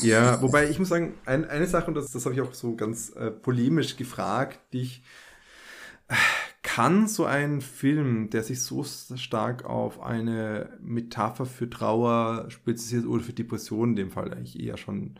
ja, 0.02 0.40
wobei 0.40 0.70
ich 0.70 0.78
muss 0.78 0.88
sagen, 0.88 1.18
ein, 1.26 1.44
eine 1.50 1.66
Sache, 1.66 1.88
und 1.88 1.94
das, 1.94 2.12
das 2.12 2.24
habe 2.24 2.36
ich 2.36 2.40
auch 2.42 2.54
so 2.54 2.76
ganz 2.76 3.10
äh, 3.10 3.32
polemisch 3.32 3.96
gefragt, 3.96 4.72
dich 4.72 5.02
kann 6.74 7.08
so 7.08 7.24
ein 7.24 7.62
Film, 7.62 8.30
der 8.30 8.44
sich 8.44 8.62
so 8.62 8.84
stark 8.84 9.64
auf 9.64 10.00
eine 10.00 10.78
Metapher 10.80 11.44
für 11.44 11.68
Trauer 11.68 12.48
spezialisiert 12.48 13.06
oder 13.06 13.24
für 13.24 13.32
Depressionen 13.32 13.92
in 13.92 13.96
dem 13.96 14.10
Fall 14.12 14.32
eigentlich 14.32 14.60
eher 14.60 14.76
schon, 14.76 15.18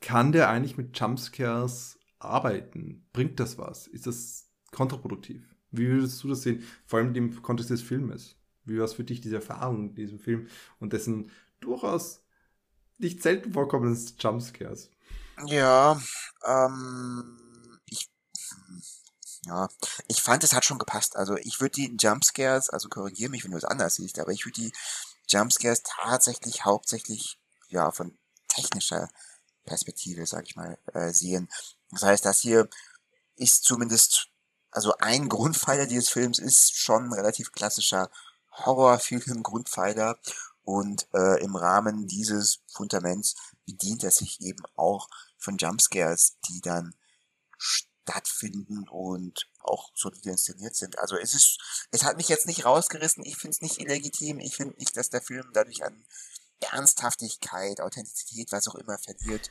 kann 0.00 0.30
der 0.30 0.48
eigentlich 0.48 0.76
mit 0.76 0.96
Jumpscares 0.96 1.98
arbeiten? 2.20 3.04
Bringt 3.12 3.40
das 3.40 3.58
was? 3.58 3.88
Ist 3.88 4.06
das 4.06 4.48
kontraproduktiv? 4.70 5.42
Wie 5.72 5.88
würdest 5.88 6.22
du 6.22 6.28
das 6.28 6.42
sehen? 6.42 6.62
Vor 6.86 7.00
allem 7.00 7.16
im 7.16 7.42
Kontext 7.42 7.70
des 7.70 7.82
Filmes. 7.82 8.36
Wie 8.64 8.78
war 8.78 8.84
es 8.84 8.94
für 8.94 9.02
dich, 9.04 9.20
diese 9.20 9.36
Erfahrung 9.36 9.88
in 9.88 9.94
diesem 9.96 10.20
Film 10.20 10.46
und 10.78 10.92
dessen 10.92 11.32
durchaus 11.58 12.24
nicht 12.98 13.24
selten 13.24 13.54
vorkommenden 13.54 14.00
Jumpscares? 14.20 14.92
Ja, 15.46 16.00
ähm, 16.46 17.47
ja, 19.48 19.68
ich 20.08 20.22
fand, 20.22 20.44
es 20.44 20.52
hat 20.52 20.64
schon 20.64 20.78
gepasst. 20.78 21.16
Also 21.16 21.36
ich 21.36 21.60
würde 21.60 21.72
die 21.72 21.96
Jumpscares, 21.98 22.68
also 22.68 22.88
korrigiere 22.88 23.30
mich, 23.30 23.44
wenn 23.44 23.52
du 23.52 23.56
es 23.56 23.64
anders 23.64 23.94
siehst, 23.94 24.18
aber 24.18 24.30
ich 24.30 24.44
würde 24.44 24.60
die 24.60 24.72
Jumpscares 25.28 25.82
tatsächlich 25.82 26.64
hauptsächlich, 26.64 27.38
ja, 27.68 27.90
von 27.90 28.16
technischer 28.48 29.08
Perspektive, 29.64 30.26
sag 30.26 30.46
ich 30.46 30.56
mal, 30.56 30.78
äh, 30.92 31.12
sehen. 31.12 31.48
Das 31.90 32.02
heißt, 32.02 32.24
das 32.26 32.40
hier 32.40 32.68
ist 33.36 33.64
zumindest, 33.64 34.28
also 34.70 34.94
ein 34.98 35.28
Grundpfeiler 35.28 35.86
dieses 35.86 36.10
Films 36.10 36.38
ist 36.38 36.76
schon 36.76 37.12
relativ 37.12 37.52
klassischer 37.52 38.10
Horrorfilm, 38.52 39.42
Grundpfeiler. 39.42 40.18
Und 40.62 41.08
äh, 41.14 41.42
im 41.42 41.56
Rahmen 41.56 42.06
dieses 42.06 42.60
Fundaments 42.66 43.34
bedient 43.64 44.04
er 44.04 44.10
sich 44.10 44.42
eben 44.42 44.62
auch 44.76 45.08
von 45.38 45.56
Jumpscares, 45.56 46.36
die 46.48 46.60
dann 46.60 46.94
stattfinden 48.08 48.88
und 48.88 49.48
auch 49.60 49.90
solide 49.94 50.30
inszeniert 50.30 50.74
sind. 50.74 50.98
Also 50.98 51.16
es 51.16 51.34
ist, 51.34 51.58
es 51.90 52.04
hat 52.04 52.16
mich 52.16 52.28
jetzt 52.28 52.46
nicht 52.46 52.64
rausgerissen, 52.64 53.24
ich 53.24 53.36
finde 53.36 53.54
es 53.54 53.60
nicht 53.60 53.80
illegitim, 53.80 54.40
ich 54.40 54.56
finde 54.56 54.76
nicht, 54.78 54.96
dass 54.96 55.10
der 55.10 55.22
Film 55.22 55.50
dadurch 55.52 55.84
an 55.84 56.04
Ernsthaftigkeit, 56.60 57.80
Authentizität, 57.80 58.50
was 58.50 58.66
auch 58.68 58.74
immer 58.76 58.98
verliert 58.98 59.50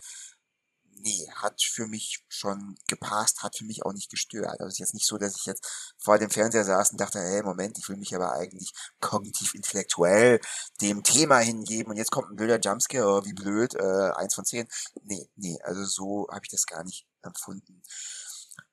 nee, 1.01 1.29
hat 1.35 1.61
für 1.61 1.87
mich 1.87 2.23
schon 2.27 2.77
gepasst, 2.87 3.43
hat 3.43 3.57
für 3.57 3.65
mich 3.65 3.85
auch 3.85 3.93
nicht 3.93 4.09
gestört. 4.09 4.59
Also 4.59 4.65
es 4.65 4.73
ist 4.73 4.79
jetzt 4.79 4.93
nicht 4.93 5.05
so, 5.05 5.17
dass 5.17 5.35
ich 5.35 5.45
jetzt 5.45 5.93
vor 5.97 6.17
dem 6.17 6.29
Fernseher 6.29 6.63
saß 6.63 6.91
und 6.91 7.01
dachte, 7.01 7.19
hey, 7.19 7.43
Moment, 7.43 7.77
ich 7.77 7.87
will 7.89 7.97
mich 7.97 8.15
aber 8.15 8.33
eigentlich 8.33 8.71
kognitiv 8.99 9.53
intellektuell 9.55 10.39
dem 10.81 11.03
Thema 11.03 11.39
hingeben 11.39 11.91
und 11.91 11.97
jetzt 11.97 12.11
kommt 12.11 12.31
ein 12.31 12.35
blöder 12.35 12.59
Jumpscare, 12.59 13.07
oh, 13.07 13.25
wie 13.25 13.33
blöd, 13.33 13.75
äh, 13.75 14.11
eins 14.15 14.35
von 14.35 14.45
zehn. 14.45 14.67
Nee, 15.03 15.29
nee, 15.35 15.57
also 15.63 15.83
so 15.85 16.27
habe 16.31 16.41
ich 16.43 16.51
das 16.51 16.65
gar 16.65 16.83
nicht 16.83 17.05
empfunden. 17.21 17.81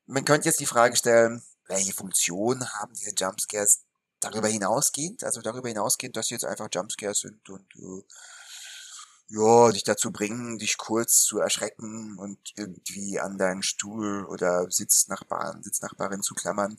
Man 0.07 0.25
könnte 0.25 0.49
jetzt 0.49 0.61
die 0.61 0.67
Frage 0.67 0.97
stellen, 0.97 1.43
welche 1.67 1.95
Funktion 1.95 2.67
haben 2.75 2.93
diese 2.95 3.15
Jumpscares 3.15 3.85
darüber 4.21 4.49
hinausgehend, 4.49 5.25
also 5.25 5.41
darüber 5.41 5.69
hinausgehend, 5.69 6.17
dass 6.17 6.27
sie 6.27 6.35
jetzt 6.35 6.45
einfach 6.45 6.69
Jumpscares 6.73 7.21
sind 7.21 7.49
und 7.49 7.75
äh, 7.77 8.03
ja, 9.29 9.71
dich 9.71 9.85
dazu 9.85 10.13
bringen, 10.13 10.59
dich 10.59 10.77
kurz 10.77 11.23
zu 11.23 11.39
erschrecken 11.39 12.19
und 12.19 12.39
irgendwie 12.57 13.19
an 13.19 13.39
deinen 13.39 13.63
Stuhl 13.63 14.25
oder 14.27 14.71
Sitznachbarn, 14.71 15.63
Sitznachbarin 15.63 16.23
zu 16.23 16.35
klammern. 16.35 16.79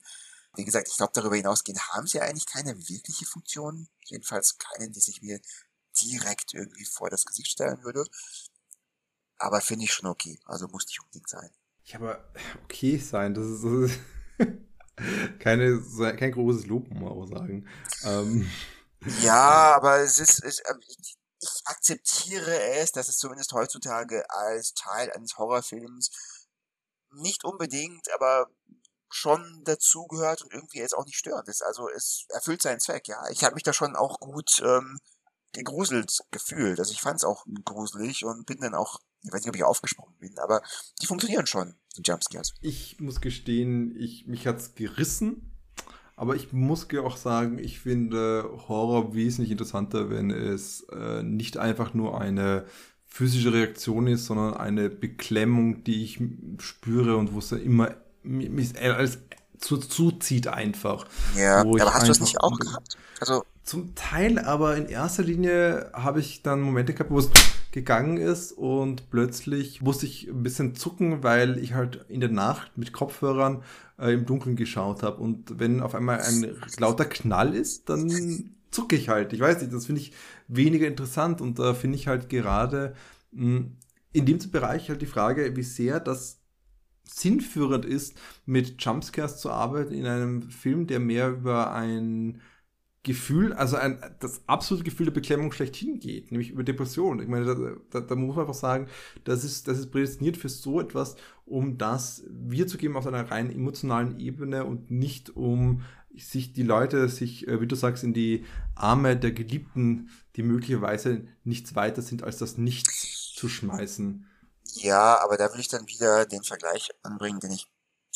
Wie 0.56 0.64
gesagt, 0.64 0.88
ich 0.88 0.96
glaube, 0.98 1.12
darüber 1.14 1.36
hinausgehend 1.36 1.82
haben 1.90 2.08
sie 2.08 2.22
eigentlich 2.22 2.46
keine 2.46 2.78
wirkliche 2.88 3.26
Funktion. 3.26 3.88
Jedenfalls 4.06 4.58
keine, 4.58 4.90
die 4.90 5.00
sich 5.00 5.22
mir 5.22 5.40
direkt 6.02 6.54
irgendwie 6.54 6.86
vor 6.86 7.10
das 7.10 7.26
Gesicht 7.26 7.52
stellen 7.52 7.84
würde. 7.84 8.06
Aber 9.38 9.60
finde 9.60 9.86
ich 9.86 9.94
schon 9.94 10.08
okay. 10.08 10.40
Also 10.46 10.68
muss 10.68 10.86
nicht 10.86 11.02
unbedingt 11.02 11.30
sein. 11.30 11.50
Ja, 11.86 12.00
aber 12.00 12.24
okay 12.64 12.98
sein, 12.98 13.34
das 13.34 13.46
ist, 13.46 13.64
das 13.64 13.92
ist 13.92 14.00
keine, 15.40 15.82
kein 16.18 16.32
großes 16.32 16.66
Lob, 16.68 16.90
muss 16.90 17.02
man 17.02 17.12
auch 17.12 17.28
sagen. 17.28 17.68
Ähm. 18.04 18.50
Ja, 19.22 19.76
aber 19.76 20.00
es 20.00 20.20
ist, 20.20 20.44
es, 20.44 20.62
ähm, 20.68 20.80
ich 20.88 21.16
akzeptiere 21.66 22.60
es, 22.74 22.92
dass 22.92 23.08
es 23.08 23.18
zumindest 23.18 23.54
heutzutage 23.54 24.28
als 24.30 24.74
Teil 24.74 25.12
eines 25.12 25.38
Horrorfilms 25.38 26.10
nicht 27.12 27.44
unbedingt, 27.44 28.12
aber 28.14 28.48
schon 29.10 29.64
dazugehört 29.64 30.42
und 30.42 30.54
irgendwie 30.54 30.80
jetzt 30.80 30.96
auch 30.96 31.06
nicht 31.06 31.18
störend 31.18 31.48
ist. 31.48 31.64
Also 31.64 31.90
es 31.90 32.26
erfüllt 32.30 32.62
seinen 32.62 32.80
Zweck, 32.80 33.08
ja. 33.08 33.30
Ich 33.30 33.44
habe 33.44 33.56
mich 33.56 33.64
da 33.64 33.74
schon 33.74 33.96
auch 33.96 34.20
gut 34.20 34.62
ähm, 34.64 35.00
gegruselt 35.54 36.20
gefühlt. 36.32 36.80
Also 36.80 36.92
ich 36.92 37.02
fand 37.02 37.18
es 37.18 37.24
auch 37.24 37.46
gruselig 37.64 38.26
und 38.26 38.46
bin 38.46 38.60
dann 38.60 38.76
auch, 38.76 39.00
ich 39.26 39.34
weiß 39.34 39.42
nicht, 39.42 39.50
ob 39.50 39.56
ich 39.56 39.64
aufgesprungen 39.64 40.14
bin, 40.20 40.38
aber 40.40 40.62
die 41.02 41.08
funktionieren 41.08 41.48
schon, 41.48 41.76
die 41.98 42.02
Jumpscares. 42.04 42.54
Ich 42.62 43.00
muss 43.00 43.22
gestehen, 43.22 43.96
ich, 43.98 44.28
mich 44.28 44.48
hat's 44.48 44.76
gerissen 44.76 45.52
aber 46.18 46.36
ich 46.36 46.54
muss 46.54 46.88
auch 47.04 47.18
sagen, 47.18 47.60
ich 47.60 47.80
finde 47.80 48.50
Horror 48.68 49.14
wesentlich 49.14 49.52
interessanter, 49.52 50.10
wenn 50.10 50.32
es 50.32 50.86
äh, 50.92 51.24
nicht 51.24 51.58
einfach 51.58 51.94
nur 51.94 52.20
eine 52.20 52.66
physische 53.06 53.54
Reaktion 53.54 54.08
ist, 54.08 54.26
sondern 54.26 54.54
eine 54.56 54.90
Beklemmung, 54.90 55.84
die 55.84 56.04
ich 56.04 56.22
spüre 56.60 57.18
und 57.18 57.34
wo 57.34 57.40
es 57.40 57.52
immer 57.52 57.96
mich 58.24 58.80
alles 58.82 59.20
zu, 59.60 59.78
zuzieht 59.78 60.48
einfach. 60.48 61.06
Ja, 61.36 61.62
aber 61.62 61.94
hast 61.94 62.04
du 62.04 62.08
das 62.08 62.22
nicht 62.22 62.40
auch 62.40 62.58
gehabt? 62.60 62.98
Also 63.20 63.46
zum 63.64 63.96
Teil, 63.96 64.40
aber 64.40 64.78
in 64.78 64.88
erster 64.88 65.24
Linie 65.24 65.92
habe 65.94 66.20
ich 66.20 66.44
dann 66.44 66.62
Momente 66.62 66.94
gehabt, 66.94 67.12
wo 67.12 67.20
es 67.20 67.30
gegangen 67.76 68.16
ist 68.16 68.54
und 68.54 69.10
plötzlich 69.10 69.82
musste 69.82 70.06
ich 70.06 70.30
ein 70.30 70.44
bisschen 70.44 70.76
zucken, 70.76 71.24
weil 71.24 71.60
ich 71.60 71.74
halt 71.74 72.06
in 72.08 72.22
der 72.22 72.32
Nacht 72.32 72.78
mit 72.78 72.94
Kopfhörern 72.94 73.64
äh, 74.00 74.14
im 74.14 74.26
Dunkeln 74.26 74.56
geschaut 74.56 75.04
habe. 75.04 75.22
Und 75.22 75.60
wenn 75.60 75.82
auf 75.82 75.94
einmal 75.94 76.22
ein 76.22 76.56
lauter 76.78 77.04
Knall 77.04 77.54
ist, 77.54 77.90
dann 77.90 78.56
zucke 78.72 78.96
ich 78.96 79.10
halt. 79.10 79.34
Ich 79.34 79.42
weiß 79.42 79.60
nicht, 79.60 79.74
das 79.74 79.88
finde 79.88 80.00
ich 80.00 80.14
weniger 80.48 80.88
interessant. 80.88 81.42
Und 81.42 81.60
da 81.60 81.74
finde 81.74 81.98
ich 81.98 82.08
halt 82.08 82.30
gerade 82.30 82.96
mh, 83.34 83.58
hm, 83.58 83.78
in 84.14 84.26
dem 84.26 84.40
Bereich 84.52 84.88
halt 84.88 85.02
die 85.02 85.06
Frage, 85.06 85.58
wie 85.58 85.64
sehr 85.64 86.00
das 86.00 86.40
sinnführend 87.04 87.84
ist, 87.84 88.18
mit 88.46 88.82
Jumpscares 88.82 89.38
zu 89.38 89.52
arbeiten 89.52 89.94
in 89.94 90.06
einem 90.06 90.44
Film, 90.44 90.88
der 90.88 91.02
mehr 91.02 91.28
über 91.32 91.74
ein 91.74 92.40
Gefühl, 93.06 93.53
also 93.53 93.78
ein, 93.78 94.01
das 94.20 94.41
absolute 94.47 94.84
Gefühl 94.84 95.06
der 95.06 95.14
Beklemmung 95.14 95.51
schlechthin 95.51 95.99
geht, 95.99 96.32
nämlich 96.32 96.49
über 96.49 96.64
Depression. 96.64 97.22
Ich 97.22 97.28
meine, 97.28 97.45
da, 97.45 97.56
da, 97.91 98.01
da, 98.01 98.16
muss 98.16 98.36
man 98.36 98.45
einfach 98.45 98.60
sagen, 98.60 98.88
das 99.24 99.43
ist, 99.43 99.68
das 99.68 99.78
ist 99.78 99.91
prädestiniert 99.91 100.38
für 100.38 100.49
so 100.49 100.82
etwas, 100.82 101.16
um 101.45 101.78
das 101.78 102.24
wiederzugeben 102.28 102.97
auf 102.97 103.06
einer 103.06 103.30
rein 103.30 103.51
emotionalen 103.51 104.20
Ebene 104.20 104.66
und 104.66 104.89
nicht 104.89 105.30
um 105.36 105.84
sich 106.18 106.53
die 106.53 106.64
Leute 106.64 107.08
sich, 107.08 107.47
äh, 107.47 107.62
wie 107.62 107.68
du 107.68 107.76
sagst, 107.76 108.03
in 108.03 108.16
die 108.16 108.43
Arme 108.74 109.16
der 109.16 109.34
Geliebten, 109.34 110.10
die 110.36 110.41
möglicherweise 110.41 111.28
nichts 111.43 111.76
weiter 111.76 112.01
sind, 112.01 112.24
als 112.24 112.39
das 112.39 112.58
Nichts 112.58 113.34
zu 113.36 113.47
schmeißen. 113.47 114.26
Ja, 114.74 115.22
aber 115.24 115.38
da 115.38 115.53
will 115.53 115.60
ich 115.60 115.68
dann 115.68 115.88
wieder 115.88 116.26
den 116.26 116.43
Vergleich 116.43 116.89
anbringen, 117.03 117.39
den 117.39 117.51
ich 117.51 117.68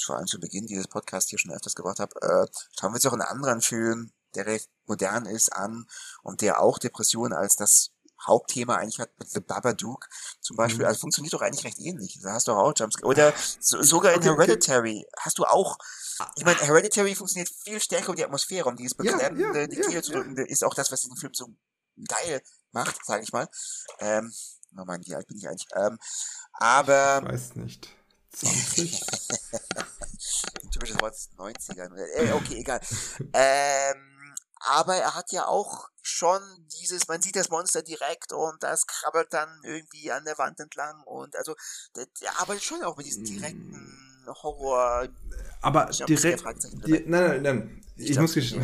vor 0.02 0.18
allem 0.18 0.26
zu 0.26 0.40
Beginn 0.40 0.66
dieses 0.66 0.88
Podcasts 0.88 1.30
hier 1.30 1.38
schon 1.38 1.52
öfters 1.52 1.76
gebracht 1.76 2.00
habe. 2.00 2.16
Äh, 2.22 2.48
schauen 2.80 2.92
wir 2.92 2.96
uns 2.96 3.06
auch 3.06 3.14
einen 3.14 3.22
anderen 3.22 3.62
Film 3.62 4.12
der 4.36 4.46
recht 4.46 4.70
modern 4.86 5.26
ist, 5.26 5.54
an 5.54 5.86
und 6.24 6.42
der 6.42 6.62
auch 6.62 6.80
Depressionen 6.80 7.34
als 7.34 7.56
das 7.56 7.92
Hauptthema 8.26 8.76
eigentlich 8.76 9.00
hat 9.00 9.12
mit 9.18 9.30
The 9.30 9.40
Babadook 9.40 10.08
zum 10.42 10.58
Beispiel. 10.58 10.82
Mhm. 10.82 10.88
Also 10.88 11.00
funktioniert 11.02 11.34
doch 11.34 11.42
eigentlich 11.42 11.64
recht 11.64 11.80
ähnlich. 11.80 12.20
Da 12.22 12.34
hast 12.34 12.48
du 12.48 12.52
auch 12.52 12.74
Jumpscare. 12.76 13.08
Oder 13.08 13.34
so, 13.60 13.82
sogar 13.82 14.14
in 14.14 14.22
Hereditary 14.22 15.06
hast 15.18 15.38
du 15.38 15.46
auch. 15.46 15.78
Ich 16.36 16.44
meine, 16.44 16.60
Hereditary 16.60 17.16
funktioniert 17.16 17.50
viel 17.50 17.80
stärker 17.80 18.10
um 18.10 18.16
die 18.16 18.26
Atmosphäre, 18.26 18.68
um 18.68 18.76
dieses 18.76 18.96
Beklemmende, 18.96 19.42
ja, 19.42 19.62
ja, 19.62 19.68
die 19.68 19.80
Tiere 19.80 20.02
zu 20.02 20.12
drücken, 20.12 20.36
ist 20.38 20.66
auch 20.66 20.74
das, 20.74 20.92
was 20.92 21.02
den 21.02 21.16
Film 21.16 21.34
so 21.34 21.48
geil 22.08 22.42
macht, 22.72 23.06
sage 23.06 23.24
ich 23.24 23.32
mal. 23.32 23.48
Ähm, 24.00 24.34
oh 24.78 24.84
mein, 24.86 25.06
wie 25.06 25.16
alt 25.16 25.28
bin 25.28 25.38
ich 25.38 25.48
eigentlich? 25.48 25.68
Ähm, 25.76 25.98
aber. 26.54 27.22
Ich 27.24 27.32
weiß 27.32 27.56
nicht. 27.56 27.90
20? 28.34 29.02
Typisches 30.72 31.02
Wort 31.02 31.16
90ern. 31.38 31.96
Äh, 31.96 32.32
okay, 32.34 32.58
egal. 32.60 32.80
ähm, 33.34 34.19
aber 34.60 34.96
er 34.96 35.16
hat 35.16 35.32
ja 35.32 35.48
auch 35.48 35.90
schon 36.02 36.42
dieses, 36.80 37.08
man 37.08 37.22
sieht 37.22 37.36
das 37.36 37.50
Monster 37.50 37.82
direkt 37.82 38.34
und 38.34 38.62
das 38.62 38.88
krabbelt 38.88 39.32
dann 39.32 39.50
irgendwie 39.64 40.12
an 40.12 40.26
der 40.26 40.38
Wand 40.38 40.60
entlang 40.60 41.02
und 41.04 41.36
also 41.36 41.56
der, 41.96 42.08
der 42.22 42.40
arbeitet 42.40 42.64
schon 42.64 42.84
auch 42.84 42.98
mit 42.98 43.06
diesen 43.06 43.24
direkten 43.24 43.74
hm. 43.74 44.10
Horror. 44.44 45.08
Aber 45.62 45.90
direkt. 46.08 46.44
Nein, 46.86 47.04
nein, 47.08 47.42
nein. 47.42 47.82
Ich, 47.96 48.12
ich 48.12 48.20
muss 48.20 48.34
gestehen. 48.34 48.64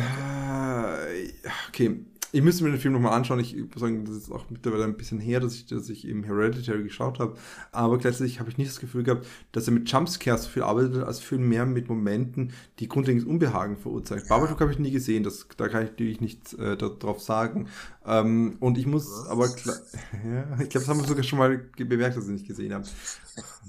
Okay, 1.68 2.04
ich 2.32 2.42
müsste 2.42 2.64
mir 2.64 2.70
den 2.70 2.80
Film 2.80 2.94
nochmal 2.94 3.12
anschauen. 3.12 3.40
Ich 3.40 3.56
muss 3.56 3.80
sagen, 3.80 4.04
das 4.04 4.16
ist 4.16 4.32
auch 4.32 4.44
mittlerweile 4.50 4.84
ein 4.84 4.96
bisschen 4.96 5.20
her, 5.20 5.40
dass 5.40 5.54
ich, 5.54 5.66
dass 5.66 5.88
ich 5.88 6.06
eben 6.06 6.24
Hereditary 6.24 6.82
geschaut 6.82 7.18
habe. 7.18 7.36
Aber 7.72 7.98
gleichzeitig 7.98 8.40
habe 8.40 8.50
ich 8.50 8.58
nicht 8.58 8.70
das 8.70 8.80
Gefühl 8.80 9.02
gehabt, 9.02 9.26
dass 9.52 9.66
er 9.66 9.72
mit 9.72 9.90
Jumpscares 9.90 10.44
so 10.44 10.48
viel 10.50 10.62
arbeitet, 10.62 11.02
als 11.04 11.20
viel 11.20 11.38
mehr 11.38 11.66
mit 11.66 11.88
Momenten, 11.88 12.52
die 12.78 12.88
grundlegendes 12.88 13.28
Unbehagen 13.28 13.76
verurteilen. 13.76 14.22
Ja. 14.22 14.28
Babadook 14.28 14.60
habe 14.60 14.72
ich 14.72 14.78
nie 14.78 14.90
gesehen, 14.90 15.22
das, 15.22 15.46
da 15.56 15.68
kann 15.68 15.84
ich 15.84 15.90
natürlich 15.90 16.20
nichts 16.20 16.54
äh, 16.54 16.76
darauf 16.76 17.20
sagen. 17.20 17.68
Ähm, 18.04 18.56
und 18.60 18.78
ich 18.78 18.86
muss 18.86 19.06
Was? 19.06 19.28
aber, 19.28 19.46
ja, 20.24 20.60
ich 20.60 20.68
glaube, 20.68 20.86
das 20.86 20.88
haben 20.88 21.00
wir 21.00 21.06
sogar 21.06 21.24
schon 21.24 21.38
mal 21.38 21.58
bemerkt, 21.76 22.16
dass 22.16 22.26
ich 22.26 22.32
nicht 22.32 22.48
gesehen 22.48 22.74
habe. 22.74 22.86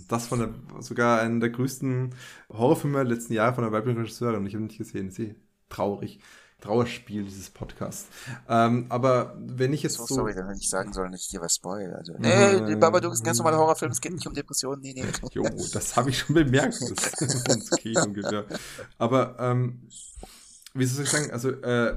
Das 0.07 0.27
von 0.27 0.39
der, 0.39 0.53
sogar 0.79 1.21
einer 1.21 1.39
der 1.39 1.49
größten 1.49 2.13
Horrorfilme 2.49 3.03
der 3.03 3.15
letzten 3.15 3.33
Jahre 3.33 3.53
von 3.53 3.63
der 3.63 3.73
weiblichen 3.73 3.99
Regisseurin. 3.99 4.45
Ich 4.45 4.53
habe 4.53 4.63
nicht 4.63 4.77
gesehen. 4.77 5.11
Sie 5.11 5.35
traurig. 5.69 6.19
Trauerspiel 6.61 7.23
dieses 7.23 7.51
Podcasts. 7.51 8.07
Ähm, 8.49 8.87
aber 8.89 9.35
wenn 9.39 9.73
ich 9.73 9.83
jetzt 9.83 9.95
so, 9.95 10.05
so 10.05 10.15
sorry, 10.15 10.33
dann 10.33 10.47
hätte 10.47 10.59
ich 10.59 10.69
sagen 10.69 10.91
sollen, 10.91 11.11
dass 11.11 11.21
ich 11.21 11.29
dir 11.29 11.39
was 11.39 11.55
spoil. 11.55 11.93
Also, 11.93 12.13
nee, 12.17 12.59
nee, 12.61 12.75
Babadook 12.75 13.13
ist 13.13 13.21
ein 13.21 13.25
ganz 13.25 13.37
normaler 13.37 13.57
Horrorfilm, 13.57 13.91
es 13.91 14.01
geht 14.01 14.13
nicht 14.13 14.25
um 14.25 14.33
Depressionen, 14.33 14.81
nee, 14.81 14.93
nee. 14.93 15.05
jo, 15.33 15.43
das 15.71 15.95
habe 15.95 16.09
ich 16.09 16.19
schon 16.19 16.33
bemerkt, 16.33 16.81
dass 16.81 17.21
es 17.21 17.69
geht 17.77 17.97
ungefähr. 17.97 18.45
Aber, 18.97 19.35
ähm, 19.39 19.87
wie 20.73 20.85
soll 20.85 21.03
ich 21.03 21.11
sagen, 21.11 21.31
also, 21.31 21.51
äh, 21.51 21.95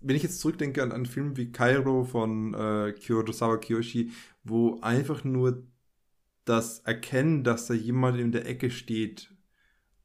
wenn 0.00 0.16
ich 0.16 0.22
jetzt 0.22 0.40
zurückdenke 0.40 0.82
an 0.82 0.92
einen 0.92 1.06
Film 1.06 1.36
wie 1.36 1.50
Kairo 1.50 2.04
von 2.04 2.54
äh, 2.54 2.92
Kurosawa 2.92 3.56
Kiyoshi, 3.56 4.12
wo 4.42 4.80
einfach 4.80 5.24
nur 5.24 5.66
das 6.44 6.80
Erkennen, 6.80 7.42
dass 7.42 7.66
da 7.66 7.74
jemand 7.74 8.18
in 8.18 8.32
der 8.32 8.46
Ecke 8.46 8.70
steht 8.70 9.34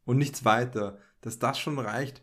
und 0.05 0.17
nichts 0.17 0.45
weiter, 0.45 0.97
dass 1.21 1.39
das 1.39 1.59
schon 1.59 1.79
reicht. 1.79 2.21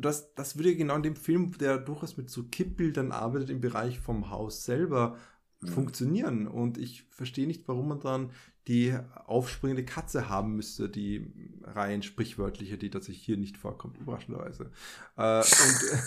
Das, 0.00 0.34
das 0.34 0.56
würde 0.56 0.76
genau 0.76 0.96
in 0.96 1.02
dem 1.02 1.16
Film, 1.16 1.56
der 1.58 1.78
durchaus 1.78 2.16
mit 2.16 2.30
so 2.30 2.44
Kippbildern 2.44 3.12
arbeitet, 3.12 3.50
im 3.50 3.60
Bereich 3.60 4.00
vom 4.00 4.30
Haus 4.30 4.64
selber 4.64 5.16
mhm. 5.60 5.68
funktionieren. 5.68 6.46
Und 6.46 6.78
ich 6.78 7.04
verstehe 7.10 7.46
nicht, 7.46 7.66
warum 7.68 7.88
man 7.88 8.00
dann 8.00 8.30
die 8.66 8.96
aufspringende 9.26 9.84
Katze 9.84 10.28
haben 10.28 10.56
müsste, 10.56 10.88
die 10.88 11.26
rein 11.62 12.02
sprichwörtliche, 12.02 12.78
die 12.78 12.88
tatsächlich 12.88 13.24
hier 13.24 13.36
nicht 13.36 13.58
vorkommt, 13.58 13.98
überraschenderweise. 13.98 14.70
Äh, 15.16 15.38
und 15.38 15.44
äh, 15.44 15.98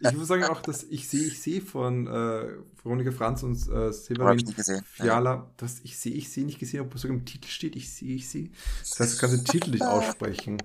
ich 0.10 0.16
muss 0.16 0.28
sagen 0.28 0.44
auch, 0.44 0.60
dass 0.60 0.84
ich 0.84 1.08
sehe, 1.08 1.26
ich 1.26 1.42
sehe 1.42 1.60
von 1.60 2.06
äh, 2.06 2.48
Veronika 2.82 3.10
Franz 3.10 3.42
und 3.42 3.56
äh, 3.68 3.92
Severin 3.92 4.46
Fiala, 4.84 5.50
dass 5.56 5.80
ich 5.80 5.98
sehe, 5.98 6.14
ich 6.14 6.30
sehe 6.30 6.44
nicht 6.44 6.60
gesehen, 6.60 6.82
ob 6.82 6.94
es 6.94 7.02
sogar 7.02 7.16
im 7.16 7.24
Titel 7.24 7.48
steht, 7.48 7.74
ich 7.74 7.92
sehe, 7.92 8.14
ich 8.14 8.28
sehe. 8.28 8.50
Das 8.80 9.00
heißt, 9.00 9.16
du 9.16 9.20
kannst 9.20 9.36
den 9.36 9.44
Titel 9.44 9.70
nicht 9.70 9.82
aussprechen. 9.86 10.58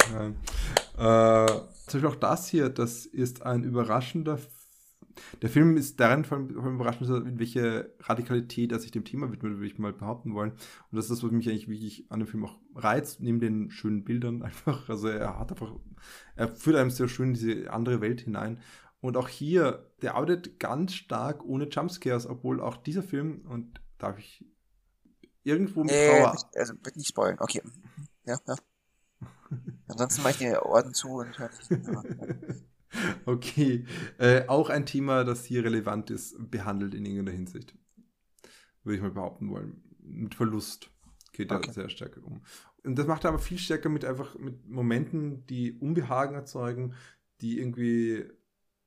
Äh, 0.98 1.48
zum 1.48 2.02
Beispiel 2.02 2.06
auch 2.06 2.16
das 2.16 2.48
hier, 2.48 2.70
das 2.70 3.08
ist 3.08 3.42
ein 3.42 3.64
überraschender 3.64 4.38
der 5.42 5.50
Film 5.50 5.78
ist 5.78 6.00
darin 6.00 6.24
vor 6.26 6.38
allem 6.38 6.76
überraschend, 6.76 7.10
in 7.10 7.40
welche 7.40 7.94
Radikalität 8.00 8.72
er 8.72 8.80
sich 8.80 8.92
dem 8.92 9.06
Thema 9.06 9.32
widmet, 9.32 9.54
würde 9.54 9.68
ich 9.68 9.78
mal 9.78 9.94
behaupten 9.94 10.34
wollen. 10.34 10.52
Und 10.52 10.96
das 10.96 11.06
ist 11.06 11.12
das, 11.12 11.24
was 11.24 11.32
mich 11.32 11.50
eigentlich 11.50 11.68
wirklich 11.68 12.06
an 12.10 12.20
dem 12.20 12.28
Film 12.28 12.46
auch 12.46 12.60
reizt, 12.76 13.22
neben 13.22 13.40
den 13.40 13.72
schönen 13.72 14.04
Bildern 14.04 14.42
einfach. 14.44 14.90
Also 14.90 15.08
er 15.08 15.40
hat 15.40 15.52
einfach, 15.52 15.76
er 16.36 16.48
führt 16.48 16.78
einem 16.78 16.90
sehr 16.90 17.08
schön 17.08 17.30
in 17.30 17.34
diese 17.34 17.72
andere 17.72 18.02
Welt 18.02 18.22
hinein. 18.22 18.60
Und 19.00 19.18
auch 19.18 19.28
hier, 19.28 19.92
der 20.02 20.16
arbeitet 20.16 20.60
ganz 20.60 20.94
stark 20.94 21.44
ohne 21.44 21.68
Jumpscares, 21.68 22.28
obwohl 22.28 22.62
auch 22.62 22.78
dieser 22.78 23.02
Film, 23.02 23.42
und 23.50 23.82
darf 23.98 24.20
ich 24.20 24.46
irgendwo 25.44 25.84
mit 25.84 25.92
äh, 25.92 26.20
Trauer. 26.20 26.38
Also 26.56 26.76
bitte 26.76 27.00
nicht 27.00 27.10
spoilen, 27.10 27.38
okay. 27.40 27.62
Ja, 28.26 28.38
ja. 28.48 28.56
Ansonsten 29.88 30.22
mache 30.22 30.34
ich 30.34 30.38
die 30.38 30.56
Ohren 30.56 30.94
zu 30.94 31.10
und 31.10 31.38
höre 31.38 31.50
nicht. 31.50 32.66
Okay. 33.26 33.86
Äh, 34.18 34.48
auch 34.48 34.70
ein 34.70 34.86
Thema, 34.86 35.24
das 35.24 35.46
hier 35.46 35.64
relevant 35.64 36.10
ist, 36.10 36.36
behandelt 36.52 36.94
in 36.94 37.06
irgendeiner 37.06 37.36
Hinsicht. 37.36 37.76
Würde 38.84 38.98
ich 38.98 39.02
mal 39.02 39.12
behaupten 39.12 39.50
wollen. 39.50 39.82
Mit 40.00 40.36
Verlust 40.36 40.90
geht 41.32 41.52
okay. 41.52 41.68
er 41.68 41.74
sehr 41.74 41.90
stark 41.90 42.20
um. 42.24 42.42
Und 42.84 42.98
das 42.98 43.08
macht 43.08 43.24
er 43.24 43.30
aber 43.30 43.40
viel 43.40 43.60
stärker 43.60 43.90
mit 43.90 44.06
einfach 44.06 44.38
mit 44.38 44.68
Momenten, 44.68 45.46
die 45.46 45.74
Unbehagen 45.74 46.36
erzeugen, 46.36 46.96
die 47.42 47.60
irgendwie 47.60 48.26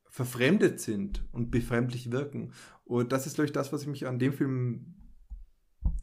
verfremdet 0.09 0.80
sind 0.80 1.24
und 1.32 1.50
befremdlich 1.50 2.11
wirken. 2.12 2.52
Und 2.84 3.12
das 3.12 3.26
ist, 3.26 3.34
glaube 3.34 3.46
ich, 3.46 3.52
das, 3.52 3.72
was 3.72 3.86
mich 3.86 4.07
an 4.07 4.18
dem 4.18 4.32
Film 4.32 4.94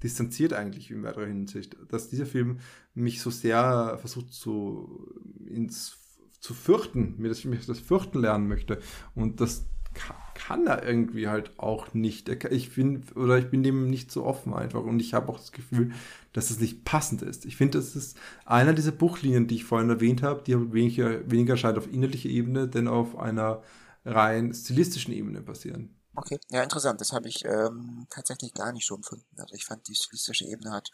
distanziert 0.04 0.54
eigentlich 0.54 0.91
in 0.91 1.04
weiterer 1.04 1.28
Hinsicht, 1.28 1.78
dass 1.89 2.10
dieser 2.10 2.26
Film 2.26 2.60
mich 2.93 3.22
so 3.22 3.30
sehr 3.30 3.97
versucht, 3.99 4.34
so 4.34 5.14
ins 5.45 6.01
zu 6.42 6.54
fürchten, 6.54 7.16
mir 7.18 7.30
das, 7.30 7.46
mir 7.46 7.58
das 7.58 7.80
Fürchten 7.80 8.20
lernen 8.20 8.48
möchte. 8.48 8.82
Und 9.16 9.39
das 9.39 9.66
kann, 9.94 10.18
kann 10.34 10.68
er 10.68 10.84
irgendwie 10.84 11.28
halt 11.28 11.58
auch 11.60 11.94
nicht. 11.94 12.30
Ich 12.30 12.76
bin, 12.76 13.06
oder 13.16 13.38
ich 13.38 13.50
bin 13.50 13.64
dem 13.64 13.89
nicht 13.89 14.12
so 14.12 14.26
offen 14.26 14.54
einfach. 14.54 14.84
Und 14.84 15.00
ich 15.00 15.14
habe 15.14 15.32
auch 15.32 15.38
das 15.38 15.52
Gefühl, 15.52 15.94
dass 16.34 16.50
es 16.50 16.60
nicht 16.60 16.84
passend 16.84 17.22
ist. 17.22 17.46
Ich 17.46 17.56
finde, 17.56 17.78
das 17.78 17.96
ist 17.96 18.18
einer 18.46 18.74
dieser 18.74 18.92
Buchlinien, 18.92 19.48
die 19.48 19.56
ich 19.56 19.66
vorhin 19.66 19.89
erwähnt 19.89 20.24
habe, 20.24 20.44
die 20.44 20.74
weniger, 20.74 21.30
weniger 21.30 21.58
scheint 21.58 21.78
auf 21.78 21.92
innerlicher 21.92 22.30
Ebene, 22.30 22.68
denn 22.68 22.88
auf 22.88 23.18
einer 23.18 23.62
rein 24.04 24.54
stilistischen 24.54 25.14
Ebene 25.14 25.42
passieren. 25.42 25.96
Okay, 26.16 26.39
ja, 26.50 26.64
interessant. 26.64 27.00
Das 27.00 27.14
habe 27.14 27.30
ich 27.30 27.46
ähm, 27.46 28.08
tatsächlich 28.10 28.54
gar 28.54 28.74
nicht 28.74 28.88
so 28.88 28.96
empfunden. 28.96 29.26
Also 29.38 29.54
ich 29.54 29.66
fand, 29.66 29.88
die 29.88 29.96
stilistische 29.96 30.46
Ebene 30.46 30.72
hat, 30.72 30.89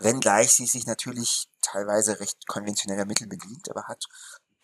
wenngleich 0.00 0.52
sie 0.52 0.66
sich 0.66 0.86
natürlich 0.86 1.48
teilweise 1.60 2.18
recht 2.18 2.46
konventioneller 2.46 3.04
Mittel 3.04 3.28
bedient, 3.28 3.70
aber 3.70 3.84
hat 3.84 4.04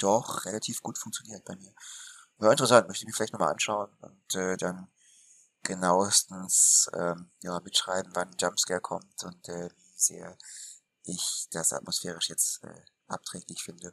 doch 0.02 0.44
relativ 0.44 0.82
gut 0.82 0.98
funktioniert 0.98 1.44
bei 1.44 1.56
mir. 1.56 1.72
War 2.38 2.52
interessant, 2.52 2.88
möchte 2.88 3.04
ich 3.04 3.08
mir 3.08 3.14
vielleicht 3.14 3.32
nochmal 3.32 3.52
anschauen 3.52 3.90
und 4.00 4.34
äh, 4.34 4.56
dann 4.56 4.88
genauestens 5.62 6.90
ähm, 6.94 7.30
ja, 7.42 7.60
mitschreiben, 7.60 8.12
wann 8.14 8.34
Jumpscare 8.38 8.80
kommt 8.80 9.24
und 9.24 9.48
äh, 9.48 9.68
wie 9.68 9.92
sehr 9.94 10.36
ich 11.04 11.46
das 11.50 11.72
atmosphärisch 11.72 12.28
jetzt 12.30 12.64
äh, 12.64 12.82
abträglich 13.08 13.62
finde. 13.62 13.92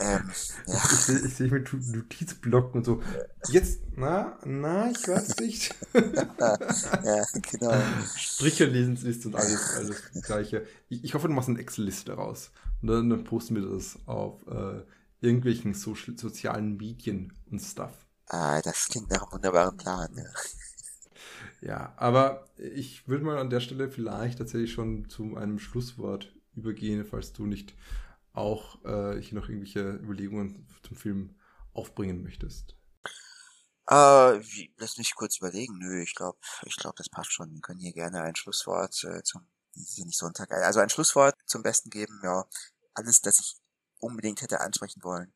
Ähm, 0.00 0.30
ja. 0.66 0.74
Ich, 0.74 1.34
sehe 1.34 1.50
mit 1.50 1.70
Notizblocken 1.72 2.78
und 2.78 2.84
so. 2.84 3.02
Jetzt, 3.48 3.80
na, 3.94 4.38
na, 4.44 4.90
ich 4.90 5.06
weiß 5.06 5.36
nicht. 5.38 5.74
ja, 5.94 7.24
genau. 7.50 7.74
Striche 8.16 8.64
lesen 8.64 8.96
ist 8.96 9.26
und 9.26 9.34
alles, 9.34 9.74
alles 9.76 10.02
gleiche. 10.22 10.66
Ich, 10.88 11.04
ich 11.04 11.14
hoffe, 11.14 11.28
du 11.28 11.34
machst 11.34 11.48
eine 11.48 11.58
Excel-Liste 11.58 12.06
daraus. 12.06 12.50
Und 12.80 12.88
dann, 12.88 13.10
dann 13.10 13.24
posten 13.24 13.54
wir 13.54 13.68
das 13.68 13.98
auf 14.06 14.46
äh, 14.46 14.82
irgendwelchen 15.26 15.74
so 15.74 15.94
sozialen 15.94 16.76
Medien 16.76 17.32
und 17.50 17.60
Stuff. 17.60 18.06
Ah, 18.28 18.60
das 18.62 18.88
klingt 18.88 19.10
nach 19.10 19.22
einem 19.22 19.32
wunderbaren 19.32 19.76
Plan. 19.76 20.10
Ja. 20.16 21.68
ja, 21.68 21.94
aber 21.96 22.48
ich 22.56 23.06
würde 23.08 23.24
mal 23.24 23.38
an 23.38 23.50
der 23.50 23.60
Stelle 23.60 23.90
vielleicht 23.90 24.38
tatsächlich 24.38 24.72
schon 24.72 25.08
zu 25.08 25.36
einem 25.36 25.58
Schlusswort 25.58 26.32
übergehen, 26.54 27.04
falls 27.04 27.32
du 27.32 27.46
nicht 27.46 27.74
auch 28.32 28.84
äh, 28.84 29.20
hier 29.20 29.38
noch 29.38 29.48
irgendwelche 29.48 29.92
Überlegungen 29.96 30.66
zum 30.82 30.96
Film 30.96 31.36
aufbringen 31.72 32.22
möchtest. 32.22 32.74
Äh, 33.88 33.94
wie, 33.94 34.74
lass 34.78 34.98
mich 34.98 35.14
kurz 35.14 35.38
überlegen. 35.38 35.78
Nö, 35.78 36.02
ich 36.02 36.14
glaube, 36.14 36.38
ich 36.64 36.76
glaube, 36.76 36.96
das 36.98 37.08
passt 37.08 37.32
schon. 37.32 37.52
Wir 37.52 37.60
können 37.60 37.78
hier 37.78 37.92
gerne 37.92 38.22
ein 38.22 38.34
Schlusswort 38.34 39.04
äh, 39.04 39.22
zum, 39.22 39.46
nicht 39.74 40.18
Sonntag, 40.18 40.50
also 40.50 40.80
ein 40.80 40.90
Schlusswort 40.90 41.36
zum 41.46 41.62
Besten 41.62 41.90
geben. 41.90 42.20
Ja, 42.24 42.46
alles, 42.94 43.20
das 43.20 43.38
ich 43.38 43.56
unbedingt 44.06 44.42
hätte 44.42 44.60
ansprechen 44.60 45.02
wollen, 45.02 45.32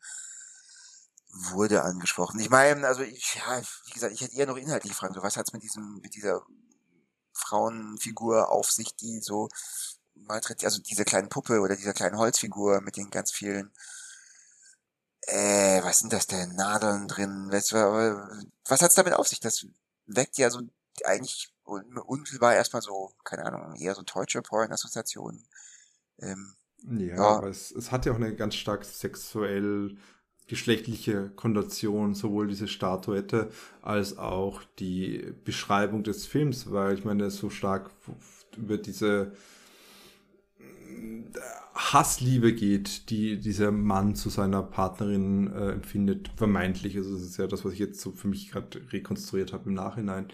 wurde 1.32 1.82
angesprochen. 1.82 2.40
Ich 2.40 2.50
meine, 2.50 2.86
also 2.86 3.02
ich, 3.02 3.34
ja, 3.36 3.62
wie 3.86 3.92
gesagt, 3.92 4.12
ich 4.12 4.20
hätte 4.20 4.36
eher 4.36 4.46
noch 4.46 4.56
inhaltlich 4.56 4.94
fragen, 4.94 5.14
so 5.14 5.22
was 5.22 5.36
hat's 5.36 5.52
mit 5.52 5.62
diesem, 5.62 6.00
mit 6.00 6.14
dieser 6.14 6.42
Frauenfigur 7.32 8.50
auf 8.50 8.70
sich, 8.70 8.96
die 8.96 9.20
so 9.20 9.48
malträtiert, 10.14 10.64
also 10.64 10.82
diese 10.82 11.04
kleinen 11.04 11.28
Puppe 11.28 11.60
oder 11.60 11.76
dieser 11.76 11.94
kleinen 11.94 12.18
Holzfigur 12.18 12.80
mit 12.80 12.96
den 12.96 13.10
ganz 13.10 13.32
vielen, 13.32 13.72
äh, 15.22 15.82
was 15.82 16.00
sind 16.00 16.12
das 16.12 16.26
denn, 16.26 16.54
Nadeln 16.56 17.08
drin, 17.08 17.48
was, 17.50 17.72
was 17.72 18.82
hat's 18.82 18.94
damit 18.94 19.14
auf 19.14 19.28
sich? 19.28 19.40
Das 19.40 19.66
weckt 20.06 20.38
ja 20.38 20.50
so 20.50 20.60
eigentlich 21.04 21.54
unmittelbar 21.64 22.54
erstmal 22.54 22.82
so, 22.82 23.14
keine 23.24 23.44
Ahnung, 23.46 23.76
eher 23.76 23.94
so 23.94 24.02
Torture-Porn-Assoziationen. 24.02 25.46
Ähm, 26.18 26.56
ja, 26.88 27.16
ja. 27.16 27.36
aber 27.38 27.48
es, 27.48 27.70
es 27.70 27.92
hat 27.92 28.06
ja 28.06 28.12
auch 28.12 28.16
eine 28.16 28.34
ganz 28.34 28.54
stark 28.54 28.84
sexuell 28.84 29.96
geschlechtliche 30.50 31.30
Konnotation, 31.36 32.14
sowohl 32.14 32.48
diese 32.48 32.66
Statuette 32.66 33.50
als 33.82 34.18
auch 34.18 34.62
die 34.80 35.32
Beschreibung 35.44 36.02
des 36.02 36.26
Films, 36.26 36.72
weil 36.72 36.94
ich 36.94 37.04
meine, 37.04 37.30
so 37.30 37.50
stark 37.50 37.92
über 38.56 38.76
diese 38.76 39.32
Hassliebe 41.74 42.52
geht, 42.52 43.10
die 43.10 43.38
dieser 43.38 43.70
Mann 43.70 44.16
zu 44.16 44.28
seiner 44.28 44.62
Partnerin 44.62 45.52
äh, 45.52 45.70
empfindet, 45.70 46.30
vermeintlich. 46.36 46.96
Also 46.96 47.14
das 47.14 47.22
ist 47.22 47.36
ja 47.36 47.46
das, 47.46 47.64
was 47.64 47.72
ich 47.72 47.78
jetzt 47.78 48.00
so 48.00 48.10
für 48.10 48.26
mich 48.26 48.50
gerade 48.50 48.80
rekonstruiert 48.92 49.52
habe 49.52 49.68
im 49.68 49.74
Nachhinein 49.74 50.28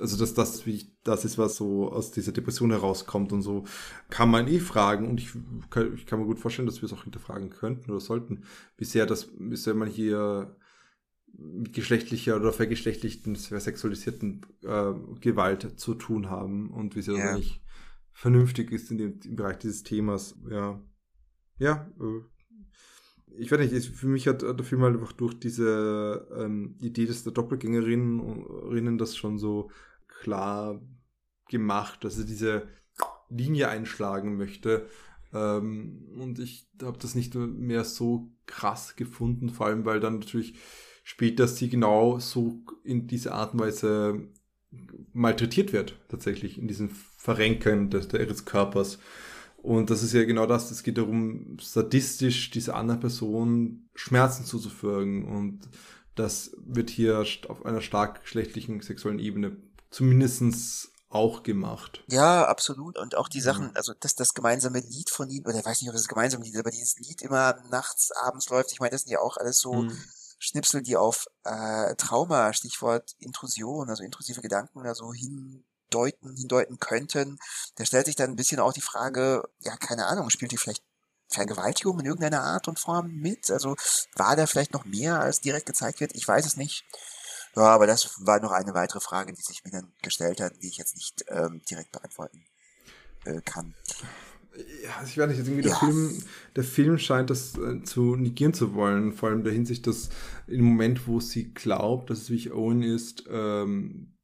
also 0.00 0.16
dass 0.16 0.34
das 0.34 0.66
wie 0.66 0.96
das 1.04 1.24
ist, 1.24 1.38
was 1.38 1.56
so 1.56 1.90
aus 1.90 2.10
dieser 2.10 2.32
Depression 2.32 2.70
herauskommt 2.70 3.32
und 3.32 3.42
so, 3.42 3.64
kann 4.10 4.30
man 4.30 4.48
eh 4.48 4.58
fragen 4.58 5.08
und 5.08 5.20
ich, 5.20 5.30
kann, 5.70 5.94
ich 5.94 6.06
kann 6.06 6.18
mir 6.18 6.26
gut 6.26 6.38
vorstellen, 6.38 6.66
dass 6.66 6.82
wir 6.82 6.86
es 6.86 6.92
auch 6.92 7.04
hinterfragen 7.04 7.50
könnten 7.50 7.90
oder 7.90 8.00
sollten, 8.00 8.44
bisher 8.76 9.06
das, 9.06 9.28
bisher 9.38 9.74
man 9.74 9.88
hier 9.88 10.56
mit 11.38 11.72
geschlechtlicher 11.72 12.36
oder 12.36 12.52
vergeschlechtlichten, 12.52 13.36
versexualisierten 13.36 14.46
äh, 14.62 14.92
Gewalt 15.20 15.78
zu 15.78 15.94
tun 15.94 16.30
haben 16.30 16.70
und 16.70 16.96
wie 16.96 17.02
sehr 17.02 17.14
ja. 17.14 17.24
das 17.24 17.34
eigentlich 17.34 17.62
vernünftig 18.12 18.72
ist 18.72 18.90
in 18.90 18.98
dem, 18.98 19.20
im 19.24 19.36
Bereich 19.36 19.58
dieses 19.58 19.82
Themas, 19.82 20.38
ja. 20.50 20.80
Ja, 21.58 21.90
äh, 22.00 22.22
ich 23.38 23.50
weiß 23.50 23.70
nicht, 23.70 23.86
für 23.94 24.06
mich 24.06 24.26
hat 24.28 24.42
der 24.42 24.64
Film 24.64 24.82
halt 24.82 24.94
einfach 24.94 25.12
durch 25.12 25.34
diese 25.34 26.26
ähm, 26.36 26.76
Idee 26.80 27.06
des 27.06 27.24
der 27.24 27.32
Doppelgängerinnen 27.32 28.98
das 28.98 29.16
schon 29.16 29.38
so 29.38 29.70
klar 30.08 30.80
gemacht, 31.48 32.04
dass 32.04 32.18
er 32.18 32.24
diese 32.24 32.68
Linie 33.28 33.68
einschlagen 33.68 34.36
möchte. 34.36 34.88
Ähm, 35.32 36.08
und 36.18 36.38
ich 36.38 36.68
habe 36.82 36.98
das 36.98 37.14
nicht 37.14 37.34
mehr 37.34 37.84
so 37.84 38.30
krass 38.46 38.96
gefunden, 38.96 39.50
vor 39.50 39.66
allem 39.66 39.84
weil 39.84 40.00
dann 40.00 40.20
natürlich 40.20 40.54
später 41.04 41.46
sie 41.46 41.68
genau 41.68 42.18
so 42.18 42.64
in 42.84 43.06
dieser 43.06 43.34
Art 43.34 43.54
und 43.54 43.60
Weise 43.60 44.28
malträtiert 45.12 45.72
wird, 45.72 45.96
tatsächlich, 46.08 46.58
in 46.58 46.68
diesem 46.68 46.90
Verrenken 46.90 47.90
des, 47.90 48.12
ihres 48.12 48.44
Körpers. 48.44 48.98
Und 49.66 49.90
das 49.90 50.04
ist 50.04 50.12
ja 50.12 50.24
genau 50.24 50.46
das, 50.46 50.70
es 50.70 50.84
geht 50.84 50.96
darum, 50.96 51.56
sadistisch 51.60 52.52
dieser 52.52 52.76
anderen 52.76 53.00
Person 53.00 53.88
Schmerzen 53.96 54.44
zuzufügen. 54.44 55.24
Und 55.24 55.68
das 56.14 56.52
wird 56.64 56.88
hier 56.88 57.24
auf 57.48 57.66
einer 57.66 57.80
stark 57.80 58.22
geschlechtlichen 58.22 58.80
sexuellen 58.80 59.18
Ebene 59.18 59.56
zumindestens 59.90 60.92
auch 61.08 61.42
gemacht. 61.42 62.04
Ja, 62.06 62.46
absolut. 62.46 62.96
Und 62.96 63.16
auch 63.16 63.28
die 63.28 63.40
Sachen, 63.40 63.74
also 63.74 63.92
dass 63.98 64.14
das 64.14 64.34
gemeinsame 64.34 64.78
Lied 64.78 65.10
von 65.10 65.28
ihnen, 65.28 65.44
oder 65.44 65.58
ich 65.58 65.66
weiß 65.66 65.80
nicht, 65.80 65.90
ob 65.90 65.96
das 65.96 66.06
gemeinsame 66.06 66.44
Lied 66.44 66.54
ist, 66.54 66.60
aber 66.60 66.70
dieses 66.70 67.00
Lied 67.00 67.22
immer 67.22 67.56
nachts, 67.68 68.12
abends 68.12 68.48
läuft, 68.50 68.70
ich 68.70 68.78
meine, 68.78 68.92
das 68.92 69.02
sind 69.02 69.10
ja 69.10 69.18
auch 69.18 69.36
alles 69.36 69.58
so 69.58 69.82
mhm. 69.82 69.98
Schnipsel, 70.38 70.80
die 70.80 70.96
auf 70.96 71.26
äh, 71.42 71.96
Trauma, 71.96 72.52
Stichwort 72.52 73.16
Intrusion, 73.18 73.90
also 73.90 74.04
intrusive 74.04 74.42
Gedanken 74.42 74.78
oder 74.78 74.94
so 74.94 75.12
hindeuten, 76.04 76.36
hindeuten 76.36 76.78
könnten. 76.78 77.38
Da 77.76 77.84
stellt 77.84 78.06
sich 78.06 78.16
dann 78.16 78.30
ein 78.30 78.36
bisschen 78.36 78.60
auch 78.60 78.72
die 78.72 78.80
Frage, 78.80 79.42
ja, 79.60 79.76
keine 79.76 80.06
Ahnung, 80.06 80.30
spielt 80.30 80.52
die 80.52 80.58
vielleicht 80.58 80.82
Vergewaltigung 81.28 81.98
in 82.00 82.06
irgendeiner 82.06 82.42
Art 82.42 82.68
und 82.68 82.78
Form 82.78 83.08
mit? 83.08 83.50
Also 83.50 83.76
war 84.14 84.36
da 84.36 84.46
vielleicht 84.46 84.72
noch 84.72 84.84
mehr, 84.84 85.20
als 85.20 85.40
direkt 85.40 85.66
gezeigt 85.66 86.00
wird? 86.00 86.14
Ich 86.14 86.26
weiß 86.26 86.46
es 86.46 86.56
nicht. 86.56 86.84
Ja, 87.56 87.62
aber 87.62 87.86
das 87.86 88.14
war 88.20 88.40
noch 88.40 88.52
eine 88.52 88.74
weitere 88.74 89.00
Frage, 89.00 89.32
die 89.32 89.42
sich 89.42 89.64
mir 89.64 89.70
dann 89.70 89.92
gestellt 90.02 90.40
hat, 90.40 90.52
die 90.62 90.68
ich 90.68 90.76
jetzt 90.76 90.94
nicht 90.94 91.24
ähm, 91.28 91.62
direkt 91.68 91.90
beantworten 91.90 92.44
äh, 93.24 93.40
kann. 93.40 93.74
Ja, 94.82 94.96
also 94.98 95.10
ich 95.10 95.18
weiß 95.18 95.28
nicht, 95.28 95.38
irgendwie 95.38 95.62
der, 95.62 95.76
Film, 95.76 96.22
der 96.54 96.64
Film 96.64 96.98
scheint 96.98 97.30
das 97.30 97.56
äh, 97.58 97.82
zu 97.82 98.16
negieren 98.16 98.54
zu 98.54 98.74
wollen, 98.74 99.12
vor 99.12 99.28
allem 99.28 99.38
in 99.38 99.44
der 99.44 99.52
Hinsicht, 99.52 99.86
dass 99.86 100.08
im 100.46 100.64
Moment, 100.64 101.06
wo 101.06 101.20
sie 101.20 101.52
glaubt, 101.52 102.10
dass 102.10 102.22
es 102.22 102.30
wie 102.30 102.50
Owen 102.50 102.82
ist, 102.82 103.24
ähm, 103.30 104.15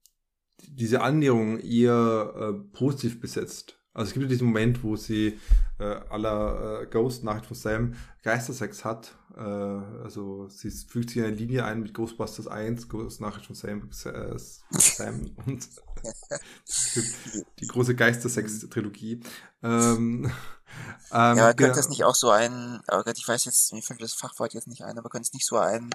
diese 0.68 1.00
Annäherung 1.00 1.58
eher 1.60 2.34
äh, 2.36 2.52
positiv 2.76 3.20
besetzt. 3.20 3.78
Also 3.94 4.08
es 4.08 4.14
gibt 4.14 4.22
ja 4.22 4.28
diesen 4.28 4.46
Moment, 4.46 4.82
wo 4.82 4.96
sie 4.96 5.38
äh, 5.78 5.84
aller 5.84 6.82
äh, 6.82 6.86
Ghost 6.86 7.24
Nachricht 7.24 7.46
von 7.46 7.56
Sam 7.56 7.94
Geistersex 8.22 8.86
hat. 8.86 9.14
Äh, 9.36 9.40
also 9.40 10.48
sie 10.48 10.70
fügt 10.70 11.10
sich 11.10 11.18
in 11.18 11.24
eine 11.24 11.36
Linie 11.36 11.64
ein 11.66 11.82
mit 11.82 11.92
Ghostbusters 11.92 12.46
1, 12.46 12.88
Ghost 12.88 13.20
Nachricht 13.20 13.46
von 13.46 13.54
Sam, 13.54 13.90
äh, 14.06 14.38
Sam 14.38 15.30
und 15.44 15.68
die 17.60 17.66
große 17.66 17.94
Geistersex-Trilogie. 17.94 19.20
Ähm, 19.62 20.24
ähm, 20.24 20.30
ja, 21.10 21.28
aber 21.28 21.54
könnte 21.54 21.76
das 21.76 21.90
nicht 21.90 22.04
auch 22.04 22.14
so 22.14 22.30
ein, 22.30 22.80
Gott, 22.86 23.18
ich 23.18 23.28
weiß 23.28 23.44
jetzt, 23.44 23.74
mir 23.74 23.82
fällt 23.82 24.00
das 24.00 24.14
Fachwort 24.14 24.54
jetzt 24.54 24.68
nicht 24.68 24.84
ein, 24.84 24.98
aber 24.98 25.10
könnte 25.10 25.26
es 25.26 25.34
nicht 25.34 25.46
so 25.46 25.58
ein 25.58 25.90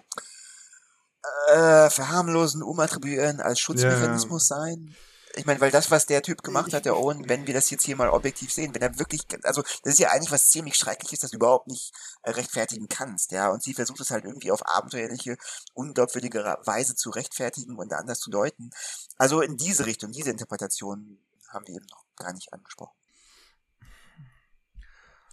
äh, 1.47 1.89
verharmlosen 1.89 2.63
umattribuieren 2.63 3.39
als 3.39 3.59
Schutzmechanismus 3.59 4.49
ja. 4.49 4.57
sein? 4.57 4.95
Ich 5.37 5.45
meine, 5.45 5.61
weil 5.61 5.69
das, 5.69 5.91
was 5.91 6.07
der 6.07 6.23
Typ 6.23 6.41
gemacht 6.41 6.73
hat, 6.73 6.85
der 6.85 6.97
Owen, 6.97 7.29
wenn 7.29 7.45
wir 7.45 7.53
das 7.53 7.69
jetzt 7.69 7.85
hier 7.85 7.95
mal 7.95 8.09
objektiv 8.09 8.51
sehen, 8.51 8.73
wenn 8.73 8.81
er 8.81 8.97
wirklich, 8.97 9.21
also 9.43 9.61
das 9.83 9.93
ist 9.93 9.99
ja 9.99 10.09
eigentlich 10.09 10.31
was 10.31 10.49
ziemlich 10.49 10.75
Schreckliches, 10.75 11.19
das 11.19 11.29
du 11.29 11.37
überhaupt 11.37 11.67
nicht 11.67 11.93
äh, 12.23 12.31
rechtfertigen 12.31 12.87
kannst, 12.87 13.31
ja. 13.31 13.49
Und 13.49 13.61
sie 13.61 13.75
versucht 13.75 13.99
es 13.99 14.09
halt 14.09 14.25
irgendwie 14.25 14.51
auf 14.51 14.65
abenteuerliche, 14.65 15.37
unglaubwürdige 15.75 16.57
Weise 16.63 16.95
zu 16.95 17.11
rechtfertigen 17.11 17.75
und 17.77 17.93
anders 17.93 18.19
zu 18.19 18.31
deuten. 18.31 18.71
Also 19.17 19.41
in 19.41 19.57
diese 19.57 19.85
Richtung, 19.85 20.11
diese 20.11 20.31
Interpretation 20.31 21.19
haben 21.49 21.67
wir 21.67 21.75
eben 21.75 21.85
noch 21.91 22.03
gar 22.15 22.33
nicht 22.33 22.51
angesprochen. 22.51 22.97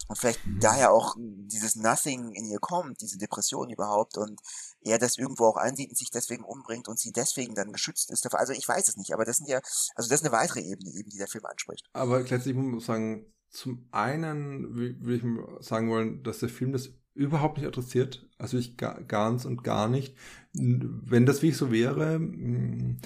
Und 0.07 0.17
vielleicht 0.17 0.39
daher 0.59 0.91
auch 0.91 1.15
dieses 1.17 1.75
Nothing 1.75 2.31
in 2.33 2.45
ihr 2.45 2.59
kommt, 2.59 3.01
diese 3.01 3.17
Depression 3.17 3.69
überhaupt 3.69 4.17
und 4.17 4.39
er 4.81 4.99
das 4.99 5.17
irgendwo 5.17 5.45
auch 5.45 5.57
ansieht 5.57 5.89
und 5.89 5.97
sich 5.97 6.11
deswegen 6.11 6.43
umbringt 6.43 6.87
und 6.87 6.99
sie 6.99 7.11
deswegen 7.11 7.55
dann 7.55 7.71
geschützt 7.71 8.11
ist. 8.11 8.31
Also 8.33 8.53
ich 8.53 8.67
weiß 8.67 8.87
es 8.87 8.97
nicht, 8.97 9.13
aber 9.13 9.25
das 9.25 9.37
sind 9.37 9.49
ja, 9.49 9.59
also 9.95 10.09
das 10.09 10.21
ist 10.21 10.25
eine 10.25 10.31
weitere 10.31 10.61
Ebene 10.61 10.91
eben, 10.91 11.09
die 11.09 11.17
der 11.17 11.27
Film 11.27 11.45
anspricht. 11.45 11.87
Aber 11.93 12.21
letztlich 12.21 12.55
muss 12.55 12.65
man 12.65 12.79
sagen, 12.79 13.25
zum 13.49 13.87
einen 13.91 14.75
will 14.75 15.15
ich 15.15 15.65
sagen 15.65 15.89
wollen, 15.89 16.23
dass 16.23 16.39
der 16.39 16.49
Film 16.49 16.71
das 16.71 16.89
überhaupt 17.13 17.57
nicht 17.57 17.67
adressiert, 17.67 18.27
also 18.37 18.57
ich 18.57 18.75
ganz 18.77 19.45
und 19.45 19.63
gar 19.63 19.87
nicht. 19.87 20.15
Wenn 20.53 21.25
das 21.25 21.41
wie 21.41 21.51
so 21.51 21.71
wäre, 21.71 22.15
hm, 22.15 22.97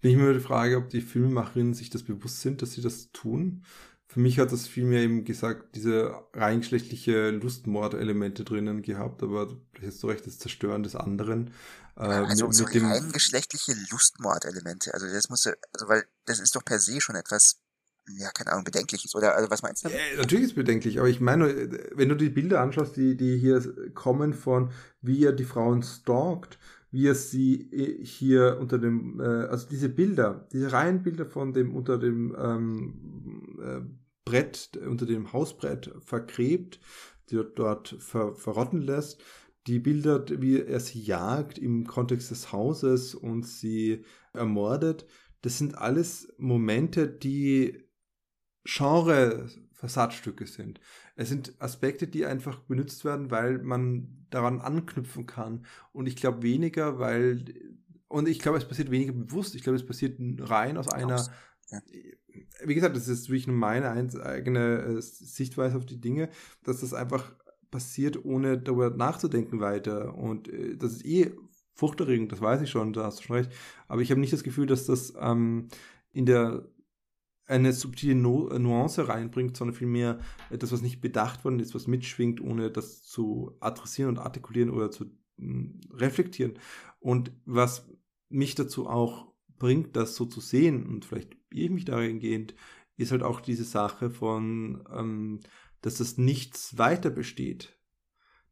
bin 0.00 0.10
ich 0.10 0.16
mir 0.16 0.32
die 0.32 0.40
Frage, 0.40 0.78
ob 0.78 0.88
die 0.88 1.02
Filmemacherinnen 1.02 1.74
sich 1.74 1.90
das 1.90 2.02
bewusst 2.02 2.40
sind, 2.40 2.62
dass 2.62 2.72
sie 2.72 2.82
das 2.82 3.10
tun 3.12 3.64
für 4.08 4.20
mich 4.20 4.38
hat 4.38 4.52
das 4.52 4.66
vielmehr 4.66 5.02
eben 5.02 5.24
gesagt, 5.24 5.76
diese 5.76 6.14
rein 6.32 6.60
geschlechtliche 6.60 7.30
Lustmordelemente 7.30 8.42
drinnen 8.42 8.80
gehabt, 8.80 9.22
aber 9.22 9.48
vielleicht 9.72 9.92
hast 9.92 10.02
du 10.02 10.06
recht, 10.08 10.26
das 10.26 10.38
Zerstören 10.38 10.82
des 10.82 10.96
anderen. 10.96 11.52
Äh, 11.96 12.04
also 12.04 12.46
mit, 12.46 12.54
so 12.54 12.64
mit 12.64 12.82
rein 12.82 13.12
geschlechtliche 13.12 13.74
Lustmordelemente, 13.90 14.94
also 14.94 15.06
das 15.06 15.28
muss 15.28 15.46
also 15.46 15.88
weil 15.88 16.04
das 16.24 16.40
ist 16.40 16.56
doch 16.56 16.64
per 16.64 16.78
se 16.78 17.00
schon 17.00 17.16
etwas 17.16 17.60
ja, 18.16 18.30
keine 18.30 18.52
Ahnung, 18.52 18.64
bedenkliches, 18.64 19.14
oder 19.14 19.34
also 19.36 19.50
was 19.50 19.60
meinst 19.60 19.84
du? 19.84 19.90
Ja, 19.90 19.98
natürlich 20.16 20.46
ist 20.46 20.54
bedenklich, 20.54 20.98
aber 20.98 21.08
ich 21.08 21.20
meine, 21.20 21.70
wenn 21.92 22.08
du 22.08 22.14
die 22.14 22.30
Bilder 22.30 22.62
anschaust, 22.62 22.96
die, 22.96 23.18
die 23.18 23.36
hier 23.36 23.92
kommen 23.94 24.32
von, 24.32 24.72
wie 25.02 25.24
er 25.24 25.32
die 25.32 25.44
Frauen 25.44 25.82
stalkt, 25.82 26.58
wie 26.90 27.06
er 27.06 27.14
sie 27.14 27.70
äh, 27.72 28.04
hier 28.04 28.58
unter 28.60 28.78
dem, 28.78 29.20
äh, 29.20 29.24
also 29.24 29.68
diese 29.68 29.88
Bilder, 29.88 30.46
diese 30.52 30.72
Reihenbilder 30.72 31.26
von 31.26 31.52
dem 31.52 31.74
unter 31.74 31.98
dem 31.98 32.36
ähm, 32.38 33.58
äh, 33.62 33.80
Brett, 34.24 34.76
unter 34.76 35.06
dem 35.06 35.32
Hausbrett 35.32 35.92
vergräbt, 36.00 36.80
die 37.30 37.40
dort 37.54 37.96
ver 37.98 38.34
verrotten 38.34 38.82
lässt. 38.82 39.22
Die 39.66 39.78
Bilder, 39.78 40.24
wie 40.40 40.62
er 40.62 40.80
sie 40.80 41.00
jagt 41.00 41.58
im 41.58 41.86
Kontext 41.86 42.30
des 42.30 42.52
Hauses 42.52 43.14
und 43.14 43.46
sie 43.46 44.04
ermordet, 44.32 45.06
das 45.42 45.58
sind 45.58 45.76
alles 45.76 46.32
Momente, 46.38 47.08
die 47.08 47.84
Genre-Versatzstücke 49.78 50.46
sind. 50.46 50.80
Es 51.16 51.28
sind 51.28 51.54
Aspekte, 51.60 52.06
die 52.06 52.26
einfach 52.26 52.60
benutzt 52.60 53.04
werden, 53.04 53.30
weil 53.30 53.58
man 53.58 54.26
daran 54.30 54.60
anknüpfen 54.60 55.26
kann. 55.26 55.64
Und 55.92 56.06
ich 56.06 56.16
glaube 56.16 56.42
weniger, 56.42 56.98
weil, 56.98 57.44
und 58.08 58.28
ich 58.28 58.40
glaube, 58.40 58.58
es 58.58 58.66
passiert 58.66 58.90
weniger 58.90 59.12
bewusst. 59.12 59.54
Ich 59.54 59.62
glaube, 59.62 59.76
es 59.76 59.86
passiert 59.86 60.18
rein 60.40 60.76
aus 60.76 60.88
einer, 60.88 61.24
ja. 61.70 61.80
wie 62.64 62.74
gesagt, 62.74 62.96
das 62.96 63.08
ist 63.08 63.28
wirklich 63.28 63.46
nur 63.46 63.56
meine 63.56 63.90
eigene 63.90 64.82
äh, 64.82 65.00
Sichtweise 65.00 65.76
auf 65.76 65.86
die 65.86 66.00
Dinge, 66.00 66.28
dass 66.64 66.80
das 66.80 66.94
einfach 66.94 67.32
passiert, 67.70 68.24
ohne 68.24 68.58
darüber 68.58 68.90
nachzudenken 68.90 69.60
weiter. 69.60 70.14
Und 70.14 70.48
äh, 70.48 70.76
das 70.76 70.92
ist 70.92 71.04
eh 71.04 71.32
furchterregend, 71.74 72.32
das 72.32 72.40
weiß 72.40 72.62
ich 72.62 72.70
schon, 72.70 72.92
da 72.92 73.04
hast 73.04 73.20
du 73.20 73.24
schon 73.24 73.36
recht. 73.36 73.52
Aber 73.86 74.00
ich 74.00 74.10
habe 74.10 74.20
nicht 74.20 74.32
das 74.32 74.42
Gefühl, 74.42 74.66
dass 74.66 74.86
das 74.86 75.14
ähm, 75.20 75.68
in 76.12 76.26
der 76.26 76.66
eine 77.48 77.72
subtile 77.72 78.14
no 78.14 78.48
äh, 78.50 78.58
Nuance 78.58 79.08
reinbringt, 79.08 79.56
sondern 79.56 79.74
vielmehr 79.74 80.20
etwas, 80.50 80.70
was 80.70 80.82
nicht 80.82 81.00
bedacht 81.00 81.44
worden 81.44 81.60
ist, 81.60 81.74
was 81.74 81.86
mitschwingt, 81.86 82.40
ohne 82.40 82.70
das 82.70 83.02
zu 83.02 83.56
adressieren 83.60 84.10
und 84.10 84.18
artikulieren 84.18 84.70
oder 84.70 84.90
zu 84.90 85.06
mh, 85.38 85.70
reflektieren. 85.94 86.58
Und 87.00 87.32
was 87.46 87.90
mich 88.28 88.54
dazu 88.54 88.86
auch 88.86 89.32
bringt, 89.58 89.96
das 89.96 90.14
so 90.14 90.26
zu 90.26 90.40
sehen 90.40 90.86
und 90.86 91.04
vielleicht 91.04 91.36
ich 91.50 91.70
mich 91.70 91.86
dahingehend, 91.86 92.54
ist 92.96 93.12
halt 93.12 93.22
auch 93.22 93.40
diese 93.40 93.64
Sache 93.64 94.10
von, 94.10 94.84
ähm, 94.94 95.40
dass 95.80 95.96
das 95.96 96.18
nichts 96.18 96.76
weiter 96.76 97.10
besteht. 97.10 97.78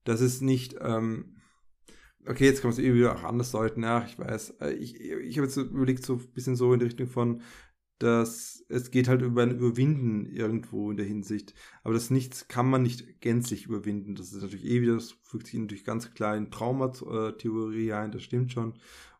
Dass 0.04 0.20
es 0.20 0.40
nicht, 0.40 0.76
ähm, 0.80 1.36
okay, 2.24 2.44
jetzt 2.44 2.62
kann 2.62 2.70
man 2.70 2.78
es 2.78 2.84
irgendwie 2.84 3.06
auch 3.06 3.24
anders 3.24 3.50
deuten, 3.50 3.82
ja, 3.82 4.04
ich 4.04 4.18
weiß. 4.18 4.50
Äh, 4.60 4.72
ich, 4.74 4.98
ich 5.00 5.36
habe 5.36 5.46
jetzt 5.46 5.56
überlegt, 5.56 6.04
so 6.04 6.14
ein 6.14 6.32
bisschen 6.32 6.56
so 6.56 6.72
in 6.72 6.78
die 6.78 6.86
Richtung 6.86 7.08
von, 7.08 7.42
dass 7.98 8.64
es 8.68 8.90
geht 8.90 9.08
halt 9.08 9.22
über 9.22 9.42
ein 9.42 9.56
Überwinden 9.56 10.26
irgendwo 10.26 10.90
in 10.90 10.96
der 10.96 11.06
Hinsicht. 11.06 11.54
Aber 11.82 11.94
das 11.94 12.10
Nichts 12.10 12.48
kann 12.48 12.68
man 12.68 12.82
nicht 12.82 13.20
gänzlich 13.20 13.66
überwinden. 13.66 14.14
Das 14.14 14.32
ist 14.32 14.42
natürlich 14.42 14.66
eh 14.66 14.82
wieder, 14.82 14.94
das 14.94 15.12
fügt 15.22 15.46
sich 15.46 15.58
natürlich 15.58 15.84
ganz 15.84 16.12
klar 16.12 16.36
in 16.36 16.50
Traumatheorie 16.50 17.92
ein, 17.92 18.12
das 18.12 18.22
stimmt 18.22 18.52
schon. 18.52 18.74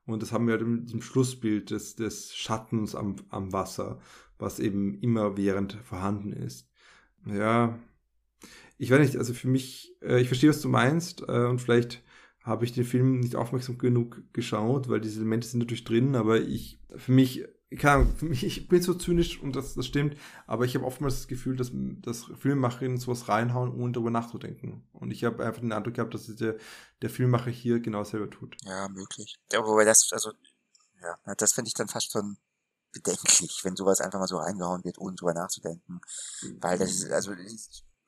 Und 0.05 0.23
das 0.23 0.33
haben 0.33 0.47
wir 0.47 0.53
halt 0.53 0.63
in 0.63 0.85
diesem 0.85 1.03
Schlussbild 1.03 1.71
des, 1.71 1.97
des 1.97 2.35
Schattens 2.35 2.95
am, 2.95 3.17
am 3.29 3.53
Wasser, 3.53 3.99
was 4.39 4.61
eben 4.61 5.01
immer 5.01 5.37
während 5.37 5.75
vorhanden 5.75 6.33
ist. 6.33 6.69
Ja, 7.27 7.79
ich 8.79 8.91
weiß 8.91 9.01
nicht, 9.01 9.17
also 9.17 9.35
für 9.35 9.49
mich, 9.49 9.97
äh, 10.03 10.21
ich 10.21 10.29
verstehe, 10.29 10.51
was 10.51 10.61
du 10.61 10.69
meinst, 10.69 11.23
äh, 11.29 11.47
und 11.47 11.61
vielleicht 11.61 12.05
habe 12.43 12.65
ich 12.65 12.73
den 12.73 12.85
Film 12.85 13.19
nicht 13.19 13.35
aufmerksam 13.35 13.79
genug 13.79 14.23
geschaut, 14.33 14.89
weil 14.89 15.01
diese 15.01 15.19
Elemente 15.19 15.49
sind 15.49 15.59
natürlich 15.59 15.85
drin, 15.85 16.15
aber 16.15 16.41
ich, 16.41 16.79
für 16.95 17.13
mich 17.13 17.45
keine 17.75 17.95
Ahnung, 18.03 18.17
für 18.17 18.27
mich, 18.27 18.45
ich 18.45 18.69
bin 18.69 18.81
so 18.81 18.95
zynisch 18.95 19.41
und 19.43 19.57
das, 19.57 19.75
das 19.75 19.87
stimmt, 19.87 20.17
aber 20.47 20.65
ich 20.65 20.77
habe 20.77 20.85
oftmals 20.85 21.17
das 21.17 21.29
Gefühl, 21.29 21.57
dass, 21.57 21.71
dass 21.73 22.25
Filmemacherinnen 22.39 22.99
sowas 22.99 23.29
reinhauen, 23.29 23.75
ohne 23.75 23.93
darüber 23.93 24.11
nachzudenken. 24.11 24.89
Und 24.93 25.11
ich 25.11 25.25
habe 25.25 25.45
einfach 25.45 25.61
den 25.61 25.73
Eindruck 25.73 25.95
gehabt, 25.95 26.15
dass 26.15 26.27
der, 26.37 26.57
der 27.03 27.11
Filmemacher 27.11 27.51
hier 27.51 27.81
genau 27.81 28.05
selber 28.05 28.31
tut. 28.31 28.57
Ja, 28.63 28.89
möglich. 28.89 29.41
Ja, 29.51 29.67
wobei 29.67 29.85
das, 29.85 30.13
also, 30.13 30.33
ja, 31.03 31.35
das 31.35 31.55
finde 31.55 31.69
ich 31.69 31.75
dann 31.75 31.89
fast 31.89 32.13
schon 32.13 32.37
bedenklich, 32.93 33.61
wenn 33.65 33.75
sowas 33.75 34.01
einfach 34.01 34.21
mal 34.21 34.29
so 34.29 34.39
reingehauen 34.39 34.85
wird, 34.85 34.99
ohne 34.99 35.17
drüber 35.17 35.35
nachzudenken. 35.35 36.01
Weil 36.61 36.79
das 36.79 36.91
ist, 36.91 37.11
also, 37.11 37.33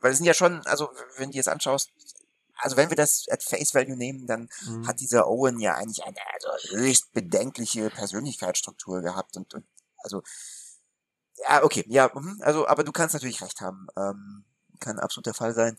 weil 0.00 0.12
es 0.12 0.18
sind 0.18 0.26
ja 0.26 0.34
schon, 0.34 0.60
also, 0.66 0.88
wenn 1.16 1.32
du 1.32 1.36
jetzt 1.36 1.48
anschaust, 1.48 1.90
also 2.58 2.76
wenn 2.76 2.90
wir 2.90 2.96
das 2.96 3.26
at 3.30 3.42
Face 3.42 3.74
Value 3.74 3.96
nehmen, 3.96 4.26
dann 4.26 4.48
mhm. 4.66 4.86
hat 4.86 5.00
dieser 5.00 5.28
Owen 5.28 5.60
ja 5.60 5.74
eigentlich 5.74 6.04
eine 6.04 6.16
also 6.34 6.76
höchst 6.76 7.12
bedenkliche 7.12 7.90
Persönlichkeitsstruktur 7.90 9.00
gehabt 9.00 9.36
und, 9.36 9.54
und 9.54 9.64
also 9.98 10.22
ja, 11.48 11.62
okay, 11.62 11.84
ja, 11.88 12.10
mhm, 12.14 12.40
also, 12.42 12.66
aber 12.66 12.84
du 12.84 12.92
kannst 12.92 13.14
natürlich 13.14 13.42
recht 13.42 13.60
haben. 13.60 13.86
Ähm, 13.96 14.44
kann 14.80 14.98
absolut 14.98 15.26
der 15.26 15.34
Fall 15.34 15.54
sein. 15.54 15.76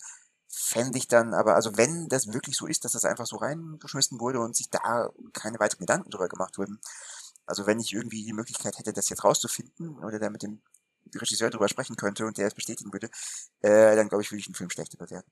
fände 0.48 0.98
ich 0.98 1.08
dann 1.08 1.34
aber, 1.34 1.56
also 1.56 1.78
wenn 1.78 2.10
das 2.10 2.34
wirklich 2.34 2.58
so 2.58 2.66
ist, 2.66 2.84
dass 2.86 2.94
das 2.94 3.06
einfach 3.06 3.28
so 3.28 3.38
reingeschmissen 3.38 4.20
wurde 4.20 4.40
und 4.40 4.56
sich 4.56 4.70
da 4.70 5.10
keine 5.34 5.60
weiteren 5.60 5.82
Gedanken 5.82 6.10
drüber 6.10 6.28
gemacht 6.28 6.58
wurden, 6.58 6.80
also 7.46 7.68
wenn 7.68 7.80
ich 7.80 7.94
irgendwie 7.94 8.26
die 8.26 8.34
Möglichkeit 8.34 8.78
hätte, 8.78 8.94
das 8.94 9.10
jetzt 9.10 9.24
rauszufinden 9.24 10.00
oder 10.00 10.20
da 10.20 10.30
mit 10.30 10.44
dem 10.44 10.62
Regisseur 11.16 11.50
drüber 11.50 11.70
sprechen 11.70 11.96
könnte 11.96 12.26
und 12.26 12.38
der 12.38 12.48
es 12.48 12.56
bestätigen 12.56 12.94
würde, 12.94 13.10
äh, 13.62 13.96
dann 13.96 14.10
glaube 14.10 14.24
ich, 14.24 14.32
würde 14.32 14.40
ich 14.40 14.46
den 14.48 14.56
Film 14.56 14.70
schlechter 14.70 14.98
bewerten. 14.98 15.32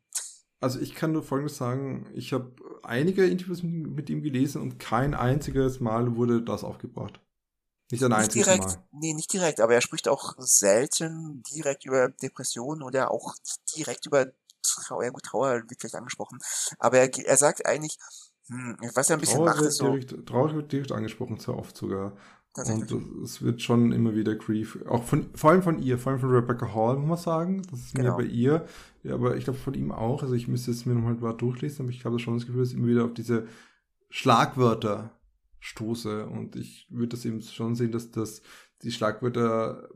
Also 0.59 0.79
ich 0.79 0.95
kann 0.95 1.11
nur 1.11 1.23
Folgendes 1.23 1.57
sagen, 1.57 2.07
ich 2.13 2.33
habe 2.33 2.51
einige 2.83 3.25
Interviews 3.25 3.61
mit 3.63 4.09
ihm 4.09 4.21
gelesen 4.23 4.61
und 4.61 4.79
kein 4.79 5.13
einziges 5.13 5.79
Mal 5.79 6.15
wurde 6.15 6.41
das 6.41 6.63
aufgebracht. 6.63 7.19
Nicht 7.91 8.03
ein 8.03 8.11
einziges 8.11 8.45
direkt, 8.45 8.65
Mal. 8.65 8.83
Nee, 8.91 9.13
nicht 9.13 9.31
direkt, 9.31 9.61
aber 9.61 9.75
er 9.75 9.81
spricht 9.81 10.07
auch 10.07 10.35
selten 10.39 11.43
direkt 11.43 11.85
über 11.85 12.09
Depressionen 12.09 12.81
oder 12.81 13.11
auch 13.11 13.35
direkt 13.75 14.07
über 14.07 14.27
Trauer. 14.63 15.03
Ja 15.03 15.09
gut, 15.11 15.23
Trauer 15.23 15.63
wird 15.67 15.79
vielleicht 15.79 15.95
angesprochen, 15.95 16.39
aber 16.79 16.97
er, 16.97 17.25
er 17.25 17.37
sagt 17.37 17.65
eigentlich, 17.65 17.97
hm, 18.47 18.77
was 18.93 19.09
er 19.09 19.17
ein 19.17 19.19
bisschen 19.19 19.37
Trauer 19.37 19.45
macht, 19.45 19.59
wird 19.59 19.69
ist 19.69 19.77
so... 19.77 19.95
Direkt, 19.95 20.27
Trauer 20.27 20.53
wird 20.55 20.71
direkt 20.71 20.91
angesprochen, 20.91 21.39
sehr 21.39 21.55
oft 21.55 21.77
sogar. 21.77 22.17
Und 22.57 23.23
es 23.23 23.41
wird 23.41 23.61
schon 23.61 23.91
immer 23.91 24.15
wieder 24.15 24.35
Grief, 24.35 24.79
auch 24.87 25.03
von, 25.03 25.27
vor 25.35 25.51
allem 25.51 25.61
von 25.61 25.81
ihr, 25.81 25.99
vor 25.99 26.11
allem 26.11 26.21
von 26.21 26.31
Rebecca 26.31 26.73
Hall, 26.73 26.97
muss 26.97 27.07
man 27.07 27.17
sagen. 27.17 27.61
Das 27.69 27.79
ist 27.79 27.95
genau. 27.95 28.17
mehr 28.17 28.25
bei 28.25 28.31
ihr. 28.31 28.65
Ja, 29.03 29.13
aber 29.13 29.37
ich 29.37 29.43
glaube 29.43 29.59
von 29.59 29.75
ihm 29.75 29.91
auch. 29.91 30.23
Also 30.23 30.33
ich 30.33 30.47
müsste 30.47 30.71
es 30.71 30.85
mir 30.85 30.95
nochmal 30.95 31.13
mal 31.15 31.33
durchlesen, 31.33 31.85
aber 31.85 31.91
ich 31.91 32.03
habe 32.03 32.17
schon 32.17 32.35
das 32.35 32.47
Gefühl, 32.47 32.61
dass 32.61 32.71
ich 32.71 32.77
immer 32.77 32.87
wieder 32.87 33.05
auf 33.05 33.13
diese 33.13 33.47
Schlagwörter 34.09 35.11
stoße. 35.59 36.25
Und 36.25 36.55
ich 36.55 36.87
würde 36.89 37.09
das 37.09 37.25
eben 37.25 37.41
schon 37.41 37.75
sehen, 37.75 37.91
dass 37.91 38.09
das 38.11 38.41
die 38.81 38.91
Schlagwörter 38.91 39.89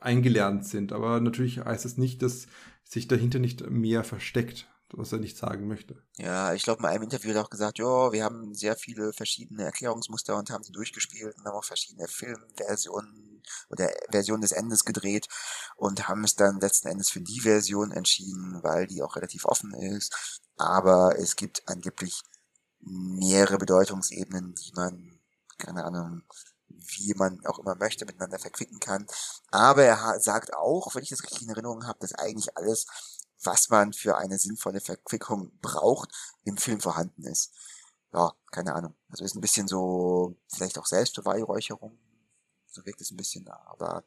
eingelernt 0.00 0.64
sind. 0.64 0.92
Aber 0.92 1.20
natürlich 1.20 1.58
heißt 1.58 1.84
es 1.84 1.92
das 1.92 1.98
nicht, 1.98 2.22
dass 2.22 2.46
sich 2.84 3.06
dahinter 3.06 3.38
nicht 3.38 3.68
mehr 3.70 4.02
versteckt 4.02 4.68
was 4.92 5.12
er 5.12 5.18
nicht 5.18 5.36
sagen 5.36 5.66
möchte. 5.66 5.96
Ja, 6.16 6.52
ich 6.54 6.62
glaube, 6.62 6.80
in 6.80 6.86
einem 6.86 7.02
Interview 7.04 7.30
hat 7.30 7.36
er 7.36 7.44
auch 7.44 7.50
gesagt, 7.50 7.78
ja, 7.78 8.12
wir 8.12 8.24
haben 8.24 8.54
sehr 8.54 8.76
viele 8.76 9.12
verschiedene 9.12 9.64
Erklärungsmuster 9.64 10.36
und 10.36 10.50
haben 10.50 10.64
die 10.64 10.72
durchgespielt 10.72 11.36
und 11.36 11.44
haben 11.44 11.56
auch 11.56 11.64
verschiedene 11.64 12.08
Filmversionen 12.08 13.42
oder 13.70 13.90
Versionen 14.10 14.42
des 14.42 14.52
Endes 14.52 14.84
gedreht 14.84 15.28
und 15.76 16.08
haben 16.08 16.24
es 16.24 16.36
dann 16.36 16.60
letzten 16.60 16.88
Endes 16.88 17.10
für 17.10 17.20
die 17.20 17.40
Version 17.40 17.90
entschieden, 17.90 18.62
weil 18.62 18.86
die 18.86 19.02
auch 19.02 19.16
relativ 19.16 19.44
offen 19.44 19.74
ist. 19.74 20.40
Aber 20.56 21.18
es 21.18 21.36
gibt 21.36 21.68
angeblich 21.68 22.22
mehrere 22.80 23.58
Bedeutungsebenen, 23.58 24.54
die 24.54 24.72
man, 24.74 25.18
keine 25.58 25.84
Ahnung, 25.84 26.22
wie 26.68 27.14
man 27.14 27.44
auch 27.46 27.58
immer 27.58 27.74
möchte, 27.76 28.04
miteinander 28.04 28.38
verquicken 28.38 28.80
kann. 28.80 29.06
Aber 29.50 29.84
er 29.84 30.20
sagt 30.20 30.54
auch, 30.54 30.94
wenn 30.94 31.02
ich 31.02 31.10
das 31.10 31.22
richtig 31.22 31.42
in 31.42 31.50
Erinnerung 31.50 31.86
habe, 31.86 31.98
dass 32.00 32.14
eigentlich 32.14 32.56
alles 32.56 32.86
was 33.44 33.68
man 33.68 33.92
für 33.92 34.16
eine 34.16 34.38
sinnvolle 34.38 34.80
Verquickung 34.80 35.56
braucht, 35.60 36.10
im 36.44 36.56
Film 36.56 36.80
vorhanden 36.80 37.24
ist. 37.24 37.52
Ja, 38.12 38.32
keine 38.50 38.74
Ahnung. 38.74 38.94
Also 39.08 39.24
ist 39.24 39.34
ein 39.34 39.40
bisschen 39.40 39.68
so, 39.68 40.36
vielleicht 40.54 40.78
auch 40.78 40.86
Selbstbeweihräucherung. 40.86 41.98
So 42.66 42.84
wirkt 42.84 43.00
es 43.00 43.10
ein 43.10 43.16
bisschen, 43.16 43.48
aber 43.48 44.04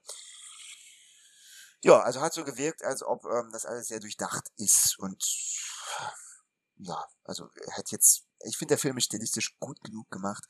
ja, 1.81 2.01
also 2.01 2.19
hat 2.19 2.33
so 2.33 2.43
gewirkt, 2.43 2.83
als 2.83 3.03
ob 3.03 3.25
ähm, 3.25 3.49
das 3.51 3.65
alles 3.65 3.89
sehr 3.89 3.99
durchdacht 3.99 4.49
ist 4.57 4.97
und 4.97 5.23
ja, 6.77 7.05
also 7.23 7.49
er 7.63 7.77
hat 7.77 7.91
jetzt, 7.91 8.23
ich 8.43 8.57
finde 8.57 8.71
der 8.71 8.79
Film 8.79 8.97
ist 8.97 9.05
stilistisch 9.05 9.55
gut 9.59 9.79
genug 9.83 10.09
gemacht, 10.09 10.43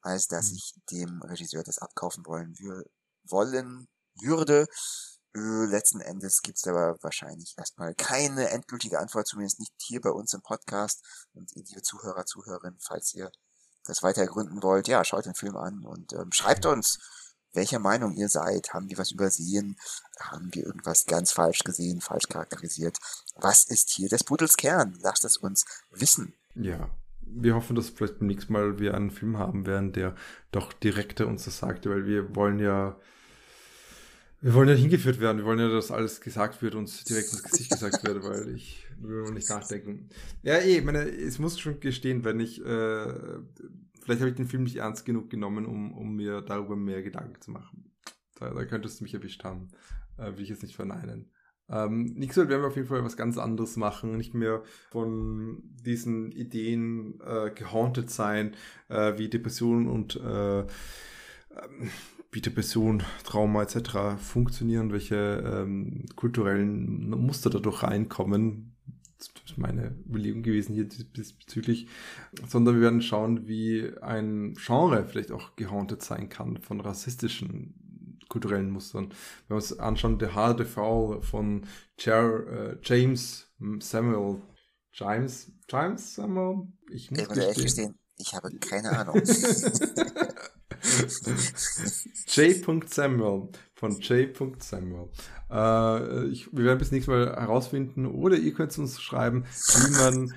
als 0.00 0.28
dass 0.28 0.48
mhm. 0.48 0.56
ich 0.56 0.74
dem 0.90 1.22
Regisseur 1.22 1.62
das 1.62 1.78
abkaufen 1.78 2.24
wollen, 2.24 2.54
wollen 3.24 3.88
würde. 4.14 4.66
Äh, 5.38 5.66
letzten 5.66 6.00
Endes 6.00 6.42
gibt 6.42 6.58
es 6.58 6.66
aber 6.66 6.96
wahrscheinlich 7.02 7.54
erstmal 7.56 7.94
keine 7.94 8.50
endgültige 8.50 8.98
Antwort, 8.98 9.26
zumindest 9.26 9.60
nicht 9.60 9.72
hier 9.78 10.00
bei 10.00 10.10
uns 10.10 10.34
im 10.34 10.42
Podcast. 10.42 11.04
Und 11.32 11.54
liebe 11.54 11.82
Zuhörer, 11.82 12.24
Zuhörerinnen, 12.26 12.78
falls 12.80 13.14
ihr 13.14 13.30
das 13.84 14.02
weiter 14.02 14.22
ergründen 14.22 14.62
wollt, 14.62 14.88
ja, 14.88 15.04
schaut 15.04 15.26
den 15.26 15.34
Film 15.34 15.56
an 15.56 15.84
und 15.84 16.12
ähm, 16.12 16.32
schreibt 16.32 16.66
uns, 16.66 16.98
welcher 17.54 17.78
Meinung 17.78 18.12
ihr 18.14 18.28
seid. 18.28 18.74
Haben 18.74 18.88
wir 18.88 18.98
was 18.98 19.12
übersehen? 19.12 19.76
Haben 20.20 20.52
wir 20.52 20.66
irgendwas 20.66 21.06
ganz 21.06 21.32
falsch 21.32 21.60
gesehen, 21.60 22.00
falsch 22.00 22.28
charakterisiert? 22.28 22.98
Was 23.36 23.64
ist 23.64 23.90
hier 23.90 24.08
des 24.08 24.24
Pudels 24.24 24.56
Kern? 24.56 24.98
Lasst 25.00 25.24
es 25.24 25.38
uns 25.38 25.64
wissen. 25.90 26.34
Ja, 26.54 26.90
wir 27.20 27.54
hoffen, 27.54 27.76
dass 27.76 27.88
vielleicht 27.88 28.18
beim 28.18 28.28
nächsten 28.28 28.52
Mal 28.52 28.78
wir 28.78 28.94
einen 28.94 29.10
Film 29.10 29.38
haben 29.38 29.66
werden, 29.66 29.92
der 29.92 30.14
doch 30.50 30.72
direkter 30.72 31.26
uns 31.26 31.44
das 31.44 31.58
sagt, 31.58 31.86
weil 31.86 32.04
wir 32.04 32.34
wollen 32.34 32.58
ja 32.58 32.96
wir 34.40 34.54
wollen 34.54 34.68
ja 34.68 34.74
hingeführt 34.74 35.20
werden. 35.20 35.38
Wir 35.38 35.44
wollen 35.44 35.58
ja, 35.58 35.68
dass 35.68 35.90
alles 35.90 36.20
gesagt 36.20 36.62
wird, 36.62 36.74
und 36.74 37.08
direkt 37.08 37.32
ins 37.32 37.42
Gesicht 37.42 37.70
gesagt 37.70 38.06
wird, 38.06 38.22
weil 38.22 38.54
ich 38.54 38.86
will 39.00 39.30
nicht 39.32 39.48
nachdenken. 39.48 40.08
Ja, 40.42 40.58
eh, 40.58 40.80
meine, 40.80 41.08
es 41.08 41.38
muss 41.38 41.58
schon 41.58 41.80
gestehen, 41.80 42.24
wenn 42.24 42.40
ich, 42.40 42.60
äh, 42.64 43.12
vielleicht 44.00 44.20
habe 44.20 44.30
ich 44.30 44.36
den 44.36 44.46
Film 44.46 44.64
nicht 44.64 44.76
ernst 44.76 45.04
genug 45.04 45.30
genommen, 45.30 45.66
um, 45.66 45.92
um 45.92 46.14
mir 46.14 46.42
darüber 46.42 46.76
mehr 46.76 47.02
Gedanken 47.02 47.40
zu 47.40 47.50
machen. 47.50 47.92
Da, 48.36 48.50
da 48.50 48.64
könntest 48.64 49.00
du 49.00 49.04
mich 49.04 49.14
erwischt 49.14 49.44
haben. 49.44 49.68
Äh, 50.16 50.36
will 50.36 50.42
ich 50.42 50.48
jetzt 50.50 50.62
nicht 50.62 50.76
verneinen. 50.76 51.30
Ähm, 51.70 52.14
Mal 52.18 52.48
werden 52.48 52.62
wir 52.62 52.68
auf 52.68 52.76
jeden 52.76 52.88
Fall 52.88 53.04
was 53.04 53.16
ganz 53.16 53.36
anderes 53.36 53.76
machen, 53.76 54.16
nicht 54.16 54.34
mehr 54.34 54.62
von 54.90 55.62
diesen 55.84 56.32
Ideen 56.32 57.20
äh, 57.20 57.50
gehaunted 57.50 58.10
sein, 58.10 58.56
äh, 58.88 59.18
wie 59.18 59.28
Depressionen 59.28 59.86
und 59.86 60.16
äh, 60.16 60.60
ähm, 60.60 60.66
wie 62.30 62.40
Depression, 62.40 63.02
Trauma 63.24 63.62
etc. 63.62 64.18
funktionieren, 64.18 64.92
welche 64.92 65.16
ähm, 65.16 66.06
kulturellen 66.14 67.08
Muster 67.10 67.50
dadurch 67.50 67.82
reinkommen. 67.82 68.76
Das 69.16 69.30
ist 69.46 69.58
meine 69.58 69.96
Überlegung 70.06 70.42
gewesen 70.42 70.74
hier 70.74 70.84
diesbezüglich. 70.84 71.88
Sondern 72.46 72.76
wir 72.76 72.82
werden 72.82 73.02
schauen, 73.02 73.48
wie 73.48 73.90
ein 74.00 74.54
Genre 74.54 75.04
vielleicht 75.06 75.32
auch 75.32 75.56
gehauntet 75.56 76.02
sein 76.02 76.28
kann 76.28 76.58
von 76.58 76.80
rassistischen 76.80 77.74
kulturellen 78.28 78.70
Mustern. 78.70 79.08
Wenn 79.08 79.48
wir 79.48 79.56
uns 79.56 79.78
anschauen, 79.78 80.18
der 80.18 80.34
harte 80.34 80.64
Fall 80.64 81.22
von 81.22 81.66
Cher, 81.96 82.46
äh, 82.46 82.76
James 82.82 83.50
Samuel. 83.80 84.42
James, 84.92 85.50
James 85.68 86.14
Samuel? 86.14 86.68
Ich 86.90 87.10
muss 87.10 87.20
ich 87.20 87.62
gestehen, 87.62 87.98
ich 88.16 88.34
habe 88.34 88.50
keine 88.58 88.90
Ahnung. 88.98 89.22
J. 92.26 92.88
Samuel 92.88 93.48
von 93.74 94.00
J. 94.00 94.62
Samuel. 94.62 95.08
Äh, 95.50 96.26
ich, 96.28 96.52
wir 96.52 96.64
werden 96.64 96.78
bis 96.78 96.90
nächstes 96.90 97.12
Mal 97.12 97.34
herausfinden 97.36 98.06
oder 98.06 98.36
ihr 98.36 98.52
könnt 98.52 98.76
uns 98.78 99.00
schreiben, 99.00 99.44
wie 99.44 99.90
man 99.92 100.34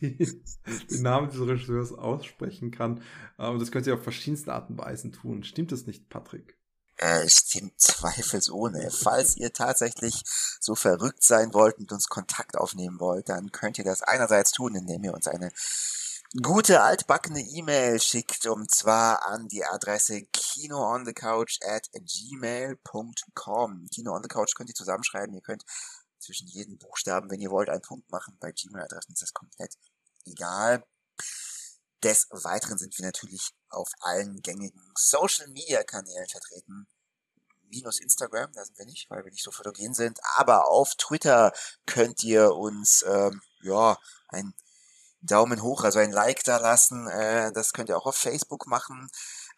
den 0.00 1.02
Namen 1.02 1.30
des 1.30 1.40
Regisseurs 1.40 1.92
aussprechen 1.92 2.70
kann. 2.70 3.02
Aber 3.36 3.58
das 3.58 3.70
könnt 3.70 3.86
ihr 3.86 3.94
auf 3.94 4.02
verschiedenste 4.02 4.52
Arten 4.52 4.74
und 4.74 4.78
Weisen 4.78 5.12
tun. 5.12 5.42
Stimmt 5.42 5.72
das 5.72 5.86
nicht, 5.86 6.08
Patrick? 6.08 6.56
Äh, 6.96 7.28
stimmt 7.28 7.80
zweifelsohne. 7.80 8.90
Falls 8.90 9.36
ihr 9.36 9.54
tatsächlich 9.54 10.22
so 10.60 10.74
verrückt 10.74 11.22
sein 11.22 11.54
wollt 11.54 11.78
und 11.78 11.90
uns 11.92 12.08
Kontakt 12.08 12.58
aufnehmen 12.58 13.00
wollt, 13.00 13.30
dann 13.30 13.52
könnt 13.52 13.78
ihr 13.78 13.84
das 13.84 14.02
einerseits 14.02 14.52
tun, 14.52 14.74
indem 14.74 15.04
ihr 15.04 15.14
uns 15.14 15.26
eine 15.26 15.50
gute 16.36 16.80
altbackene 16.80 17.40
E-Mail 17.40 18.00
schickt 18.00 18.46
und 18.46 18.70
zwar 18.70 19.26
an 19.26 19.48
die 19.48 19.64
Adresse 19.64 20.22
kinoonthecouch 20.32 21.58
at 21.62 21.88
gmail.com. 21.92 22.68
Kino 23.92 24.14
on 24.14 24.22
the 24.22 24.28
Couch 24.28 24.54
könnt 24.54 24.68
ihr 24.68 24.74
zusammenschreiben. 24.76 25.34
Ihr 25.34 25.40
könnt 25.40 25.64
zwischen 26.20 26.46
jedem 26.46 26.78
Buchstaben, 26.78 27.30
wenn 27.30 27.40
ihr 27.40 27.50
wollt, 27.50 27.68
einen 27.68 27.82
Punkt 27.82 28.08
machen. 28.12 28.36
Bei 28.38 28.52
Gmail-Adressen 28.52 29.12
ist 29.12 29.22
das 29.22 29.34
komplett 29.34 29.74
egal. 30.24 30.84
Des 32.04 32.28
Weiteren 32.30 32.78
sind 32.78 32.96
wir 32.96 33.06
natürlich 33.06 33.50
auf 33.68 33.88
allen 34.00 34.40
gängigen 34.40 34.92
Social 34.94 35.48
Media 35.48 35.82
Kanälen 35.82 36.28
vertreten. 36.28 36.86
Minus 37.62 38.00
Instagram, 38.00 38.52
da 38.52 38.64
sind 38.64 38.78
wir 38.78 38.86
nicht, 38.86 39.10
weil 39.10 39.24
wir 39.24 39.32
nicht 39.32 39.44
so 39.44 39.50
fotogen 39.50 39.94
sind. 39.94 40.18
Aber 40.36 40.68
auf 40.68 40.94
Twitter 40.94 41.52
könnt 41.86 42.22
ihr 42.22 42.54
uns, 42.54 43.04
ähm, 43.06 43.42
ja, 43.62 43.98
ein 44.28 44.54
Daumen 45.22 45.62
hoch, 45.62 45.84
also 45.84 45.98
ein 45.98 46.12
Like 46.12 46.44
da 46.44 46.58
lassen. 46.58 47.06
Äh, 47.08 47.52
das 47.52 47.72
könnt 47.72 47.88
ihr 47.88 47.96
auch 47.96 48.06
auf 48.06 48.16
Facebook 48.16 48.66
machen 48.66 49.08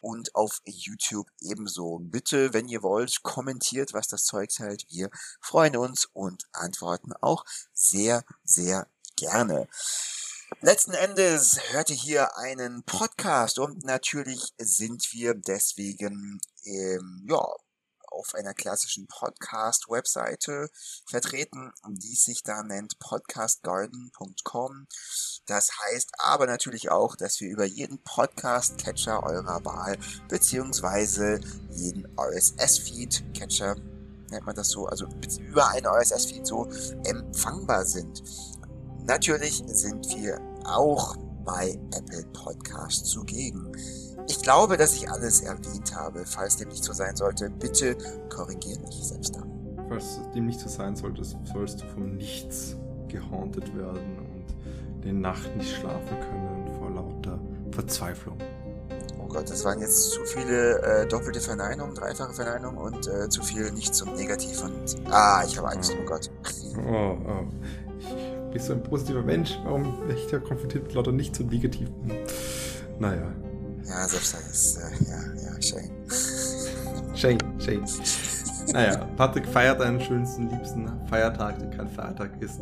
und 0.00 0.34
auf 0.34 0.60
YouTube 0.64 1.28
ebenso. 1.40 1.98
Bitte, 2.00 2.52
wenn 2.52 2.68
ihr 2.68 2.82
wollt, 2.82 3.22
kommentiert, 3.22 3.94
was 3.94 4.08
das 4.08 4.24
Zeug 4.24 4.50
hält. 4.58 4.84
Wir 4.90 5.10
freuen 5.40 5.76
uns 5.76 6.08
und 6.12 6.44
antworten 6.52 7.12
auch 7.20 7.44
sehr, 7.72 8.24
sehr 8.44 8.88
gerne. 9.16 9.68
Letzten 10.60 10.92
Endes 10.92 11.58
hört 11.70 11.90
ihr 11.90 11.96
hier 11.96 12.36
einen 12.36 12.82
Podcast 12.82 13.58
und 13.58 13.84
natürlich 13.84 14.52
sind 14.58 15.12
wir 15.12 15.34
deswegen 15.34 16.40
ähm, 16.64 17.26
ja 17.28 17.42
auf 18.12 18.34
einer 18.34 18.54
klassischen 18.54 19.06
Podcast-Webseite 19.06 20.68
vertreten, 21.06 21.72
die 21.88 22.14
sich 22.14 22.42
da 22.42 22.62
nennt 22.62 22.98
podcastgarden.com. 22.98 24.86
Das 25.46 25.70
heißt 25.84 26.12
aber 26.18 26.46
natürlich 26.46 26.90
auch, 26.90 27.16
dass 27.16 27.40
wir 27.40 27.48
über 27.50 27.64
jeden 27.64 28.02
Podcast-Catcher 28.02 29.22
eurer 29.22 29.64
Wahl 29.64 29.98
beziehungsweise 30.28 31.40
jeden 31.70 32.06
RSS-Feed-Catcher 32.18 33.76
nennt 34.30 34.46
man 34.46 34.56
das 34.56 34.68
so, 34.68 34.86
also 34.86 35.06
über 35.40 35.68
einen 35.68 35.86
RSS-Feed 35.86 36.46
so 36.46 36.68
empfangbar 37.04 37.84
sind. 37.84 38.22
Natürlich 39.04 39.62
sind 39.66 40.08
wir 40.16 40.40
auch 40.64 41.16
bei 41.44 41.78
Apple 41.92 42.24
Podcast 42.32 43.06
zugegen. 43.06 43.72
Ich 44.28 44.40
glaube, 44.42 44.76
dass 44.76 44.94
ich 44.94 45.10
alles 45.10 45.40
erwähnt 45.40 45.94
habe. 45.94 46.24
Falls 46.24 46.56
dem 46.56 46.68
nicht 46.68 46.84
so 46.84 46.92
sein 46.92 47.16
sollte, 47.16 47.50
bitte 47.50 47.96
korrigiere 48.28 48.80
mich 48.80 49.02
selbst 49.02 49.36
dann. 49.36 49.50
Falls 49.88 50.20
dem 50.34 50.46
nicht 50.46 50.60
so 50.60 50.68
sein 50.68 50.96
sollte, 50.96 51.22
sollst 51.24 51.82
du 51.82 51.86
vom 51.86 52.16
Nichts 52.16 52.76
gehauntet 53.08 53.76
werden 53.76 54.18
und 54.18 55.04
den 55.04 55.20
Nacht 55.20 55.54
nicht 55.56 55.76
schlafen 55.76 56.18
können 56.20 56.70
vor 56.78 56.90
lauter 56.90 57.38
Verzweiflung. 57.72 58.38
Oh 59.18 59.26
Gott, 59.26 59.50
das 59.50 59.64
waren 59.64 59.80
jetzt 59.80 60.10
zu 60.10 60.24
viele 60.24 60.80
äh, 60.82 61.06
doppelte 61.06 61.40
Verneinungen, 61.40 61.94
dreifache 61.94 62.32
Verneinungen 62.32 62.78
und 62.78 63.06
äh, 63.06 63.28
zu 63.28 63.42
viel 63.42 63.70
nicht 63.72 63.94
so 63.94 64.04
negativ 64.06 64.62
und 64.62 64.96
ah, 65.10 65.42
ich 65.46 65.56
habe 65.58 65.68
Angst, 65.68 65.94
oh 66.00 66.04
Gott. 66.06 66.30
Oh, 66.86 67.16
oh. 67.26 67.46
Ich 68.46 68.58
bin 68.58 68.62
so 68.62 68.72
ein 68.74 68.82
positiver 68.82 69.22
Mensch. 69.22 69.58
Warum 69.64 69.98
werde 70.06 70.20
ich 70.20 70.26
da 70.26 70.38
konfrontiert 70.38 70.84
mit 70.84 70.94
lauter 70.94 71.12
nicht 71.12 71.34
so 71.34 71.44
negativen? 71.44 71.94
Naja. 72.98 73.32
Ja, 73.86 74.08
selbst 74.08 74.34
das 74.34 74.50
ist, 74.50 74.78
äh, 74.78 74.90
ja, 75.08 75.20
ja, 75.42 75.52
Shane. 75.62 75.90
Shane, 77.14 77.38
Shane. 77.58 77.84
Naja, 78.72 79.06
Patrick 79.16 79.46
feiert 79.46 79.80
einen 79.80 80.00
schönsten, 80.00 80.48
liebsten 80.48 80.88
Feiertag, 81.08 81.58
der 81.58 81.70
kein 81.70 81.88
Feiertag 81.88 82.30
ist. 82.40 82.60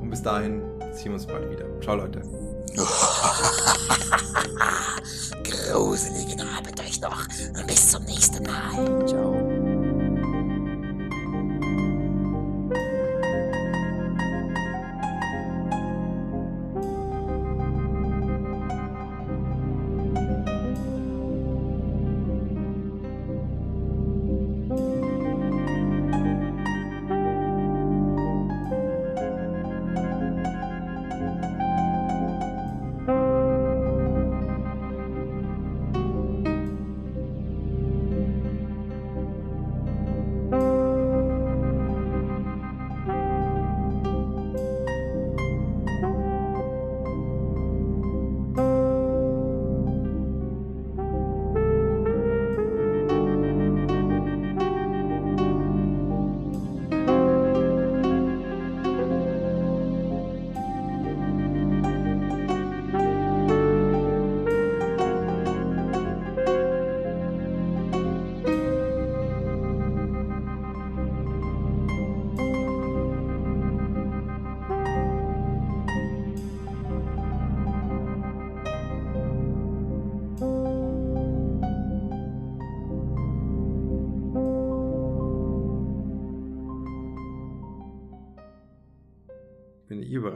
Und 0.00 0.10
bis 0.10 0.22
dahin 0.22 0.62
sehen 0.92 1.06
wir 1.06 1.14
uns 1.14 1.26
bald 1.26 1.50
wieder. 1.50 1.64
Ciao, 1.80 1.96
Leute. 1.96 2.22
Gruseligen 5.44 6.40
Abend 6.40 6.78
euch 6.80 7.00
noch. 7.00 7.26
Bis 7.66 7.90
zum 7.90 8.04
nächsten 8.04 8.44
Mal. 8.44 9.06
Ciao. 9.06 9.51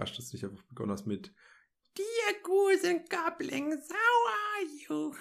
Überrascht, 0.07 0.18
dass 0.18 0.30
du 0.30 0.36
nicht 0.36 0.44
einfach 0.44 0.64
begonnen 0.64 0.92
hast 0.92 1.07
mit 1.07 1.32
Dear 1.96 2.42
Goose 2.42 2.88
and 2.88 3.11
Goblins, 3.11 3.88
how 3.90 4.28
are 4.28 4.64
you? 4.88 5.14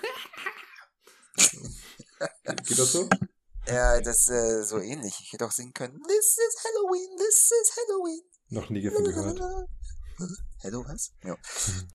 Geht 2.63 2.79
das 2.79 2.91
so? 2.91 3.09
Ja, 3.67 3.99
das 4.01 4.19
ist 4.19 4.29
äh, 4.29 4.63
so 4.63 4.79
ähnlich. 4.79 5.15
Ich 5.21 5.33
hätte 5.33 5.45
auch 5.45 5.51
singen 5.51 5.73
können. 5.73 5.99
This 6.07 6.38
is 6.38 6.63
Halloween, 6.63 7.17
this 7.17 7.51
is 7.51 7.75
Halloween. 7.75 8.21
Noch 8.49 8.69
nie 8.69 8.83
davon 8.83 9.05
gehört. 9.05 9.39
Hello, 10.61 10.86
was? 10.86 11.13
Ja. 11.23 11.36